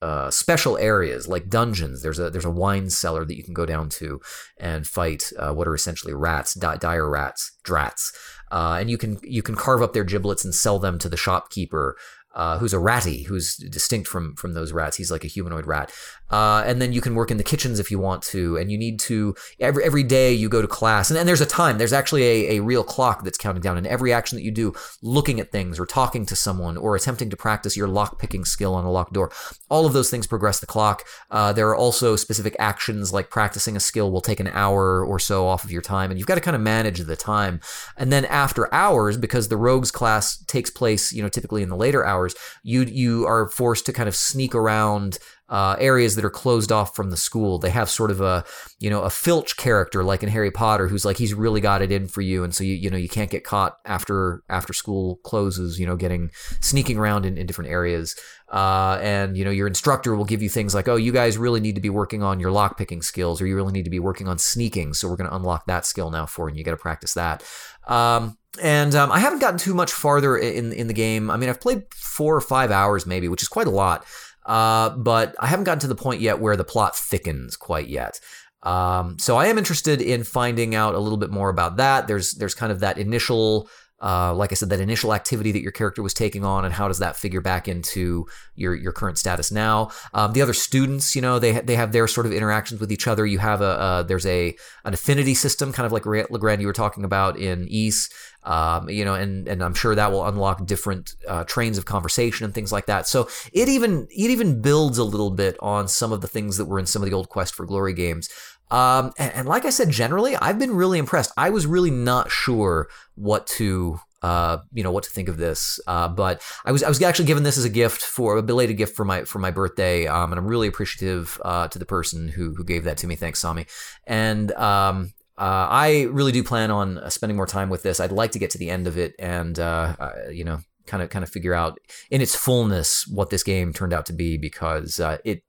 uh, 0.00 0.30
special 0.30 0.78
areas 0.78 1.26
like 1.26 1.48
dungeons. 1.48 2.02
There's 2.02 2.18
a 2.18 2.30
there's 2.30 2.44
a 2.44 2.50
wine 2.50 2.90
cellar 2.90 3.24
that 3.24 3.36
you 3.36 3.42
can 3.42 3.54
go 3.54 3.66
down 3.66 3.88
to 3.90 4.20
and 4.58 4.86
fight 4.86 5.32
uh, 5.38 5.52
what 5.52 5.66
are 5.66 5.74
essentially 5.74 6.14
rats, 6.14 6.54
di- 6.54 6.76
dire 6.76 7.08
rats, 7.10 7.56
drats, 7.64 8.12
uh, 8.52 8.76
and 8.80 8.90
you 8.90 8.98
can 8.98 9.18
you 9.22 9.42
can 9.42 9.56
carve 9.56 9.82
up 9.82 9.92
their 9.92 10.04
giblets 10.04 10.44
and 10.44 10.54
sell 10.54 10.78
them 10.78 10.98
to 10.98 11.08
the 11.08 11.16
shopkeeper 11.16 11.96
uh, 12.34 12.58
who's 12.58 12.72
a 12.72 12.78
ratty, 12.78 13.24
who's 13.24 13.56
distinct 13.56 14.08
from 14.08 14.34
from 14.36 14.54
those 14.54 14.72
rats. 14.72 14.96
He's 14.96 15.10
like 15.10 15.24
a 15.24 15.28
humanoid 15.28 15.66
rat. 15.66 15.92
Uh, 16.30 16.62
and 16.66 16.80
then 16.80 16.92
you 16.92 17.00
can 17.00 17.14
work 17.14 17.30
in 17.30 17.36
the 17.36 17.44
kitchens 17.44 17.78
if 17.78 17.90
you 17.90 17.98
want 17.98 18.22
to. 18.22 18.56
And 18.56 18.70
you 18.70 18.78
need 18.78 18.98
to 19.00 19.34
every 19.60 19.84
every 19.84 20.02
day 20.02 20.32
you 20.32 20.48
go 20.48 20.62
to 20.62 20.68
class, 20.68 21.10
and, 21.10 21.18
and 21.18 21.28
there's 21.28 21.40
a 21.40 21.46
time. 21.46 21.78
There's 21.78 21.92
actually 21.92 22.22
a, 22.24 22.56
a 22.56 22.60
real 22.60 22.84
clock 22.84 23.24
that's 23.24 23.38
counting 23.38 23.62
down. 23.62 23.76
And 23.76 23.86
every 23.86 24.12
action 24.12 24.36
that 24.36 24.44
you 24.44 24.50
do, 24.50 24.74
looking 25.02 25.40
at 25.40 25.52
things 25.52 25.78
or 25.78 25.86
talking 25.86 26.26
to 26.26 26.36
someone 26.36 26.76
or 26.76 26.96
attempting 26.96 27.30
to 27.30 27.36
practice 27.36 27.76
your 27.76 27.88
lock 27.88 28.18
picking 28.18 28.44
skill 28.44 28.74
on 28.74 28.84
a 28.84 28.90
locked 28.90 29.12
door, 29.12 29.30
all 29.68 29.86
of 29.86 29.92
those 29.92 30.10
things 30.10 30.26
progress 30.26 30.60
the 30.60 30.66
clock. 30.66 31.04
Uh, 31.30 31.52
there 31.52 31.68
are 31.68 31.76
also 31.76 32.16
specific 32.16 32.56
actions 32.58 33.12
like 33.12 33.30
practicing 33.30 33.76
a 33.76 33.80
skill 33.80 34.10
will 34.10 34.20
take 34.20 34.40
an 34.40 34.48
hour 34.48 35.04
or 35.04 35.18
so 35.18 35.46
off 35.46 35.64
of 35.64 35.70
your 35.70 35.82
time, 35.82 36.10
and 36.10 36.18
you've 36.18 36.26
got 36.26 36.34
to 36.34 36.40
kind 36.40 36.56
of 36.56 36.60
manage 36.62 37.00
the 37.00 37.16
time. 37.16 37.60
And 37.96 38.12
then 38.12 38.24
after 38.26 38.72
hours, 38.72 39.16
because 39.16 39.48
the 39.48 39.56
rogues 39.56 39.90
class 39.90 40.36
takes 40.44 40.70
place, 40.70 41.12
you 41.12 41.22
know, 41.22 41.28
typically 41.28 41.62
in 41.62 41.68
the 41.68 41.76
later 41.76 42.04
hours, 42.04 42.34
you 42.62 42.82
you 42.82 43.26
are 43.26 43.48
forced 43.48 43.86
to 43.86 43.92
kind 43.92 44.08
of 44.08 44.14
sneak 44.16 44.54
around 44.54 45.18
uh, 45.48 45.76
areas 45.78 46.14
that 46.16 46.24
are 46.24 46.30
closed 46.30 46.70
off 46.70 46.94
from 46.94 47.10
the 47.10 47.16
school. 47.16 47.58
They 47.58 47.70
have 47.70 47.88
sort 47.88 48.10
of 48.10 48.20
a, 48.20 48.44
you 48.78 48.90
know, 48.90 49.02
a 49.02 49.10
Filch 49.10 49.56
character 49.56 50.04
like 50.04 50.22
in 50.22 50.28
Harry 50.28 50.50
Potter, 50.50 50.88
who's 50.88 51.04
like 51.04 51.16
he's 51.16 51.32
really 51.32 51.60
got 51.60 51.80
it 51.80 51.90
in 51.90 52.06
for 52.06 52.20
you, 52.20 52.44
and 52.44 52.54
so 52.54 52.64
you 52.64 52.74
you 52.74 52.90
know 52.90 52.96
you 52.96 53.08
can't 53.08 53.30
get 53.30 53.44
caught 53.44 53.78
after 53.84 54.42
after 54.48 54.72
school 54.72 55.16
closes. 55.24 55.80
You 55.80 55.86
know, 55.86 55.96
getting 55.96 56.30
sneaking 56.60 56.98
around 56.98 57.24
in, 57.24 57.38
in 57.38 57.46
different 57.46 57.70
areas. 57.70 58.14
Uh, 58.50 58.98
and 59.02 59.36
you 59.36 59.44
know 59.44 59.50
your 59.50 59.66
instructor 59.66 60.16
will 60.16 60.24
give 60.24 60.42
you 60.42 60.48
things 60.48 60.74
like, 60.74 60.88
oh, 60.88 60.96
you 60.96 61.12
guys 61.12 61.36
really 61.36 61.60
need 61.60 61.74
to 61.74 61.80
be 61.80 61.90
working 61.90 62.22
on 62.22 62.40
your 62.40 62.50
lock 62.50 62.78
picking 62.78 63.02
skills, 63.02 63.40
or 63.40 63.46
you 63.46 63.56
really 63.56 63.72
need 63.72 63.84
to 63.84 63.90
be 63.90 64.00
working 64.00 64.28
on 64.28 64.38
sneaking. 64.38 64.94
So 64.94 65.08
we're 65.08 65.16
going 65.16 65.30
to 65.30 65.36
unlock 65.36 65.66
that 65.66 65.84
skill 65.84 66.10
now 66.10 66.26
for 66.26 66.48
you. 66.48 66.52
And 66.52 66.58
you 66.58 66.64
got 66.64 66.70
to 66.72 66.76
practice 66.78 67.14
that. 67.14 67.42
Um, 67.86 68.38
and 68.62 68.94
um, 68.94 69.12
I 69.12 69.18
haven't 69.18 69.40
gotten 69.40 69.58
too 69.58 69.74
much 69.74 69.92
farther 69.92 70.36
in 70.36 70.72
in 70.72 70.88
the 70.88 70.94
game. 70.94 71.30
I 71.30 71.36
mean, 71.36 71.48
I've 71.48 71.60
played 71.60 71.84
four 71.94 72.34
or 72.34 72.40
five 72.40 72.70
hours 72.70 73.06
maybe, 73.06 73.28
which 73.28 73.42
is 73.42 73.48
quite 73.48 73.66
a 73.66 73.70
lot. 73.70 74.04
Uh, 74.48 74.96
but 74.96 75.36
I 75.38 75.46
haven't 75.46 75.64
gotten 75.64 75.80
to 75.80 75.86
the 75.86 75.94
point 75.94 76.22
yet 76.22 76.40
where 76.40 76.56
the 76.56 76.64
plot 76.64 76.96
thickens 76.96 77.54
quite 77.54 77.88
yet. 77.88 78.18
Um, 78.62 79.18
so 79.18 79.36
I 79.36 79.46
am 79.46 79.58
interested 79.58 80.00
in 80.00 80.24
finding 80.24 80.74
out 80.74 80.94
a 80.94 80.98
little 80.98 81.18
bit 81.18 81.30
more 81.30 81.50
about 81.50 81.76
that. 81.76 82.08
There's 82.08 82.32
there's 82.32 82.54
kind 82.54 82.72
of 82.72 82.80
that 82.80 82.98
initial 82.98 83.68
uh, 84.00 84.32
like 84.34 84.52
I 84.52 84.54
said, 84.54 84.70
that 84.70 84.80
initial 84.80 85.12
activity 85.12 85.50
that 85.52 85.62
your 85.62 85.72
character 85.72 86.02
was 86.02 86.14
taking 86.14 86.44
on, 86.44 86.64
and 86.64 86.72
how 86.72 86.86
does 86.86 86.98
that 86.98 87.16
figure 87.16 87.40
back 87.40 87.66
into 87.66 88.26
your 88.54 88.74
your 88.74 88.92
current 88.92 89.18
status 89.18 89.50
now? 89.50 89.90
Um, 90.14 90.32
the 90.32 90.42
other 90.42 90.54
students, 90.54 91.16
you 91.16 91.22
know, 91.22 91.38
they 91.38 91.54
ha- 91.54 91.62
they 91.64 91.74
have 91.74 91.92
their 91.92 92.06
sort 92.06 92.26
of 92.26 92.32
interactions 92.32 92.80
with 92.80 92.92
each 92.92 93.06
other. 93.06 93.26
You 93.26 93.38
have 93.38 93.60
a 93.60 93.64
uh, 93.64 94.02
there's 94.04 94.26
a 94.26 94.56
an 94.84 94.94
affinity 94.94 95.34
system, 95.34 95.72
kind 95.72 95.86
of 95.86 95.92
like 95.92 96.04
LeGrande 96.04 96.60
you 96.60 96.66
were 96.66 96.72
talking 96.72 97.04
about 97.04 97.38
in 97.38 97.66
Ys. 97.68 98.08
Um, 98.44 98.88
you 98.88 99.04
know, 99.04 99.14
and 99.14 99.48
and 99.48 99.62
I'm 99.62 99.74
sure 99.74 99.94
that 99.94 100.12
will 100.12 100.26
unlock 100.26 100.64
different 100.64 101.16
uh, 101.26 101.44
trains 101.44 101.76
of 101.76 101.84
conversation 101.84 102.44
and 102.44 102.54
things 102.54 102.70
like 102.70 102.86
that. 102.86 103.08
So 103.08 103.28
it 103.52 103.68
even 103.68 104.06
it 104.10 104.30
even 104.30 104.62
builds 104.62 104.96
a 104.96 105.04
little 105.04 105.30
bit 105.30 105.56
on 105.60 105.88
some 105.88 106.12
of 106.12 106.20
the 106.20 106.28
things 106.28 106.56
that 106.56 106.66
were 106.66 106.78
in 106.78 106.86
some 106.86 107.02
of 107.02 107.10
the 107.10 107.16
old 107.16 107.28
Quest 107.28 107.54
for 107.54 107.66
Glory 107.66 107.94
games. 107.94 108.28
Um, 108.70 109.12
and, 109.18 109.32
and, 109.32 109.48
like 109.48 109.64
I 109.64 109.70
said, 109.70 109.90
generally, 109.90 110.36
I've 110.36 110.58
been 110.58 110.74
really 110.74 110.98
impressed. 110.98 111.32
I 111.36 111.50
was 111.50 111.66
really 111.66 111.90
not 111.90 112.30
sure 112.30 112.88
what 113.14 113.46
to, 113.46 113.98
uh, 114.22 114.58
you 114.72 114.82
know, 114.82 114.90
what 114.90 115.04
to 115.04 115.10
think 115.10 115.28
of 115.28 115.38
this. 115.38 115.80
Uh, 115.86 116.08
but 116.08 116.42
I 116.64 116.72
was, 116.72 116.82
I 116.82 116.88
was 116.88 117.00
actually 117.00 117.24
given 117.24 117.44
this 117.44 117.56
as 117.56 117.64
a 117.64 117.70
gift 117.70 118.02
for 118.02 118.36
a 118.36 118.42
belated 118.42 118.76
gift 118.76 118.94
for 118.94 119.04
my, 119.04 119.24
for 119.24 119.38
my 119.38 119.50
birthday. 119.50 120.06
Um, 120.06 120.32
and 120.32 120.38
I'm 120.38 120.46
really 120.46 120.68
appreciative, 120.68 121.40
uh, 121.44 121.68
to 121.68 121.78
the 121.78 121.86
person 121.86 122.28
who, 122.28 122.54
who 122.54 122.64
gave 122.64 122.84
that 122.84 122.98
to 122.98 123.06
me. 123.06 123.16
Thanks, 123.16 123.38
Sami. 123.38 123.64
And, 124.06 124.52
um, 124.52 125.12
uh, 125.38 125.68
I 125.70 126.02
really 126.10 126.32
do 126.32 126.42
plan 126.42 126.70
on 126.70 126.98
uh, 126.98 127.08
spending 127.10 127.36
more 127.36 127.46
time 127.46 127.70
with 127.70 127.82
this. 127.82 128.00
I'd 128.00 128.12
like 128.12 128.32
to 128.32 128.38
get 128.38 128.50
to 128.50 128.58
the 128.58 128.68
end 128.70 128.86
of 128.86 128.98
it 128.98 129.14
and, 129.18 129.58
uh, 129.58 129.94
you 130.30 130.44
know, 130.44 130.58
kind 130.86 131.02
of, 131.02 131.10
kind 131.10 131.22
of 131.22 131.30
figure 131.30 131.54
out 131.54 131.78
in 132.10 132.20
its 132.20 132.34
fullness 132.34 133.06
what 133.06 133.30
this 133.30 133.44
game 133.44 133.72
turned 133.72 133.92
out 133.92 134.06
to 134.06 134.12
be 134.12 134.36
because, 134.36 135.00
it, 135.24 135.42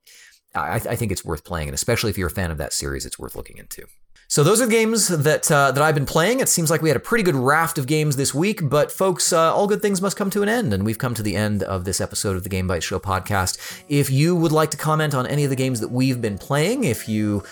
I, 0.55 0.75
I, 0.75 0.95
think 0.95 1.11
it's 1.11 1.23
worth 1.23 1.43
playing, 1.43 1.67
and 1.67 1.75
especially 1.75 2.09
if 2.09 2.17
you're 2.17 2.27
a 2.27 2.31
fan 2.31 2.49
of 2.49 2.57
that 2.57 2.73
series, 2.73 3.05
it's 3.05 3.19
worth 3.19 3.35
looking 3.35 3.57
into. 3.57 3.85
So 4.27 4.43
those 4.43 4.61
are 4.61 4.67
the 4.67 4.71
games 4.71 5.07
that 5.07 5.51
uh, 5.51 5.71
that 5.71 5.81
I've 5.81 5.95
been 5.95 6.05
playing. 6.05 6.39
It 6.39 6.49
seems 6.49 6.69
like 6.69 6.81
we 6.81 6.89
had 6.89 6.95
a 6.95 6.99
pretty 6.99 7.23
good 7.23 7.35
raft 7.35 7.77
of 7.77 7.87
games 7.87 8.15
this 8.15 8.33
week, 8.33 8.67
but 8.69 8.91
folks, 8.91 9.33
uh, 9.33 9.53
all 9.53 9.67
good 9.67 9.81
things 9.81 10.01
must 10.01 10.17
come 10.17 10.29
to 10.29 10.43
an 10.43 10.49
end, 10.49 10.71
and 10.73 10.85
we've 10.85 10.97
come 10.97 11.15
to 11.15 11.23
the 11.23 11.35
end 11.35 11.63
of 11.63 11.83
this 11.83 11.99
episode 11.99 12.35
of 12.35 12.43
the 12.43 12.49
Game 12.49 12.67
Bytes 12.67 12.83
Show 12.83 12.99
podcast. 12.99 13.57
If 13.89 14.11
you 14.11 14.35
would 14.35 14.51
like 14.51 14.69
to 14.71 14.77
comment 14.77 15.15
on 15.15 15.25
any 15.25 15.43
of 15.43 15.49
the 15.49 15.55
games 15.55 15.79
that 15.79 15.89
we've 15.89 16.21
been 16.21 16.37
playing, 16.37 16.83
if 16.83 17.09
you 17.09 17.43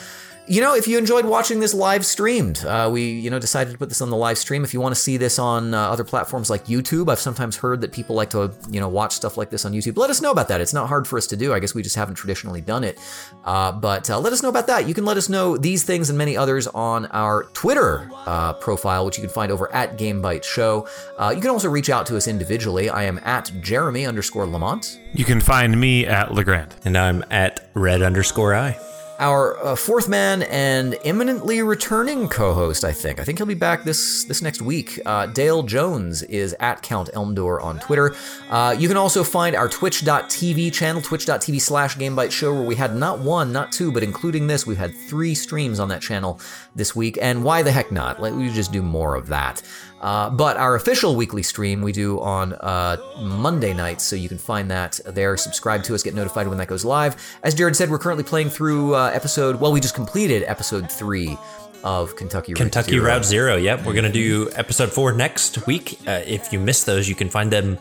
you 0.48 0.62
know, 0.62 0.74
if 0.76 0.88
you 0.88 0.98
enjoyed 0.98 1.26
watching 1.26 1.60
this 1.60 1.74
live 1.74 2.06
streamed, 2.06 2.64
uh, 2.66 2.90
we, 2.92 3.04
you 3.04 3.30
know, 3.30 3.38
decided 3.38 3.72
to 3.72 3.78
put 3.78 3.90
this 3.90 4.02
on 4.02 4.10
the 4.10 4.16
live 4.16 4.38
stream. 4.38 4.64
If 4.64 4.74
you 4.74 4.80
want 4.80 4.96
to 4.96 5.00
see 5.00 5.18
this 5.18 5.38
on 5.40 5.74
uh, 5.74 5.90
other 5.90 6.06
platforms 6.06 6.50
like 6.50 6.66
YouTube, 6.66 7.10
I've 7.10 7.20
sometimes 7.20 7.58
heard 7.58 7.82
that 7.82 7.92
people 7.92 8.16
like 8.16 8.30
to, 8.30 8.54
you 8.70 8.80
know, 8.80 8.88
watch 8.88 9.14
stuff 9.14 9.36
like 9.36 9.50
this 9.50 9.66
on 9.66 9.74
YouTube. 9.74 9.98
Let 9.98 10.10
us 10.10 10.22
know 10.22 10.32
about 10.32 10.48
that. 10.48 10.62
It's 10.62 10.74
not 10.74 10.88
hard 10.88 11.06
for 11.06 11.18
us 11.18 11.28
to 11.28 11.38
do. 11.38 11.54
I 11.54 11.60
guess 11.60 11.76
we 11.76 11.82
just 11.82 11.96
haven't 11.96 12.16
traditionally 12.16 12.62
done 12.62 12.84
it. 12.84 12.98
Uh, 13.44 13.74
but 13.74 14.10
uh, 14.10 14.20
let 14.20 14.32
us 14.32 14.42
know 14.42 14.50
about 14.50 14.68
that. 14.68 14.88
You 14.88 14.94
can 14.94 15.06
let 15.06 15.18
us 15.18 15.28
know 15.28 15.58
these 15.58 15.84
things 15.84 16.10
and 16.10 16.18
many 16.18 16.38
others 16.38 16.68
on 16.68 17.08
our 17.08 17.44
Twitter 17.54 18.10
uh, 18.26 18.54
profile, 18.54 19.06
which 19.06 19.18
you 19.18 19.24
can 19.24 19.34
find 19.34 19.52
over 19.52 19.74
at 19.74 19.98
Game 19.98 20.22
Bytes 20.22 20.46
Show. 20.46 20.88
Uh, 21.18 21.34
you 21.36 21.42
can 21.42 21.50
also 21.50 21.70
reach 21.70 21.90
out 21.90 22.06
to 22.08 22.16
us 22.16 22.28
individually. 22.28 22.90
I 22.90 23.04
am 23.04 23.20
at 23.24 23.52
Jeremy 23.62 24.06
underscore 24.06 24.46
Lamont. 24.46 25.00
You 25.14 25.26
can 25.26 25.42
find 25.42 25.80
me 25.80 26.06
at 26.06 26.30
LeGrande. 26.30 26.72
And 26.86 26.98
I'm 26.98 27.24
at 27.30 27.70
Red 27.74 28.02
underscore 28.02 28.56
I 28.56 28.80
our 29.20 29.58
uh, 29.64 29.76
fourth 29.76 30.08
man 30.08 30.44
and 30.44 30.98
imminently 31.04 31.62
returning 31.62 32.28
co-host. 32.30 32.84
I 32.84 32.92
think. 32.92 33.20
I 33.20 33.24
think 33.24 33.40
he'll 33.40 33.48
be 33.48 33.54
back 33.54 33.84
this 33.84 34.24
this 34.26 34.42
next 34.42 34.62
week. 34.62 35.00
Uh, 35.06 35.26
Dale 35.28 35.64
Jones 35.64 36.24
is 36.24 36.56
at 36.60 36.82
Count 36.82 37.10
Elmdor 37.14 37.62
on 37.64 37.80
Twitter. 37.80 38.16
Uh, 38.50 38.76
you 38.78 38.88
can 38.88 38.98
also 38.98 39.24
find 39.24 39.56
our 39.56 39.68
Twitch.tv 39.68 40.74
channel, 40.74 41.02
Twitch.tv 41.02 41.62
slash 41.62 41.98
Game 41.98 42.16
Bytes 42.16 42.32
Show, 42.32 42.54
where 42.54 42.64
we 42.64 42.76
had 42.76 42.96
not 42.96 43.20
one, 43.20 43.52
not 43.52 43.72
two, 43.72 43.92
but 43.92 44.04
including 44.04 44.48
this, 44.48 44.66
we've 44.66 44.78
had 44.78 44.96
three 44.96 45.36
streams 45.36 45.80
on 45.80 45.90
that 45.90 46.02
channel 46.02 46.40
this 46.76 46.96
week. 46.96 47.18
And 47.22 47.44
why 47.44 47.64
the 47.64 47.72
heck 47.72 47.92
not? 47.92 48.22
Let 48.22 48.34
we 48.34 48.50
just 48.50 48.72
do 48.72 48.82
more 48.82 49.16
of 49.16 49.28
that. 49.28 49.62
Uh, 50.02 50.30
but 50.30 50.58
our 50.58 50.76
official 50.76 51.16
weekly 51.16 51.44
stream 51.44 51.82
we 51.82 51.92
do 51.92 52.20
on 52.20 52.54
uh, 52.54 52.98
Monday 53.20 53.74
nights, 53.74 54.04
so 54.04 54.16
you 54.16 54.30
can 54.30 54.38
find 54.38 54.70
that 54.70 55.00
there. 55.06 55.36
Subscribe 55.38 55.84
to 55.84 55.96
us, 55.96 56.04
get 56.04 56.14
notified 56.14 56.48
when 56.48 56.58
that 56.60 56.68
goes 56.68 56.86
live. 56.86 57.16
As 57.44 57.56
Jerod 57.56 57.76
said, 57.76 57.90
we're 57.90 57.98
currently 57.98 58.24
playing 58.24 58.50
through 58.50 58.96
uh, 58.96 59.12
episode. 59.14 59.60
Well, 59.60 59.72
we 59.72 59.80
just 59.80 59.96
completed 59.96 60.44
episode 60.44 60.92
three 60.92 61.38
of 61.84 62.16
Kentucky 62.16 62.54
Route 62.54 62.58
Kentucky 62.58 62.92
Zero. 62.92 63.06
Route 63.06 63.26
Zero. 63.26 63.56
Yep, 63.56 63.86
we're 63.86 63.94
gonna 63.94 64.12
do 64.12 64.50
episode 64.56 64.92
four 64.92 65.14
next 65.14 65.66
week. 65.68 66.00
Uh, 66.08 66.22
if 66.26 66.52
you 66.52 66.60
missed 66.60 66.86
those, 66.86 67.08
you 67.08 67.16
can 67.16 67.30
find 67.30 67.52
them 67.52 67.78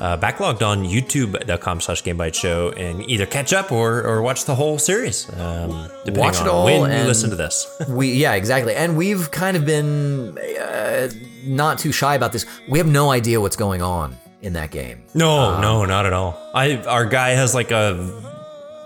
uh, 0.00 0.16
backlogged 0.16 0.66
on 0.66 0.84
youtube.com 0.84 1.80
slash 1.80 2.02
game 2.02 2.20
show 2.32 2.70
and 2.72 3.08
either 3.08 3.26
catch 3.26 3.52
up 3.52 3.70
or, 3.72 4.02
or 4.02 4.22
watch 4.22 4.44
the 4.44 4.54
whole 4.54 4.78
series 4.78 5.28
um, 5.38 5.90
watch 6.08 6.40
it 6.40 6.46
all 6.46 6.64
when 6.64 6.90
you 6.90 7.06
listen 7.06 7.30
to 7.30 7.36
this. 7.36 7.66
we 7.88 8.12
yeah 8.12 8.34
exactly. 8.34 8.74
And 8.74 8.96
we've 8.96 9.30
kind 9.30 9.56
of 9.56 9.64
been 9.64 10.38
uh, 10.38 11.10
not 11.44 11.78
too 11.78 11.92
shy 11.92 12.14
about 12.14 12.32
this. 12.32 12.46
We 12.68 12.78
have 12.78 12.86
no 12.86 13.10
idea 13.10 13.40
what's 13.40 13.56
going 13.56 13.82
on 13.82 14.16
in 14.42 14.52
that 14.54 14.70
game. 14.70 15.02
No 15.14 15.38
um, 15.38 15.60
no 15.60 15.84
not 15.84 16.06
at 16.06 16.12
all. 16.12 16.38
I 16.54 16.76
our 16.76 17.06
guy 17.06 17.30
has 17.30 17.54
like 17.54 17.70
a 17.70 18.29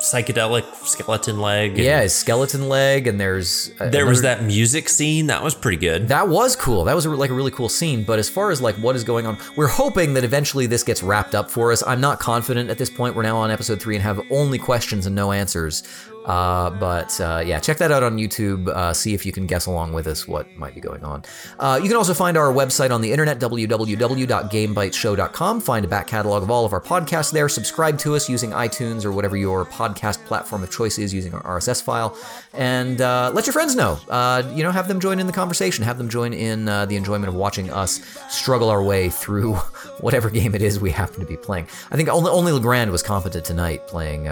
psychedelic 0.05 0.65
skeleton 0.87 1.39
leg. 1.41 1.79
yeah, 1.79 2.03
his 2.03 2.15
skeleton 2.15 2.69
leg, 2.69 3.07
and 3.07 3.21
there's 3.21 3.71
uh, 3.81 3.89
there 3.89 4.03
another, 4.03 4.05
was 4.07 4.23
that 4.23 4.43
music 4.45 4.89
scene 4.89 5.27
that 5.29 5.43
was 5.43 5.55
pretty 5.55 5.79
good. 5.79 6.09
That 6.09 6.29
was 6.29 6.57
cool. 6.57 6.85
That 6.85 6.95
was 6.95 7.07
a, 7.07 7.11
like 7.11 7.31
a 7.31 7.35
really 7.35 7.51
cool 7.51 7.69
scene. 7.69 8.05
But 8.05 8.19
as 8.19 8.29
far 8.29 8.51
as 8.51 8.61
like 8.61 8.77
what 8.77 8.97
is 8.97 9.05
going 9.05 9.27
on, 9.27 9.39
we're 9.57 9.67
hoping 9.69 10.15
that 10.15 10.25
eventually 10.25 10.67
this 10.67 10.83
gets 10.83 11.03
wrapped 11.03 11.35
up 11.35 11.51
for 11.51 11.73
us. 11.73 11.83
I'm 11.87 12.01
not 12.01 12.21
confident 12.21 12.71
at 12.71 12.79
this 12.79 12.91
point. 12.91 13.15
We're 13.15 13.23
now 13.23 13.37
on 13.37 13.51
episode 13.51 13.81
three 13.81 13.97
and 13.97 14.03
have 14.03 14.21
only 14.31 14.59
questions 14.59 15.07
and 15.07 15.15
no 15.15 15.33
answers. 15.33 15.83
Uh, 16.25 16.70
but 16.70 17.20
uh, 17.20 17.43
yeah, 17.45 17.61
check 17.61 17.77
that 17.79 17.93
out 17.93 18.03
on 18.03 18.16
YouTube. 18.16 18.68
Uh, 18.68 18.95
see 18.95 19.14
if 19.14 19.27
you 19.27 19.33
can 19.33 19.47
guess 19.47 19.66
along 19.66 19.93
with 19.93 20.07
us 20.07 20.27
what 20.27 20.51
might 20.57 20.75
be 20.75 20.81
going 20.81 21.05
on. 21.05 21.22
Uh, 21.59 21.79
you 21.83 21.89
can 21.89 21.97
also 21.97 22.14
find 22.14 22.37
our 22.37 22.53
website 22.53 22.91
on 22.91 23.03
the 23.03 23.12
internet, 23.12 23.39
www.gamebytesshow.com. 23.39 25.61
Find 25.61 25.85
a 25.85 25.89
back 25.89 26.07
catalog 26.07 26.43
of 26.43 26.51
all 26.51 26.64
of 26.64 26.72
our 26.72 26.81
podcasts 26.81 27.33
there. 27.33 27.49
Subscribe 27.49 27.99
to 27.99 28.14
us 28.14 28.29
using 28.29 28.51
iTunes 28.51 29.05
or 29.05 29.12
whatever 29.12 29.37
your 29.37 29.66
podcast 29.66 30.25
platform 30.25 30.62
of 30.62 30.70
choice 30.70 30.99
is 30.99 31.12
using 31.12 31.35
our 31.35 31.59
RSS 31.59 31.83
file. 31.83 32.16
And 32.55 33.01
uh, 33.01 33.31
let 33.35 33.47
your 33.47 33.53
friends 33.53 33.75
know. 33.75 33.99
Uh, 34.09 34.43
you 34.55 34.62
know, 34.62 34.70
have 34.70 34.89
them 34.89 35.01
join 35.01 35.20
in 35.20 35.27
the 35.27 35.33
conversation. 35.33 35.85
Have 35.85 35.99
them 35.99 36.09
join 36.09 36.33
in 36.33 36.64
the 36.64 36.97
enjoyment 36.97 37.29
of 37.29 37.35
watching 37.35 37.70
us 37.70 38.01
struggle 38.31 38.70
our 38.70 38.83
way 38.83 39.11
through 39.11 39.55
whatever 40.01 40.31
game 40.31 40.55
it 40.55 40.62
is 40.62 40.81
we 40.81 40.91
happen 40.91 41.20
to 41.20 41.27
be 41.27 41.37
playing. 41.37 41.68
I 41.91 41.97
think 41.97 42.09
only, 42.09 42.31
only 42.31 42.53
LeGrande 42.53 42.91
was 42.91 43.03
competent 43.03 43.45
tonight 43.45 43.87
playing 43.87 44.29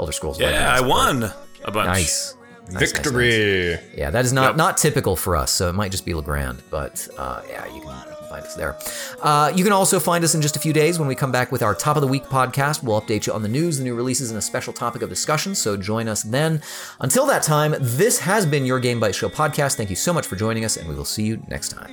Elder 0.00 0.12
Scrolls. 0.12 0.40
Yeah, 0.40 0.74
I 0.74 0.80
won 0.80 1.19
a 1.22 1.70
bunch. 1.70 1.86
Nice. 1.86 2.36
Nice, 2.72 2.92
Victory. 2.92 3.30
Nice, 3.30 3.82
nice. 3.82 3.98
Yeah, 3.98 4.10
that 4.10 4.24
is 4.24 4.32
not 4.32 4.50
yep. 4.50 4.56
not 4.56 4.76
typical 4.76 5.16
for 5.16 5.36
us, 5.36 5.50
so 5.50 5.68
it 5.68 5.74
might 5.74 5.90
just 5.90 6.06
be 6.06 6.12
LeGrande, 6.12 6.60
but 6.70 7.08
uh, 7.18 7.42
yeah, 7.48 7.66
you 7.74 7.80
can, 7.80 7.90
find 8.30 8.44
us 8.44 8.54
there. 8.54 8.76
Uh, 9.22 9.52
you 9.54 9.64
can 9.64 9.72
also 9.72 9.98
find 9.98 10.22
us 10.22 10.36
in 10.36 10.40
just 10.40 10.56
a 10.56 10.60
few 10.60 10.72
days 10.72 10.98
when 10.98 11.08
we 11.08 11.16
come 11.16 11.32
back 11.32 11.50
with 11.50 11.62
our 11.62 11.74
top 11.74 11.96
of 11.96 12.00
the 12.00 12.06
week 12.06 12.24
podcast. 12.24 12.82
We'll 12.82 13.00
update 13.00 13.26
you 13.26 13.32
on 13.32 13.42
the 13.42 13.48
news, 13.48 13.78
the 13.78 13.84
new 13.84 13.94
releases, 13.96 14.30
and 14.30 14.38
a 14.38 14.42
special 14.42 14.72
topic 14.72 15.02
of 15.02 15.08
discussion. 15.08 15.54
So 15.54 15.76
join 15.76 16.06
us 16.06 16.22
then. 16.22 16.62
Until 17.00 17.26
that 17.26 17.42
time, 17.42 17.74
this 17.80 18.20
has 18.20 18.46
been 18.46 18.64
your 18.64 18.78
Game 18.78 19.00
Byte 19.00 19.14
Show 19.14 19.28
podcast. 19.28 19.76
Thank 19.76 19.90
you 19.90 19.96
so 19.96 20.12
much 20.12 20.26
for 20.26 20.36
joining 20.36 20.64
us, 20.64 20.76
and 20.76 20.88
we 20.88 20.94
will 20.94 21.04
see 21.04 21.24
you 21.24 21.42
next 21.48 21.70
time. 21.70 21.92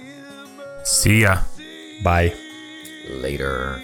See 0.83 1.21
ya. 1.21 1.41
Bye. 2.03 2.35
Later. 3.09 3.81